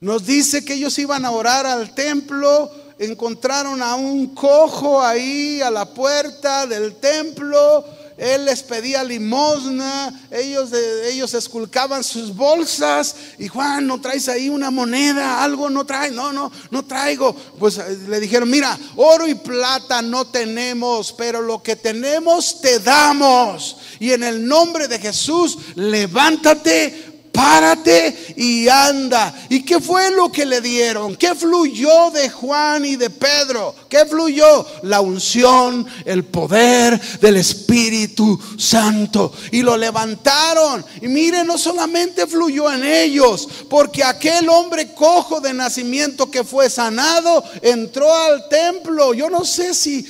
nos 0.00 0.26
dice 0.26 0.64
que 0.64 0.74
ellos 0.74 0.98
iban 0.98 1.24
a 1.24 1.30
orar 1.30 1.66
al 1.66 1.94
templo, 1.94 2.70
encontraron 2.98 3.80
a 3.80 3.94
un 3.94 4.34
cojo 4.34 5.00
ahí 5.00 5.60
a 5.62 5.70
la 5.70 5.86
puerta 5.86 6.66
del 6.66 6.96
templo, 6.96 7.84
él 8.18 8.46
les 8.46 8.64
pedía 8.64 9.04
limosna, 9.04 10.12
ellos, 10.32 10.70
ellos 11.04 11.34
esculcaban 11.34 12.02
sus 12.02 12.34
bolsas 12.34 13.14
y 13.38 13.46
Juan, 13.46 13.86
¿no 13.86 14.00
traes 14.00 14.28
ahí 14.28 14.48
una 14.48 14.72
moneda? 14.72 15.44
Algo 15.44 15.70
no 15.70 15.86
trae, 15.86 16.10
no, 16.10 16.32
no, 16.32 16.50
no 16.72 16.84
traigo. 16.84 17.32
Pues 17.32 17.78
eh, 17.78 17.96
le 18.08 18.18
dijeron, 18.18 18.50
mira, 18.50 18.76
oro 18.96 19.28
y 19.28 19.36
plata 19.36 20.02
no 20.02 20.26
tenemos, 20.26 21.12
pero 21.12 21.40
lo 21.40 21.62
que 21.62 21.76
tenemos 21.76 22.60
te 22.60 22.80
damos. 22.80 23.76
Y 24.00 24.10
en 24.10 24.24
el 24.24 24.44
nombre 24.44 24.88
de 24.88 24.98
Jesús, 24.98 25.56
levántate, 25.76 27.07
párate 27.38 28.34
y 28.36 28.68
anda. 28.68 29.32
¿Y 29.48 29.62
qué 29.62 29.78
fue 29.78 30.10
lo 30.10 30.32
que 30.32 30.44
le 30.44 30.60
dieron? 30.60 31.14
¿Qué 31.14 31.36
fluyó 31.36 32.10
de 32.10 32.28
Juan 32.28 32.84
y 32.84 32.96
de 32.96 33.10
Pedro? 33.10 33.76
¿Qué 33.88 34.04
fluyó? 34.06 34.66
La 34.82 35.00
unción, 35.00 35.86
el 36.04 36.24
poder 36.24 37.00
del 37.20 37.36
Espíritu 37.36 38.40
Santo. 38.58 39.32
Y 39.52 39.62
lo 39.62 39.76
levantaron. 39.76 40.84
Y 41.00 41.06
mire, 41.06 41.44
no 41.44 41.58
solamente 41.58 42.26
fluyó 42.26 42.72
en 42.72 42.82
ellos, 42.82 43.48
porque 43.70 44.02
aquel 44.02 44.48
hombre 44.48 44.92
cojo 44.92 45.40
de 45.40 45.54
nacimiento 45.54 46.28
que 46.28 46.42
fue 46.42 46.68
sanado 46.68 47.44
entró 47.62 48.12
al 48.12 48.48
templo. 48.48 49.14
Yo 49.14 49.30
no 49.30 49.44
sé 49.44 49.74
si 49.74 50.04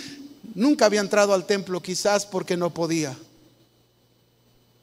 nunca 0.55 0.87
había 0.87 1.01
entrado 1.01 1.35
al 1.35 1.45
templo, 1.45 1.83
quizás 1.83 2.24
porque 2.24 2.57
no 2.57 2.70
podía. 2.70 3.14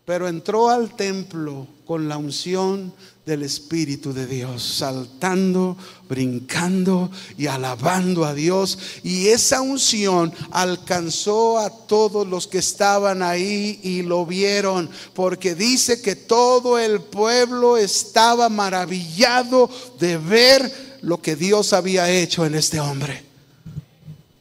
Pero 0.06 0.28
entró 0.28 0.70
al 0.70 0.95
templo 0.95 1.68
con 1.86 2.08
la 2.08 2.18
unción 2.18 2.93
del 3.26 3.41
Espíritu 3.41 4.14
de 4.14 4.28
Dios, 4.28 4.62
saltando, 4.62 5.76
brincando 6.08 7.10
y 7.38 7.47
alabando 7.47 8.24
a 8.24 8.36
Dios. 8.36 8.78
Y 9.03 9.28
esa 9.30 9.62
unción 9.62 10.32
alcanzó 10.51 11.58
a 11.58 11.72
todos 11.72 12.28
los 12.28 12.47
que 12.47 12.60
estaban 12.60 13.24
ahí 13.24 13.80
y 13.82 14.03
lo 14.03 14.26
vieron, 14.28 14.89
porque 15.14 15.56
dice 15.56 16.01
que 16.01 16.16
todo 16.16 16.78
el 16.78 17.01
pueblo 17.01 17.78
estaba 17.78 18.47
maravillado 18.47 19.70
de 19.99 20.18
ver 20.18 20.99
lo 21.01 21.20
que 21.22 21.36
Dios 21.36 21.74
había 21.74 22.10
hecho 22.12 22.45
en 22.45 22.53
este 22.56 22.80
hombre. 22.80 23.24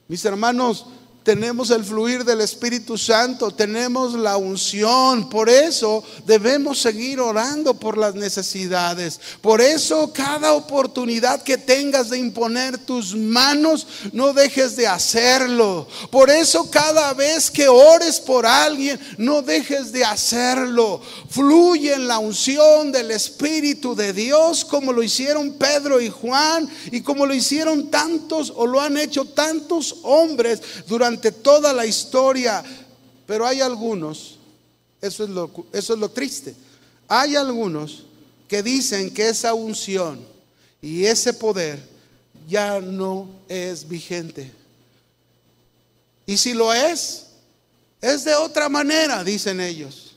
Mis 0.08 0.24
hermanos, 0.26 0.86
tenemos 1.24 1.70
el 1.70 1.82
fluir 1.82 2.22
del 2.22 2.42
Espíritu 2.42 2.98
Santo, 2.98 3.50
tenemos 3.50 4.12
la 4.12 4.36
unción. 4.36 5.30
Por 5.30 5.48
eso 5.48 6.04
debemos 6.26 6.78
seguir 6.78 7.18
orando 7.18 7.72
por 7.72 7.96
las 7.96 8.14
necesidades. 8.14 9.18
Por 9.40 9.62
eso 9.62 10.12
cada 10.12 10.52
oportunidad 10.52 11.42
que 11.42 11.56
tengas 11.56 12.10
de 12.10 12.18
imponer 12.18 12.76
tus 12.76 13.16
manos, 13.16 13.86
no 14.12 14.34
dejes 14.34 14.76
de 14.76 14.86
hacerlo. 14.86 15.88
Por 16.10 16.28
eso 16.28 16.70
cada 16.70 17.14
vez 17.14 17.50
que 17.50 17.68
ores 17.68 18.20
por 18.20 18.44
alguien, 18.44 19.00
no 19.16 19.40
dejes 19.40 19.92
de 19.92 20.04
hacerlo. 20.04 21.00
Fluye 21.30 21.94
en 21.94 22.06
la 22.06 22.18
unción 22.18 22.92
del 22.92 23.10
Espíritu 23.10 23.94
de 23.94 24.12
Dios 24.12 24.62
como 24.62 24.92
lo 24.92 25.02
hicieron 25.02 25.54
Pedro 25.54 26.02
y 26.02 26.10
Juan 26.10 26.68
y 26.92 27.00
como 27.00 27.24
lo 27.24 27.32
hicieron 27.34 27.90
tantos 27.90 28.52
o 28.54 28.66
lo 28.66 28.78
han 28.78 28.98
hecho 28.98 29.24
tantos 29.24 29.96
hombres 30.02 30.60
durante 31.14 31.30
toda 31.30 31.72
la 31.72 31.86
historia, 31.86 32.62
pero 33.24 33.46
hay 33.46 33.60
algunos, 33.60 34.38
eso 35.00 35.24
es 35.24 35.30
lo, 35.30 35.50
eso 35.72 35.94
es 35.94 36.00
lo 36.00 36.08
triste, 36.08 36.54
hay 37.06 37.36
algunos 37.36 38.04
que 38.48 38.62
dicen 38.62 39.12
que 39.12 39.28
esa 39.28 39.54
unción 39.54 40.20
y 40.82 41.04
ese 41.04 41.32
poder 41.32 41.80
ya 42.48 42.80
no 42.80 43.28
es 43.48 43.88
vigente. 43.88 44.50
Y 46.26 46.36
si 46.36 46.52
lo 46.52 46.72
es, 46.72 47.26
es 48.00 48.24
de 48.24 48.34
otra 48.34 48.68
manera, 48.68 49.22
dicen 49.22 49.60
ellos. 49.60 50.14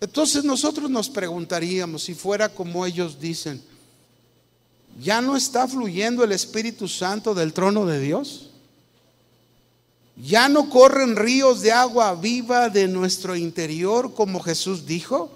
Entonces 0.00 0.44
nosotros 0.44 0.88
nos 0.90 1.08
preguntaríamos 1.08 2.04
si 2.04 2.14
fuera 2.14 2.48
como 2.48 2.86
ellos 2.86 3.18
dicen, 3.18 3.60
¿ya 5.00 5.20
no 5.20 5.36
está 5.36 5.66
fluyendo 5.66 6.22
el 6.22 6.32
Espíritu 6.32 6.86
Santo 6.86 7.34
del 7.34 7.52
trono 7.52 7.84
de 7.84 7.98
Dios? 7.98 8.51
¿Ya 10.16 10.48
no 10.48 10.68
corren 10.68 11.16
ríos 11.16 11.62
de 11.62 11.72
agua 11.72 12.14
viva 12.14 12.68
de 12.68 12.86
nuestro 12.86 13.34
interior 13.34 14.14
como 14.14 14.40
Jesús 14.40 14.86
dijo? 14.86 15.30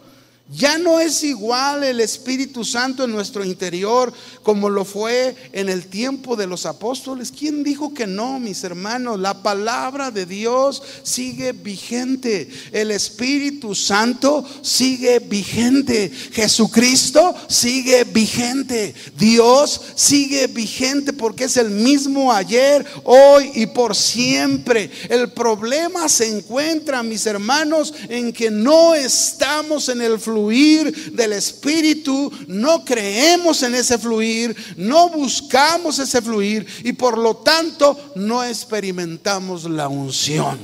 Ya 0.49 0.79
no 0.79 1.01
es 1.01 1.25
igual 1.25 1.83
el 1.83 1.99
Espíritu 1.99 2.65
Santo 2.65 3.03
en 3.03 3.11
nuestro 3.11 3.45
interior 3.45 4.13
como 4.45 4.71
lo 4.71 4.85
fue 4.85 5.35
en 5.53 5.69
el 5.69 5.87
tiempo 5.87 6.37
de 6.37 6.47
los 6.47 6.67
apóstoles. 6.67 7.33
¿Quién 7.37 7.65
dijo 7.65 7.93
que 7.93 8.07
no, 8.07 8.39
mis 8.39 8.63
hermanos? 8.63 9.19
La 9.19 9.43
palabra 9.43 10.13
de 10.13 10.25
Dios 10.25 10.85
sigue 11.03 11.51
vigente. 11.51 12.49
El 12.71 12.93
Espíritu 12.93 13.75
Santo 13.75 14.45
sigue 14.63 15.19
vigente. 15.19 16.13
Jesucristo 16.31 17.35
sigue 17.49 18.05
vigente. 18.05 18.95
Dios 19.19 19.81
sigue 19.97 20.47
vigente 20.47 21.13
porque 21.13 21.45
es 21.45 21.57
el 21.57 21.71
mismo 21.71 22.33
ayer, 22.33 22.87
hoy 23.03 23.51
y 23.57 23.67
por 23.67 23.97
siempre. 23.97 24.93
El 25.09 25.33
problema 25.33 26.09
se 26.09 26.29
encuentra, 26.29 27.03
mis 27.03 27.27
hermanos, 27.27 27.93
en 28.09 28.33
que 28.33 28.49
no 28.49 28.95
estamos 28.95 29.89
en 29.89 30.03
el 30.03 30.21
flujo 30.21 30.36
fluir 30.37 31.13
del 31.13 31.33
Espíritu, 31.33 32.31
no 32.47 32.85
creemos 32.85 33.63
en 33.63 33.75
ese 33.75 33.99
fluir, 33.99 34.55
no 34.77 35.09
buscamos 35.09 35.99
ese 35.99 36.21
fluir 36.21 36.67
y 36.85 36.93
por 36.93 37.17
lo 37.17 37.37
tanto 37.37 38.13
no 38.17 38.45
experimentamos 38.45 39.65
la 39.65 39.89
unción. 39.89 40.59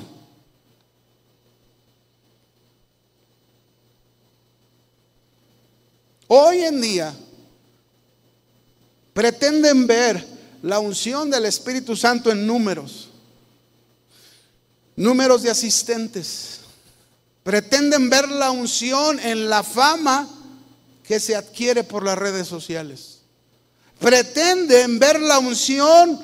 Hoy 6.29 6.61
en 6.61 6.81
día 6.81 7.14
pretenden 9.14 9.87
ver 9.87 10.27
la 10.62 10.81
unción 10.81 11.31
del 11.31 11.47
Espíritu 11.47 11.97
Santo 11.97 12.31
en 12.31 12.47
números, 12.47 13.09
números 14.97 15.43
de 15.43 15.51
asistentes 15.51 16.52
Pretenden 17.43 18.09
ver 18.09 18.28
la 18.28 18.51
unción 18.51 19.18
en 19.20 19.49
la 19.49 19.62
fama 19.62 20.28
que 21.03 21.18
se 21.18 21.34
adquiere 21.34 21.82
por 21.84 22.05
las 22.05 22.16
redes 22.16 22.47
sociales. 22.47 23.18
Pretenden 23.99 24.99
ver 24.99 25.20
la 25.20 25.38
unción 25.38 26.20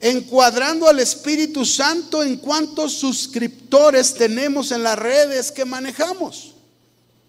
encuadrando 0.00 0.88
al 0.88 1.00
Espíritu 1.00 1.64
Santo 1.64 2.22
en 2.22 2.36
cuántos 2.36 2.92
suscriptores 2.94 4.14
tenemos 4.14 4.70
en 4.72 4.82
las 4.82 4.98
redes 4.98 5.50
que 5.50 5.64
manejamos. 5.64 6.54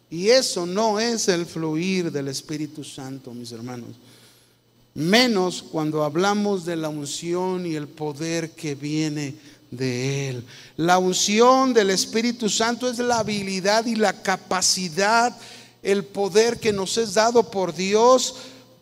Y 0.10 0.30
eso 0.30 0.66
no 0.66 1.00
es 1.00 1.28
el 1.28 1.46
fluir 1.46 2.12
del 2.12 2.30
Espíritu 2.30 2.84
Santo, 2.84 3.34
mis 3.34 3.52
hermanos. 3.52 3.96
Menos 4.94 5.64
cuando 5.64 6.04
hablamos 6.04 6.66
de 6.66 6.76
la 6.76 6.90
unción 6.90 7.66
y 7.66 7.76
el 7.76 7.88
poder 7.88 8.52
que 8.52 8.74
viene 8.74 9.36
de 9.72 10.30
Él. 10.30 10.46
La 10.76 10.98
unción 10.98 11.74
del 11.74 11.90
Espíritu 11.90 12.50
Santo 12.50 12.90
es 12.90 13.00
la 13.00 13.20
habilidad 13.20 13.86
y 13.86 13.96
la 13.96 14.22
capacidad, 14.22 15.36
el 15.84 16.04
poder 16.04 16.60
que 16.60 16.74
nos 16.74 16.98
es 16.98 17.14
dado 17.14 17.50
por 17.52 17.74
Dios 17.74 18.36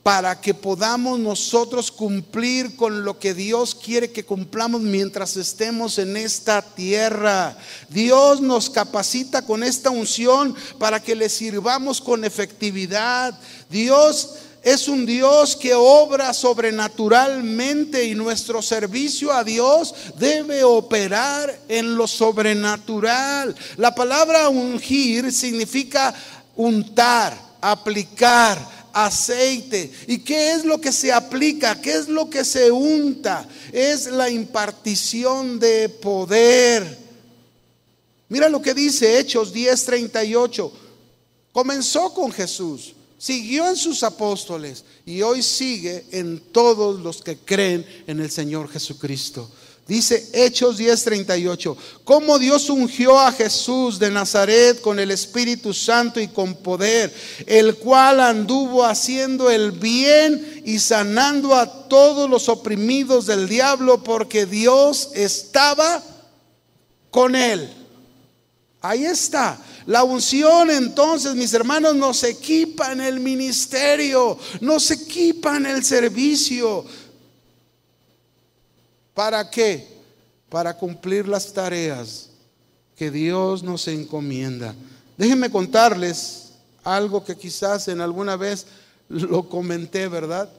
para 0.05 0.39
que 0.39 0.53
podamos 0.53 1.17
nosotros 1.17 1.91
cumplir 1.91 2.75
con 2.75 3.03
lo 3.03 3.17
que 3.17 3.33
Dios 3.33 3.73
quiere 3.73 4.11
que 4.11 4.23
cumplamos 4.23 4.81
mientras 4.81 5.35
estemos 5.35 5.97
en 5.97 6.15
esta 6.15 6.61
tierra. 6.61 7.57
Dios 7.89 8.39
nos 8.39 8.69
capacita 8.69 9.43
con 9.43 9.63
esta 9.63 9.89
unción 9.89 10.55
para 10.77 11.01
que 11.01 11.15
le 11.15 11.27
sirvamos 11.27 12.01
con 12.01 12.23
efectividad. 12.23 13.35
Dios 13.67 14.35
es 14.65 14.87
un 14.87 15.05
Dios 15.05 15.55
que 15.55 15.75
obra 15.75 16.33
sobrenaturalmente 16.33 18.03
y 18.03 18.15
nuestro 18.15 18.63
servicio 18.63 19.31
a 19.31 19.43
Dios 19.43 19.93
debe 20.17 20.63
operar 20.63 21.55
en 21.67 21.95
lo 21.95 22.07
sobrenatural. 22.07 23.55
La 23.77 23.93
palabra 23.93 24.49
ungir 24.49 25.31
significa 25.31 26.15
untar, 26.55 27.39
aplicar, 27.61 28.57
aceite. 28.91 29.91
¿Y 30.07 30.17
qué 30.17 30.53
es 30.53 30.65
lo 30.65 30.81
que 30.81 30.91
se 30.91 31.13
aplica? 31.13 31.79
¿Qué 31.79 31.91
es 31.91 32.07
lo 32.07 32.27
que 32.27 32.43
se 32.43 32.71
unta? 32.71 33.47
Es 33.71 34.07
la 34.07 34.31
impartición 34.31 35.59
de 35.59 35.89
poder. 35.89 36.97
Mira 38.29 38.49
lo 38.49 38.63
que 38.63 38.73
dice 38.73 39.19
Hechos 39.19 39.53
10:38. 39.53 40.71
Comenzó 41.51 42.11
con 42.15 42.31
Jesús 42.31 42.95
siguió 43.25 43.67
en 43.67 43.75
sus 43.75 44.03
apóstoles 44.03 44.85
y 45.03 45.23
hoy 45.23 45.41
sigue 45.41 46.05
en 46.11 46.39
todos 46.51 46.99
los 46.99 47.23
que 47.23 47.37
creen 47.37 47.83
en 48.05 48.19
el 48.19 48.29
Señor 48.29 48.69
Jesucristo. 48.69 49.49
Dice 49.87 50.29
Hechos 50.31 50.77
10:38, 50.77 51.75
cómo 52.03 52.37
Dios 52.37 52.69
ungió 52.69 53.19
a 53.19 53.31
Jesús 53.31 53.97
de 53.97 54.11
Nazaret 54.11 54.79
con 54.79 54.99
el 54.99 55.09
Espíritu 55.09 55.73
Santo 55.73 56.19
y 56.19 56.27
con 56.27 56.53
poder, 56.53 57.11
el 57.47 57.77
cual 57.77 58.19
anduvo 58.19 58.85
haciendo 58.85 59.49
el 59.49 59.71
bien 59.71 60.61
y 60.63 60.77
sanando 60.77 61.55
a 61.55 61.87
todos 61.87 62.29
los 62.29 62.47
oprimidos 62.47 63.25
del 63.25 63.49
diablo 63.49 64.03
porque 64.03 64.45
Dios 64.45 65.09
estaba 65.15 66.03
con 67.09 67.35
él. 67.35 67.73
Ahí 68.81 69.03
está. 69.03 69.59
La 69.85 70.03
unción 70.03 70.71
entonces, 70.71 71.35
mis 71.35 71.53
hermanos, 71.53 71.95
nos 71.95 72.23
equipa 72.23 72.91
en 72.91 73.01
el 73.01 73.19
ministerio, 73.19 74.37
nos 74.61 74.89
equipa 74.89 75.57
en 75.57 75.67
el 75.67 75.83
servicio. 75.83 76.85
¿Para 79.13 79.49
qué? 79.49 79.87
Para 80.49 80.75
cumplir 80.75 81.27
las 81.27 81.53
tareas 81.53 82.29
que 82.95 83.11
Dios 83.11 83.61
nos 83.61 83.87
encomienda. 83.87 84.73
Déjenme 85.17 85.51
contarles 85.51 86.53
algo 86.83 87.23
que 87.23 87.35
quizás 87.35 87.87
en 87.87 88.01
alguna 88.01 88.35
vez 88.35 88.65
lo 89.07 89.47
comenté, 89.47 90.07
¿verdad? 90.07 90.49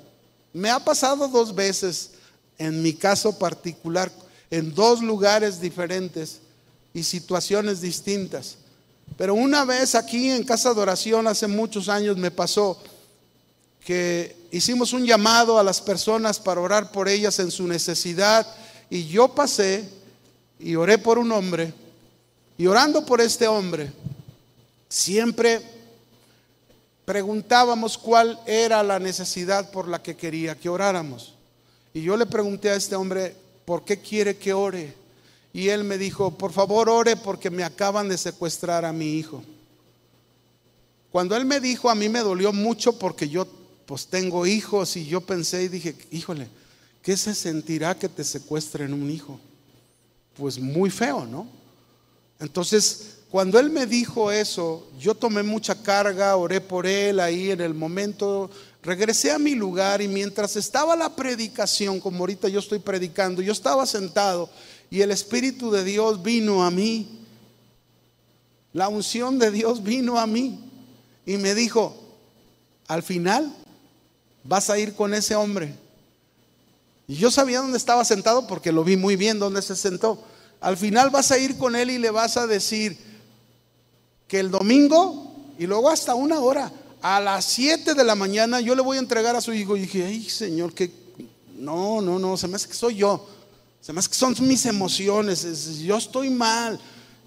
Me 0.53 0.71
ha 0.71 0.79
pasado 0.79 1.27
dos 1.29 1.55
veces, 1.55 2.13
en 2.59 2.81
mi 2.83 2.93
caso 2.93 3.39
particular, 3.39 4.13
en 4.51 4.73
dos 4.73 5.03
lugares 5.03 5.61
diferentes 5.61 6.41
y 6.95 7.03
situaciones 7.03 7.81
distintas. 7.81 8.59
Pero 9.17 9.35
una 9.35 9.65
vez 9.65 9.95
aquí 9.95 10.31
en 10.31 10.45
casa 10.45 10.75
de 10.75 10.81
oración, 10.81 11.27
hace 11.27 11.47
muchos 11.47 11.89
años, 11.89 12.17
me 12.17 12.31
pasó 12.31 12.79
que 13.85 14.37
hicimos 14.51 14.93
un 14.93 15.07
llamado 15.07 15.59
a 15.59 15.63
las 15.63 15.81
personas 15.81 16.39
para 16.39 16.61
orar 16.61 16.91
por 16.91 17.09
ellas 17.09 17.39
en 17.39 17.51
su 17.51 17.67
necesidad. 17.67 18.47
Y 18.91 19.07
yo 19.07 19.29
pasé 19.29 19.89
y 20.59 20.75
oré 20.75 20.99
por 20.99 21.19
un 21.19 21.33
hombre. 21.33 21.73
Y 22.59 22.67
orando 22.67 23.05
por 23.05 23.21
este 23.21 23.47
hombre, 23.47 23.93
siempre 24.89 25.63
preguntábamos 27.05 27.97
cuál 27.97 28.39
era 28.47 28.83
la 28.83 28.99
necesidad 28.99 29.71
por 29.71 29.89
la 29.89 30.03
que 30.03 30.17
quería 30.17 30.57
que 30.57 30.69
oráramos. 30.69 31.35
Y 31.95 32.03
yo 32.03 32.17
le 32.17 32.27
pregunté 32.27 32.71
a 32.71 32.75
este 32.75 32.97
hombre, 32.97 33.35
¿por 33.65 33.85
qué 33.85 33.99
quiere 34.01 34.37
que 34.37 34.53
ore? 34.53 34.95
Y 35.57 35.71
él 35.71 35.85
me 35.85 35.97
dijo, 35.97 36.33
por 36.33 36.53
favor 36.53 36.91
ore 36.91 37.17
porque 37.17 37.49
me 37.49 37.65
acaban 37.65 38.11
de 38.11 38.19
secuestrar 38.19 38.85
a 38.85 38.93
mi 38.93 39.15
hijo. 39.15 39.43
Cuando 41.11 41.35
él 41.35 41.47
me 41.47 41.61
dijo, 41.61 41.89
a 41.89 41.95
mí 41.95 42.11
me 42.11 42.19
dolió 42.19 42.53
mucho 42.53 42.99
porque 42.99 43.27
yo 43.27 43.49
pues 43.87 44.07
tengo 44.07 44.47
hijos 44.47 44.99
y 44.99 45.07
yo 45.07 45.23
pensé 45.23 45.63
y 45.63 45.69
dije, 45.69 45.97
híjole, 46.11 46.49
¿qué 47.01 47.17
se 47.17 47.35
sentirá 47.35 47.99
que 47.99 48.11
te 48.11 48.23
secuestren 48.23 48.93
un 48.93 49.11
hijo? 49.11 49.41
Pues 50.37 50.59
muy 50.59 50.91
feo, 50.91 51.25
¿no? 51.25 51.49
Entonces, 52.39 53.21
cuando 53.31 53.59
él 53.59 53.71
me 53.71 53.87
dijo 53.87 54.31
eso, 54.31 54.87
yo 55.01 55.15
tomé 55.15 55.43
mucha 55.43 55.75
carga, 55.83 56.37
oré 56.37 56.61
por 56.61 56.87
él 56.87 57.19
ahí 57.19 57.51
en 57.51 57.63
el 57.63 57.73
momento, 57.73 58.51
regresé 58.83 59.31
a 59.31 59.39
mi 59.39 59.55
lugar 59.55 60.03
y 60.03 60.09
mientras 60.09 60.55
estaba 60.57 60.95
la 60.97 61.17
predicación, 61.17 61.99
como 61.99 62.19
ahorita 62.19 62.47
yo 62.51 62.59
estoy 62.59 62.79
predicando, 62.79 63.41
yo 63.41 63.53
estaba 63.53 63.87
sentado 63.87 64.51
y 64.91 65.01
el 65.01 65.11
Espíritu 65.11 65.71
de 65.71 65.85
Dios 65.85 66.23
vino 66.23 66.65
a 66.65 66.71
mí. 66.71 67.09
La 68.73 68.89
unción 68.89 69.39
de 69.39 69.51
Dios 69.51 69.83
vino 69.83 70.19
a 70.19 70.27
mí 70.27 70.61
y 71.25 71.37
me 71.39 71.55
dijo, 71.55 71.97
al 72.89 73.03
final 73.03 73.53
vas 74.45 74.71
a 74.71 74.79
ir 74.79 74.95
con 74.95 75.15
ese 75.15 75.35
hombre. 75.35 75.75
Y 77.09 77.17
yo 77.17 77.31
sabía 77.31 77.61
dónde 77.61 77.79
estaba 77.79 78.05
sentado 78.05 78.47
porque 78.47 78.73
lo 78.73 78.85
vi 78.85 78.97
muy 78.97 79.17
bien 79.17 79.39
dónde 79.39 79.63
se 79.63 79.77
sentó. 79.77 80.23
Al 80.61 80.77
final 80.77 81.11
vas 81.11 81.31
a 81.31 81.39
ir 81.39 81.57
con 81.57 81.77
él 81.77 81.91
y 81.91 81.99
le 81.99 82.11
vas 82.11 82.37
a 82.37 82.47
decir 82.47 82.99
que 84.29 84.41
el 84.41 84.51
domingo 84.51 85.27
y 85.59 85.67
luego 85.67 85.89
hasta 85.89 86.15
una 86.15 86.41
hora, 86.41 86.71
a 87.01 87.21
las 87.21 87.45
7 87.47 87.95
de 87.95 88.05
la 88.05 88.15
mañana, 88.15 88.61
yo 88.61 88.75
le 88.75 88.83
voy 88.83 88.97
a 88.97 89.01
entregar 89.01 89.37
a 89.37 89.41
su 89.41 89.53
hijo. 89.53 89.77
Y 89.77 89.83
dije, 89.83 90.05
ay 90.05 90.29
Señor, 90.29 90.75
que 90.75 90.91
no, 91.57 92.01
no, 92.01 92.19
no, 92.19 92.37
se 92.37 92.49
me 92.49 92.57
hace 92.57 92.69
que 92.69 92.75
soy 92.75 92.97
yo. 92.97 93.27
Además 93.87 94.09
que 94.09 94.17
son 94.17 94.35
mis 94.41 94.67
emociones, 94.67 95.79
yo 95.79 95.97
estoy 95.97 96.29
mal. 96.29 96.79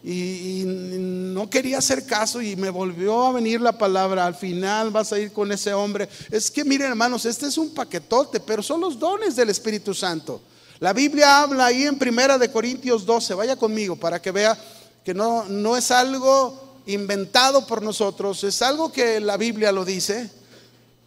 y, 0.03 0.63
no 0.65 1.49
quería 1.49 1.77
hacer 1.77 2.05
caso 2.05 2.41
y 2.41 2.57
me 2.57 2.69
volvió 2.69 3.27
a 3.27 3.31
venir 3.31 3.61
la 3.61 3.77
palabra, 3.77 4.25
al 4.25 4.35
final 4.35 4.91
vas 4.91 5.13
a 5.13 5.19
ir 5.19 5.31
con 5.31 5.51
ese 5.53 5.73
hombre. 5.73 6.09
Es 6.29 6.51
que 6.51 6.65
miren 6.65 6.89
hermanos, 6.89 7.25
este 7.25 7.47
es 7.47 7.57
un 7.57 7.73
paquetote, 7.73 8.41
pero 8.41 8.61
son 8.61 8.81
los 8.81 8.99
dones 8.99 9.37
del 9.37 9.49
Espíritu 9.49 9.93
Santo. 9.93 10.41
La 10.79 10.91
Biblia 10.91 11.41
habla 11.41 11.67
ahí 11.67 11.83
en 11.83 11.97
Primera 11.97 12.37
de 12.37 12.51
Corintios 12.51 13.05
12, 13.05 13.35
vaya 13.35 13.55
conmigo 13.55 13.95
para 13.95 14.21
que 14.21 14.31
vea 14.31 14.57
que 15.05 15.13
no, 15.13 15.45
no 15.45 15.77
es 15.77 15.91
algo 15.91 16.81
inventado 16.85 17.65
por 17.65 17.81
nosotros, 17.81 18.43
es 18.43 18.61
algo 18.61 18.91
que 18.91 19.21
la 19.21 19.37
Biblia 19.37 19.71
lo 19.71 19.85
dice. 19.85 20.29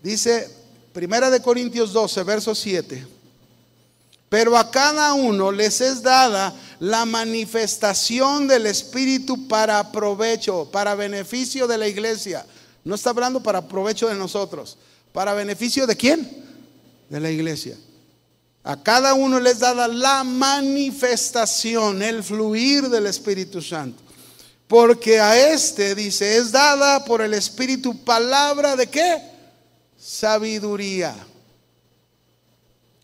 Dice 0.02 0.48
Primera 0.94 1.28
de 1.28 1.42
Corintios 1.42 1.92
12, 1.92 2.22
verso 2.22 2.54
7. 2.54 3.21
Pero 4.32 4.56
a 4.56 4.70
cada 4.70 5.12
uno 5.12 5.52
les 5.52 5.82
es 5.82 6.00
dada 6.00 6.54
la 6.80 7.04
manifestación 7.04 8.48
del 8.48 8.66
Espíritu 8.66 9.46
para 9.46 9.92
provecho, 9.92 10.70
para 10.72 10.94
beneficio 10.94 11.66
de 11.66 11.76
la 11.76 11.86
iglesia. 11.86 12.46
No 12.82 12.94
está 12.94 13.10
hablando 13.10 13.42
para 13.42 13.68
provecho 13.68 14.08
de 14.08 14.14
nosotros. 14.14 14.78
¿Para 15.12 15.34
beneficio 15.34 15.86
de 15.86 15.96
quién? 15.98 16.26
De 17.10 17.20
la 17.20 17.30
iglesia. 17.30 17.76
A 18.64 18.82
cada 18.82 19.12
uno 19.12 19.38
les 19.38 19.58
dada 19.58 19.86
la 19.86 20.24
manifestación, 20.24 22.00
el 22.00 22.24
fluir 22.24 22.88
del 22.88 23.08
Espíritu 23.08 23.60
Santo. 23.60 24.02
Porque 24.66 25.20
a 25.20 25.52
este, 25.52 25.94
dice, 25.94 26.38
es 26.38 26.52
dada 26.52 27.04
por 27.04 27.20
el 27.20 27.34
Espíritu 27.34 28.02
palabra 28.02 28.76
de 28.76 28.86
qué? 28.86 29.22
Sabiduría. 29.98 31.14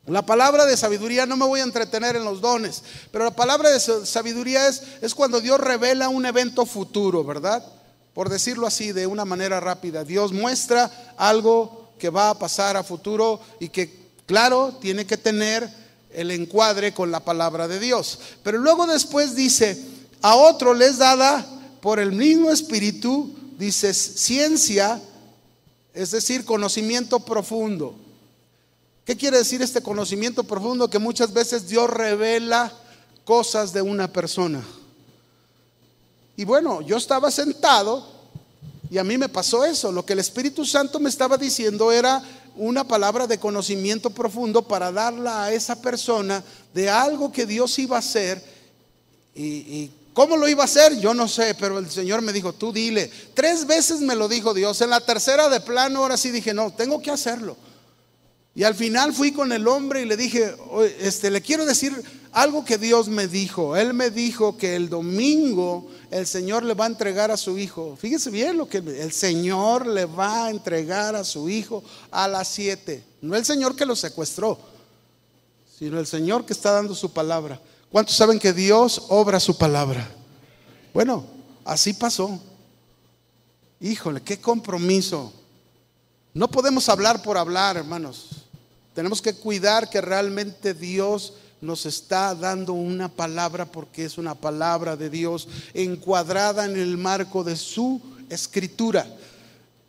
La 0.09 0.23
palabra 0.25 0.65
de 0.65 0.77
sabiduría, 0.77 1.27
no 1.27 1.37
me 1.37 1.45
voy 1.45 1.61
a 1.61 1.65
entretener 1.65 2.17
en 2.17 2.25
los 2.25 2.41
dones, 2.41 2.83
pero 3.13 3.25
la 3.25 3.37
palabra 3.37 3.71
de 3.71 3.79
sabiduría 3.79 4.67
es, 4.67 4.83
es 5.03 5.15
cuando 5.15 5.41
Dios 5.41 5.61
revela 5.61 6.09
un 6.09 6.25
evento 6.25 6.65
futuro, 6.65 7.25
¿verdad? 7.25 7.63
Por 8.15 8.31
decirlo 8.31 8.67
así, 8.67 8.93
de 8.93 9.07
una 9.07 9.25
manera 9.25 9.61
rápida. 9.61 10.05
Dios 10.05 10.33
muestra 10.33 11.15
algo 11.19 11.91
que 11.99 12.09
va 12.09 12.31
a 12.31 12.39
pasar 12.39 12.77
a 12.77 12.83
futuro 12.83 13.41
y 13.61 13.69
que, 13.69 14.09
claro, 14.25 14.79
tiene 14.81 15.07
que 15.07 15.19
tener 15.19 15.69
el 16.11 16.31
encuadre 16.31 16.95
con 16.95 17.11
la 17.11 17.21
palabra 17.21 17.69
de 17.69 17.79
Dios. 17.79 18.19
Pero 18.43 18.59
luego 18.59 18.87
después 18.87 19.35
dice, 19.35 19.79
a 20.23 20.37
otro 20.37 20.73
les 20.73 20.99
dada 20.99 21.47
por 21.83 22.01
el 22.01 22.13
mismo 22.13 22.51
espíritu, 22.51 23.31
dice, 23.59 23.93
ciencia, 23.93 25.01
es 25.93 26.11
decir, 26.13 26.45
conocimiento 26.45 27.21
profundo. 27.21 28.08
¿Qué 29.09 29.17
quiere 29.17 29.39
decir 29.39 29.63
este 29.63 29.81
conocimiento 29.81 30.45
profundo? 30.45 30.91
Que 30.91 30.99
muchas 30.99 31.33
veces 31.33 31.67
Dios 31.67 31.89
revela 31.89 32.71
cosas 33.25 33.73
de 33.73 33.81
una 33.81 34.13
persona. 34.13 34.63
Y 36.37 36.45
bueno, 36.45 36.83
yo 36.83 36.99
estaba 36.99 37.31
sentado 37.31 38.07
y 38.91 38.99
a 38.99 39.05
mí 39.05 39.17
me 39.17 39.31
pasó 39.31 39.65
eso. 39.65 39.91
Lo 39.93 40.05
que 40.05 40.13
el 40.13 40.19
Espíritu 40.19 40.67
Santo 40.67 41.01
me 41.01 41.09
estaba 41.09 41.39
diciendo 41.39 41.91
era 41.91 42.23
una 42.55 42.85
palabra 42.87 43.27
de 43.27 43.39
conocimiento 43.39 44.11
profundo 44.11 44.69
para 44.69 44.93
darla 44.93 45.45
a 45.45 45.53
esa 45.55 45.81
persona 45.81 46.45
de 46.75 46.91
algo 46.91 47.33
que 47.33 47.47
Dios 47.47 47.79
iba 47.79 47.97
a 47.97 48.01
hacer. 48.01 48.45
Y, 49.35 49.91
cómo 50.13 50.37
lo 50.37 50.47
iba 50.51 50.65
a 50.65 50.67
hacer, 50.67 51.01
yo 51.01 51.15
no 51.15 51.29
sé, 51.29 51.55
pero 51.55 51.79
el 51.79 51.91
Señor 51.91 52.21
me 52.21 52.35
dijo, 52.35 52.53
tú 52.53 52.75
dile. 52.75 53.11
Tres 53.33 53.67
veces 53.67 54.03
me 54.03 54.15
lo 54.15 54.29
dijo 54.29 54.53
Dios. 54.53 54.79
En 54.83 54.91
la 54.91 55.01
tercera 55.01 55.49
de 55.49 55.61
plano, 55.61 56.01
ahora 56.01 56.19
sí 56.19 56.31
dije, 56.31 56.53
no, 56.53 56.75
tengo 56.75 57.01
que 57.01 57.11
hacerlo. 57.11 57.57
Y 58.59 58.65
al 58.65 58.75
final 58.75 59.13
fui 59.13 59.31
con 59.31 59.53
el 59.53 59.69
hombre 59.69 60.03
y 60.03 60.05
le 60.05 60.17
dije, 60.17 60.53
este, 60.99 61.31
le 61.31 61.41
quiero 61.41 61.65
decir 61.65 61.95
algo 62.33 62.65
que 62.65 62.77
Dios 62.77 63.07
me 63.07 63.29
dijo. 63.29 63.77
Él 63.77 63.95
me 63.95 64.11
dijo 64.11 64.57
que 64.57 64.75
el 64.75 64.89
domingo 64.89 65.87
el 66.11 66.27
Señor 66.27 66.65
le 66.65 66.75
va 66.75 66.87
a 66.87 66.89
entregar 66.89 67.31
a 67.31 67.37
su 67.37 67.57
hijo. 67.57 67.97
Fíjese 67.97 68.31
bien 68.31 68.57
lo 68.57 68.69
que 68.69 68.79
el 68.79 69.13
Señor 69.13 69.87
le 69.87 70.07
va 70.07 70.47
a 70.47 70.51
entregar 70.51 71.15
a 71.15 71.23
su 71.23 71.49
hijo 71.49 71.85
a 72.11 72.27
las 72.27 72.49
siete. 72.49 73.05
No 73.21 73.37
el 73.37 73.45
Señor 73.45 73.77
que 73.77 73.87
lo 73.87 73.95
secuestró, 73.95 74.59
sino 75.79 76.01
el 76.01 76.09
Señor 76.09 76.45
que 76.45 76.53
está 76.53 76.73
dando 76.73 76.97
su 76.97 77.13
palabra. 77.13 77.63
¿Cuántos 77.93 78.17
saben 78.17 78.41
que 78.41 78.53
Dios 78.53 79.05
obra 79.09 79.39
su 79.39 79.57
palabra? 79.57 80.11
Bueno, 80.93 81.25
así 81.65 81.93
pasó. 81.93 82.41
Híjole, 83.81 84.21
qué 84.21 84.41
compromiso. 84.41 85.33
No 86.35 86.51
podemos 86.51 86.89
hablar 86.89 87.23
por 87.23 87.39
hablar, 87.39 87.77
hermanos. 87.77 88.38
Tenemos 88.99 89.23
que 89.23 89.35
cuidar 89.35 89.89
que 89.89 90.01
realmente 90.01 90.75
Dios 90.75 91.35
nos 91.61 91.87
está 91.87 92.35
dando 92.35 92.73
una 92.73 93.09
palabra 93.09 93.65
porque 93.65 94.05
es 94.05 94.19
una 94.19 94.35
palabra 94.35 94.97
de 94.97 95.09
Dios 95.09 95.47
encuadrada 95.73 96.65
en 96.65 96.77
el 96.77 96.99
marco 96.99 97.45
de 97.45 97.55
su 97.55 98.03
escritura. 98.29 99.07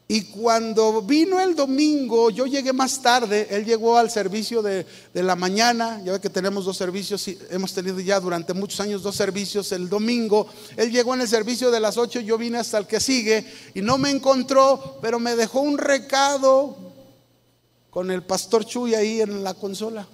Y 0.07 0.25
cuando 0.25 1.01
vino 1.01 1.39
el 1.39 1.55
domingo, 1.55 2.29
yo 2.29 2.45
llegué 2.45 2.71
más 2.71 3.01
tarde, 3.01 3.47
él 3.49 3.65
llegó 3.65 3.97
al 3.97 4.11
servicio 4.11 4.61
de, 4.61 4.85
la 5.15 5.35
mañana, 5.35 5.99
ya 6.05 6.11
ve 6.11 6.19
que 6.19 6.29
tenemos 6.29 6.65
dos 6.65 6.77
servicios, 6.77 7.27
hemos 7.49 7.73
tenido 7.73 7.99
ya 7.99 8.19
durante 8.19 8.53
muchos 8.53 8.79
años 8.79 9.01
dos 9.01 9.15
servicios 9.15 9.71
el 9.71 9.89
domingo, 9.89 10.45
él 10.77 10.91
llegó 10.91 11.15
en 11.15 11.21
el 11.21 11.27
servicio 11.27 11.71
de 11.71 11.79
las 11.79 11.97
ocho, 11.97 12.19
yo 12.19 12.37
vine 12.37 12.59
hasta 12.59 12.77
el 12.77 12.85
que 12.85 12.99
sigue 12.99 13.43
y 13.73 13.81
no 13.81 13.97
me 13.97 14.11
encontró, 14.11 14.99
pero 15.01 15.17
me 15.17 15.35
dejó 15.35 15.61
un 15.61 15.79
recado 15.79 16.88
con 17.89 18.11
el 18.11 18.23
pastor 18.23 18.65
Chuy 18.65 18.95
ahí 18.95 19.21
en 19.21 19.43
la 19.43 19.53
consola. 19.53 20.07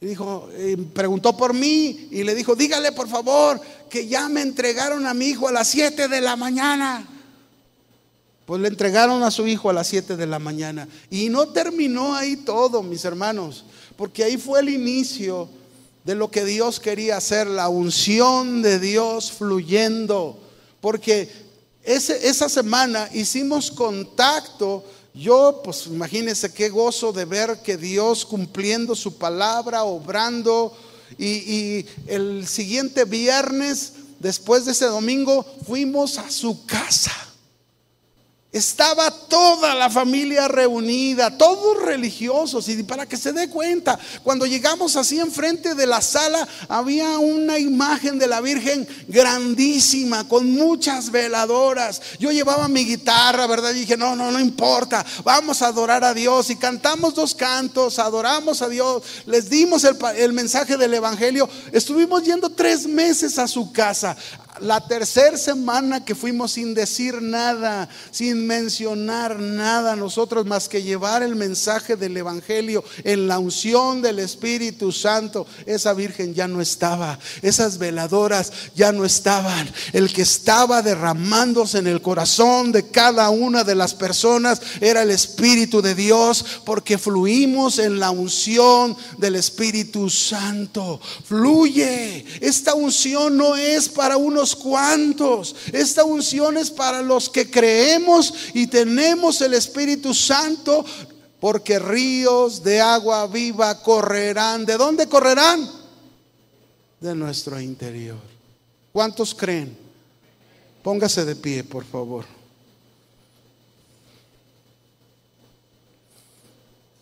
Y 0.00 0.06
dijo, 0.06 0.48
preguntó 0.92 1.36
por 1.36 1.54
mí 1.54 2.08
y 2.10 2.24
le 2.24 2.34
dijo, 2.34 2.54
dígale 2.54 2.92
por 2.92 3.08
favor 3.08 3.60
que 3.88 4.06
ya 4.06 4.28
me 4.28 4.42
entregaron 4.42 5.06
a 5.06 5.14
mi 5.14 5.28
hijo 5.28 5.48
a 5.48 5.52
las 5.52 5.68
7 5.68 6.08
de 6.08 6.20
la 6.20 6.36
mañana. 6.36 7.08
Pues 8.44 8.60
le 8.60 8.68
entregaron 8.68 9.22
a 9.22 9.30
su 9.30 9.46
hijo 9.46 9.70
a 9.70 9.72
las 9.72 9.86
7 9.86 10.16
de 10.16 10.26
la 10.26 10.38
mañana. 10.38 10.86
Y 11.08 11.30
no 11.30 11.48
terminó 11.48 12.14
ahí 12.14 12.36
todo, 12.36 12.82
mis 12.82 13.04
hermanos, 13.06 13.64
porque 13.96 14.24
ahí 14.24 14.36
fue 14.36 14.60
el 14.60 14.68
inicio 14.68 15.48
de 16.04 16.14
lo 16.14 16.30
que 16.30 16.44
Dios 16.44 16.80
quería 16.80 17.16
hacer, 17.16 17.46
la 17.46 17.70
unción 17.70 18.60
de 18.60 18.78
Dios 18.78 19.32
fluyendo. 19.32 20.38
Porque 20.82 21.30
ese, 21.82 22.28
esa 22.28 22.50
semana 22.50 23.08
hicimos 23.14 23.70
contacto 23.70 24.84
yo, 25.14 25.60
pues 25.62 25.86
imagínense 25.86 26.52
qué 26.52 26.68
gozo 26.68 27.12
de 27.12 27.24
ver 27.24 27.62
que 27.62 27.76
Dios 27.76 28.26
cumpliendo 28.26 28.96
su 28.96 29.16
palabra, 29.16 29.84
obrando. 29.84 30.76
Y, 31.16 31.26
y, 31.26 31.86
el 32.08 32.48
siguiente 32.48 33.04
viernes, 33.04 33.92
después 34.18 34.64
de 34.64 34.72
ese 34.72 34.86
domingo, 34.86 35.46
fuimos 35.66 36.18
a 36.18 36.28
su 36.30 36.66
casa. 36.66 37.12
Estaba 38.54 39.10
toda 39.10 39.74
la 39.74 39.90
familia 39.90 40.46
reunida, 40.46 41.36
todos 41.36 41.82
religiosos, 41.82 42.68
y 42.68 42.84
para 42.84 43.04
que 43.04 43.16
se 43.16 43.32
dé 43.32 43.50
cuenta, 43.50 43.98
cuando 44.22 44.46
llegamos 44.46 44.94
así 44.94 45.18
enfrente 45.18 45.74
de 45.74 45.88
la 45.88 46.00
sala, 46.00 46.46
había 46.68 47.18
una 47.18 47.58
imagen 47.58 48.16
de 48.16 48.28
la 48.28 48.40
Virgen 48.40 48.86
grandísima, 49.08 50.28
con 50.28 50.52
muchas 50.52 51.10
veladoras. 51.10 52.00
Yo 52.20 52.30
llevaba 52.30 52.68
mi 52.68 52.84
guitarra, 52.84 53.48
¿verdad? 53.48 53.72
Y 53.72 53.80
dije, 53.80 53.96
no, 53.96 54.14
no, 54.14 54.30
no 54.30 54.38
importa, 54.38 55.04
vamos 55.24 55.60
a 55.60 55.66
adorar 55.66 56.04
a 56.04 56.14
Dios. 56.14 56.48
Y 56.50 56.54
cantamos 56.54 57.16
dos 57.16 57.34
cantos, 57.34 57.98
adoramos 57.98 58.62
a 58.62 58.68
Dios, 58.68 59.02
les 59.26 59.50
dimos 59.50 59.82
el, 59.82 59.96
el 60.16 60.32
mensaje 60.32 60.76
del 60.76 60.94
Evangelio. 60.94 61.48
Estuvimos 61.72 62.22
yendo 62.22 62.48
tres 62.50 62.86
meses 62.86 63.36
a 63.36 63.48
su 63.48 63.72
casa 63.72 64.16
la 64.60 64.86
tercera 64.86 65.36
semana 65.36 66.04
que 66.04 66.14
fuimos 66.14 66.52
sin 66.52 66.74
decir 66.74 67.20
nada, 67.20 67.88
sin 68.10 68.46
mencionar 68.46 69.40
nada 69.40 69.96
nosotros 69.96 70.46
más 70.46 70.68
que 70.68 70.82
llevar 70.82 71.22
el 71.22 71.34
mensaje 71.34 71.96
del 71.96 72.16
Evangelio 72.16 72.84
en 73.02 73.26
la 73.26 73.38
unción 73.38 74.00
del 74.00 74.20
Espíritu 74.20 74.92
Santo, 74.92 75.46
esa 75.66 75.92
virgen 75.92 76.34
ya 76.34 76.46
no 76.46 76.60
estaba, 76.60 77.18
esas 77.42 77.78
veladoras 77.78 78.52
ya 78.76 78.92
no 78.92 79.04
estaban. 79.04 79.68
El 79.92 80.12
que 80.12 80.22
estaba 80.22 80.82
derramándose 80.82 81.78
en 81.78 81.88
el 81.88 82.00
corazón 82.00 82.70
de 82.70 82.88
cada 82.90 83.30
una 83.30 83.64
de 83.64 83.74
las 83.74 83.94
personas 83.94 84.60
era 84.80 85.02
el 85.02 85.10
Espíritu 85.10 85.82
de 85.82 85.94
Dios, 85.94 86.44
porque 86.64 86.96
fluimos 86.98 87.78
en 87.78 87.98
la 87.98 88.10
unción 88.10 88.96
del 89.18 89.34
Espíritu 89.36 90.08
Santo. 90.08 91.00
Fluye. 91.24 92.24
Esta 92.40 92.74
unción 92.74 93.36
no 93.36 93.56
es 93.56 93.88
para 93.88 94.16
unos 94.16 94.43
cuantos. 94.52 95.54
Esta 95.72 96.02
unción 96.02 96.56
es 96.56 96.72
para 96.72 97.00
los 97.02 97.30
que 97.30 97.48
creemos 97.48 98.34
y 98.52 98.66
tenemos 98.66 99.40
el 99.40 99.54
Espíritu 99.54 100.12
Santo, 100.12 100.84
porque 101.38 101.78
ríos 101.78 102.64
de 102.64 102.80
agua 102.80 103.28
viva 103.28 103.80
correrán. 103.80 104.66
¿De 104.66 104.76
dónde 104.76 105.06
correrán? 105.06 105.70
De 106.98 107.14
nuestro 107.14 107.60
interior. 107.60 108.18
¿Cuántos 108.92 109.32
creen? 109.32 109.76
Póngase 110.82 111.24
de 111.24 111.36
pie, 111.36 111.62
por 111.62 111.84
favor. 111.84 112.24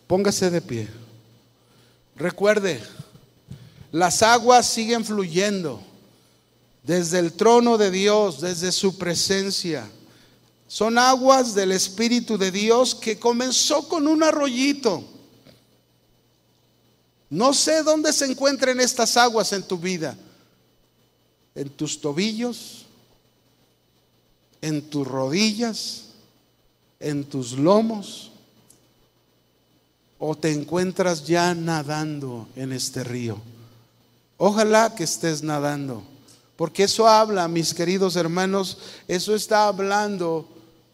Póngase 0.07 0.51
de 0.51 0.61
pie. 0.61 0.87
Recuerde, 2.15 2.79
las 3.91 4.21
aguas 4.21 4.67
siguen 4.67 5.03
fluyendo. 5.03 5.81
Desde 6.83 7.19
el 7.19 7.33
trono 7.33 7.77
de 7.77 7.89
Dios, 7.89 8.41
desde 8.41 8.71
su 8.71 8.97
presencia. 8.97 9.89
Son 10.67 10.97
aguas 10.97 11.55
del 11.55 11.71
Espíritu 11.71 12.37
de 12.37 12.51
Dios 12.51 12.93
que 12.93 13.17
comenzó 13.17 13.87
con 13.87 14.07
un 14.07 14.21
arroyito. 14.21 15.03
No 17.29 17.53
sé 17.53 17.83
dónde 17.83 18.11
se 18.11 18.25
encuentren 18.25 18.79
estas 18.79 19.15
aguas 19.17 19.53
en 19.53 19.63
tu 19.63 19.77
vida. 19.77 20.17
En 21.55 21.69
tus 21.69 22.01
tobillos, 22.01 22.85
en 24.61 24.81
tus 24.89 25.07
rodillas, 25.07 26.05
en 26.99 27.23
tus 27.23 27.53
lomos. 27.53 28.31
O 30.19 30.35
te 30.35 30.51
encuentras 30.51 31.25
ya 31.25 31.53
nadando 31.53 32.47
en 32.55 32.73
este 32.73 33.03
río. 33.03 33.39
Ojalá 34.37 34.95
que 34.95 35.03
estés 35.03 35.43
nadando. 35.43 36.12
Porque 36.55 36.83
eso 36.83 37.07
habla, 37.07 37.47
mis 37.47 37.73
queridos 37.73 38.15
hermanos, 38.15 38.77
eso 39.07 39.35
está 39.35 39.67
hablando 39.67 40.47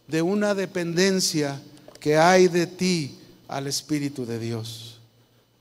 de 0.08 0.22
una 0.22 0.56
dependencia 0.56 1.62
que 2.00 2.18
hay 2.18 2.48
de 2.48 2.66
ti 2.68 3.18
al 3.48 3.68
Espíritu 3.68 4.26
de 4.26 4.40
Dios. 4.40 5.00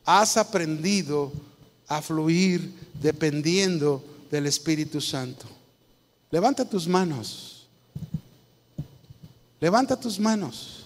Has 0.05 0.37
aprendido 0.37 1.33
a 1.89 2.01
fluir 2.01 2.73
dependiendo 3.01 4.03
del 4.31 4.47
Espíritu 4.47 5.01
Santo. 5.01 5.47
Levanta 6.31 6.65
tus 6.65 6.87
manos. 6.87 7.66
Levanta 9.61 9.99
tus 9.99 10.20
manos 10.20 10.79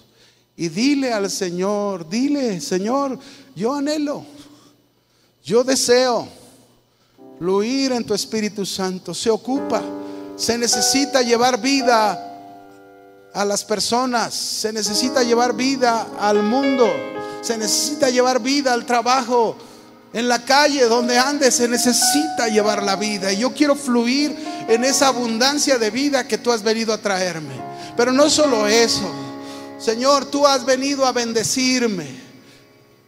y 0.55 0.69
dile 0.69 1.11
al 1.13 1.29
Señor, 1.29 2.07
dile, 2.07 2.59
Señor, 2.61 3.19
yo 3.55 3.73
anhelo, 3.73 4.25
yo 5.43 5.63
deseo 5.63 6.27
fluir 7.37 7.91
en 7.91 8.03
tu 8.03 8.13
Espíritu 8.13 8.65
Santo. 8.65 9.13
Se 9.13 9.29
ocupa, 9.29 9.81
se 10.35 10.57
necesita 10.57 11.21
llevar 11.21 11.59
vida 11.59 12.29
a 13.33 13.45
las 13.45 13.63
personas, 13.63 14.33
se 14.33 14.71
necesita 14.71 15.23
llevar 15.23 15.53
vida 15.53 16.07
al 16.19 16.43
mundo, 16.43 16.87
se 17.41 17.57
necesita 17.57 18.09
llevar 18.09 18.39
vida 18.39 18.73
al 18.73 18.85
trabajo. 18.85 19.55
En 20.13 20.27
la 20.27 20.45
calle 20.45 20.85
donde 20.85 21.17
andes 21.17 21.55
se 21.55 21.67
necesita 21.67 22.47
llevar 22.47 22.83
la 22.83 22.95
vida. 22.95 23.33
Y 23.33 23.37
yo 23.37 23.51
quiero 23.51 23.75
fluir 23.75 24.35
en 24.67 24.83
esa 24.83 25.07
abundancia 25.07 25.79
de 25.79 25.89
vida 25.89 26.27
que 26.27 26.37
tú 26.37 26.51
has 26.51 26.61
venido 26.61 26.93
a 26.93 26.99
traerme. 26.99 27.55
Pero 27.97 28.11
no 28.13 28.29
solo 28.29 28.67
eso. 28.67 29.11
Señor, 29.79 30.25
tú 30.25 30.45
has 30.45 30.63
venido 30.65 31.05
a 31.05 31.11
bendecirme. 31.11 32.22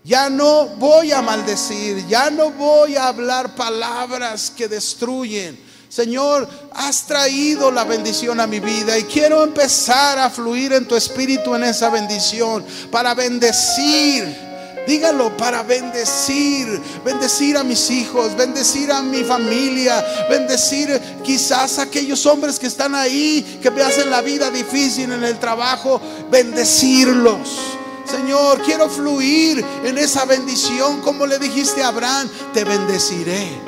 Ya 0.06 0.30
no 0.30 0.68
voy 0.68 1.12
a 1.12 1.24
maldecir, 1.24 2.06
ya 2.08 2.30
no 2.30 2.52
voy 2.52 2.96
a 2.96 3.08
hablar 3.08 3.56
palabras 3.56 4.54
que 4.56 4.68
destruyen. 4.68 5.60
Señor, 5.90 6.48
has 6.76 7.08
traído 7.08 7.72
la 7.72 7.86
bendición 7.86 8.40
a 8.40 8.46
mi 8.46 8.60
vida 8.60 9.00
y 9.00 9.06
quiero 9.06 9.44
empezar 9.44 10.20
a 10.20 10.30
fluir 10.30 10.74
en 10.74 10.88
tu 10.88 10.96
espíritu 10.96 11.56
en 11.56 11.64
esa 11.64 11.90
bendición 11.90 12.64
para 12.92 13.16
bendecir. 13.16 14.46
Dígalo 14.86 15.36
para 15.38 15.64
bendecir, 15.64 16.80
bendecir 17.04 17.58
a 17.58 17.64
mis 17.64 17.90
hijos, 17.90 18.36
bendecir 18.38 18.92
a 18.92 19.02
mi 19.02 19.24
familia, 19.24 20.06
bendecir 20.30 21.02
quizás 21.24 21.80
a 21.80 21.84
aquellos 21.84 22.24
hombres 22.28 22.60
que 22.60 22.68
están 22.68 22.94
ahí, 22.94 23.60
que 23.60 23.72
me 23.72 23.82
hacen 23.82 24.12
la 24.12 24.22
vida 24.22 24.52
difícil 24.52 25.12
en 25.12 25.24
el 25.24 25.40
trabajo, 25.40 26.00
bendecirlos. 26.30 27.75
Señor, 28.06 28.62
quiero 28.62 28.90
fluir 28.90 29.64
en 29.84 29.98
esa 29.98 30.26
bendición 30.26 31.02
como 31.02 31.26
le 31.26 31.40
dijiste 31.40 31.84
a 31.84 31.90
Abraham, 31.90 32.30
te 32.54 32.64
bendeciré 32.64 33.60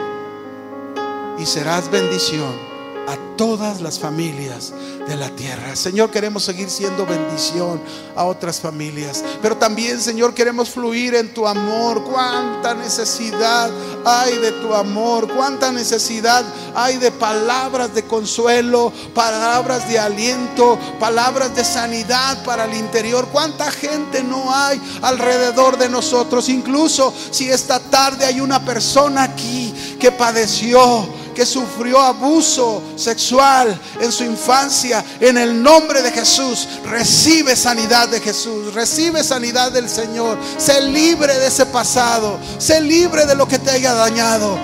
y 1.38 1.46
serás 1.46 1.90
bendición 1.90 2.67
a 3.08 3.16
todas 3.38 3.80
las 3.80 3.98
familias 4.00 4.74
de 5.08 5.16
la 5.16 5.30
tierra. 5.30 5.76
Señor, 5.78 6.12
queremos 6.12 6.44
seguir 6.44 6.70
siendo 6.70 7.06
bendición 7.06 7.82
a 8.16 8.26
otras 8.26 8.60
familias, 8.60 9.24
pero 9.42 9.56
también, 9.56 10.02
Señor, 10.02 10.34
queremos 10.34 10.70
fluir 10.70 11.16
en 11.16 11.34
tu 11.34 11.48
amor. 11.48 12.04
Cuánta 12.04 12.74
necesidad 12.74 13.72
hay 14.04 14.38
de 14.40 14.52
tu 14.52 14.74
amor, 14.74 15.34
cuánta 15.34 15.72
necesidad 15.72 16.44
hay 16.76 16.98
de 16.98 17.12
palabras 17.12 17.94
de 17.96 18.04
consuelo, 18.04 18.92
palabras 19.14 19.88
de 19.88 20.00
aliento, 20.00 20.78
palabras 21.00 21.56
de 21.56 21.64
sanidad 21.64 22.44
para 22.44 22.66
el 22.66 22.74
interior. 22.74 23.30
Cuánta 23.32 23.72
gente 23.72 24.22
no 24.22 24.54
hay 24.54 24.82
alrededor 25.02 25.78
de 25.78 25.88
nosotros, 25.88 26.50
incluso 26.50 27.14
si 27.32 27.50
esta 27.50 27.80
tarde 27.80 28.26
hay 28.26 28.42
una 28.42 28.66
persona 28.66 29.24
aquí 29.24 29.74
que 29.98 30.12
padeció 30.12 31.08
que 31.38 31.46
sufrió 31.46 32.02
abuso 32.02 32.82
sexual 32.96 33.80
en 34.02 34.12
su 34.12 34.24
infancia, 34.24 35.06
en 35.20 35.38
el 35.38 35.62
nombre 35.62 36.02
de 36.02 36.12
Jesús, 36.12 36.68
recibe 36.84 37.56
sanidad 37.56 38.10
de 38.10 38.20
Jesús, 38.20 38.74
recibe 38.74 39.24
sanidad 39.24 39.72
del 39.72 39.88
Señor. 39.88 40.40
Sé 40.58 40.82
libre 40.82 41.38
de 41.38 41.46
ese 41.46 41.68
pasado, 41.68 42.40
sé 42.58 42.82
libre 42.82 43.28
de 43.28 43.36
lo 43.36 43.48
que 43.48 43.60
te 43.60 43.70
haya 43.70 43.94
dañado. 43.94 44.58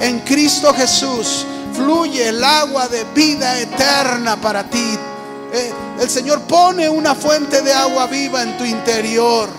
En 0.00 0.20
Cristo 0.20 0.72
Jesús 0.72 1.44
fluye 1.74 2.30
el 2.30 2.42
agua 2.42 2.88
de 2.88 3.04
vida 3.14 3.60
eterna 3.60 4.40
para 4.40 4.64
ti. 4.64 4.98
Eh, 5.52 5.72
el 6.00 6.08
Señor 6.08 6.40
pone 6.44 6.88
una 6.88 7.14
fuente 7.14 7.60
de 7.60 7.74
agua 7.74 8.06
viva 8.06 8.42
en 8.42 8.56
tu 8.56 8.64
interior. 8.64 9.50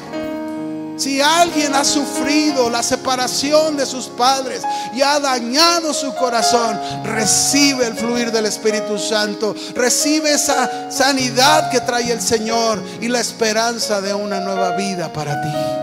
Si 0.97 1.19
alguien 1.19 1.75
ha 1.75 1.83
sufrido 1.83 2.69
la 2.69 2.81
separación 2.81 3.75
de 3.75 3.85
sus 3.85 4.07
padres 4.07 4.61
y 4.93 5.01
ha 5.01 5.19
dañado 5.19 5.93
su 5.93 6.15
corazón, 6.15 6.79
recibe 7.03 7.87
el 7.87 7.95
fluir 7.95 8.31
del 8.31 8.45
Espíritu 8.45 8.97
Santo, 8.97 9.53
recibe 9.75 10.31
esa 10.31 10.89
sanidad 10.89 11.69
que 11.69 11.81
trae 11.81 12.11
el 12.11 12.21
Señor 12.21 12.81
y 13.01 13.09
la 13.09 13.19
esperanza 13.19 13.99
de 13.99 14.13
una 14.13 14.39
nueva 14.39 14.77
vida 14.77 15.11
para 15.11 15.41
ti. 15.41 15.75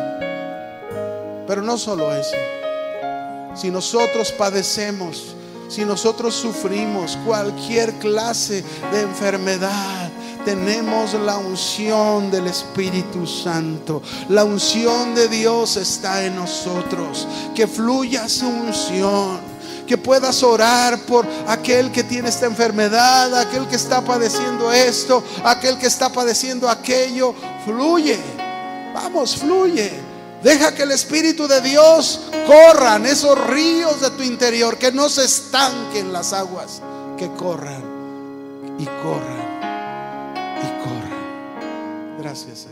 Pero 1.46 1.60
no 1.60 1.76
solo 1.76 2.14
eso, 2.14 2.36
si 3.54 3.70
nosotros 3.70 4.32
padecemos, 4.32 5.34
si 5.68 5.84
nosotros 5.84 6.34
sufrimos 6.34 7.18
cualquier 7.26 7.92
clase 7.94 8.64
de 8.92 9.00
enfermedad, 9.02 10.10
tenemos 10.44 11.14
la 11.14 11.38
unción 11.38 12.30
del 12.30 12.46
Espíritu 12.46 13.26
Santo. 13.26 14.02
La 14.28 14.44
unción 14.44 15.14
de 15.14 15.28
Dios 15.28 15.76
está 15.76 16.24
en 16.24 16.36
nosotros. 16.36 17.26
Que 17.54 17.66
fluya 17.66 18.28
su 18.28 18.48
unción 18.48 19.52
que 19.86 19.98
puedas 19.98 20.42
orar 20.42 21.00
por 21.00 21.26
aquel 21.46 21.90
que 21.92 22.04
tiene 22.04 22.28
esta 22.28 22.46
enfermedad, 22.46 23.34
aquel 23.38 23.66
que 23.66 23.76
está 23.76 24.00
padeciendo 24.00 24.72
esto, 24.72 25.22
aquel 25.44 25.76
que 25.76 25.86
está 25.86 26.10
padeciendo 26.10 26.68
aquello. 26.68 27.34
Fluye, 27.64 28.18
vamos, 28.94 29.36
fluye. 29.36 29.92
Deja 30.42 30.74
que 30.74 30.82
el 30.82 30.90
Espíritu 30.90 31.46
de 31.46 31.60
Dios 31.60 32.20
corran 32.46 33.06
esos 33.06 33.38
ríos 33.46 34.00
de 34.00 34.10
tu 34.10 34.22
interior, 34.22 34.76
que 34.76 34.90
no 34.90 35.08
se 35.08 35.24
estanquen 35.24 36.12
las 36.12 36.32
aguas, 36.32 36.82
que 37.16 37.28
corran 37.34 37.82
y 38.78 38.84
corran. 38.84 39.41
Gracias. 42.32 42.71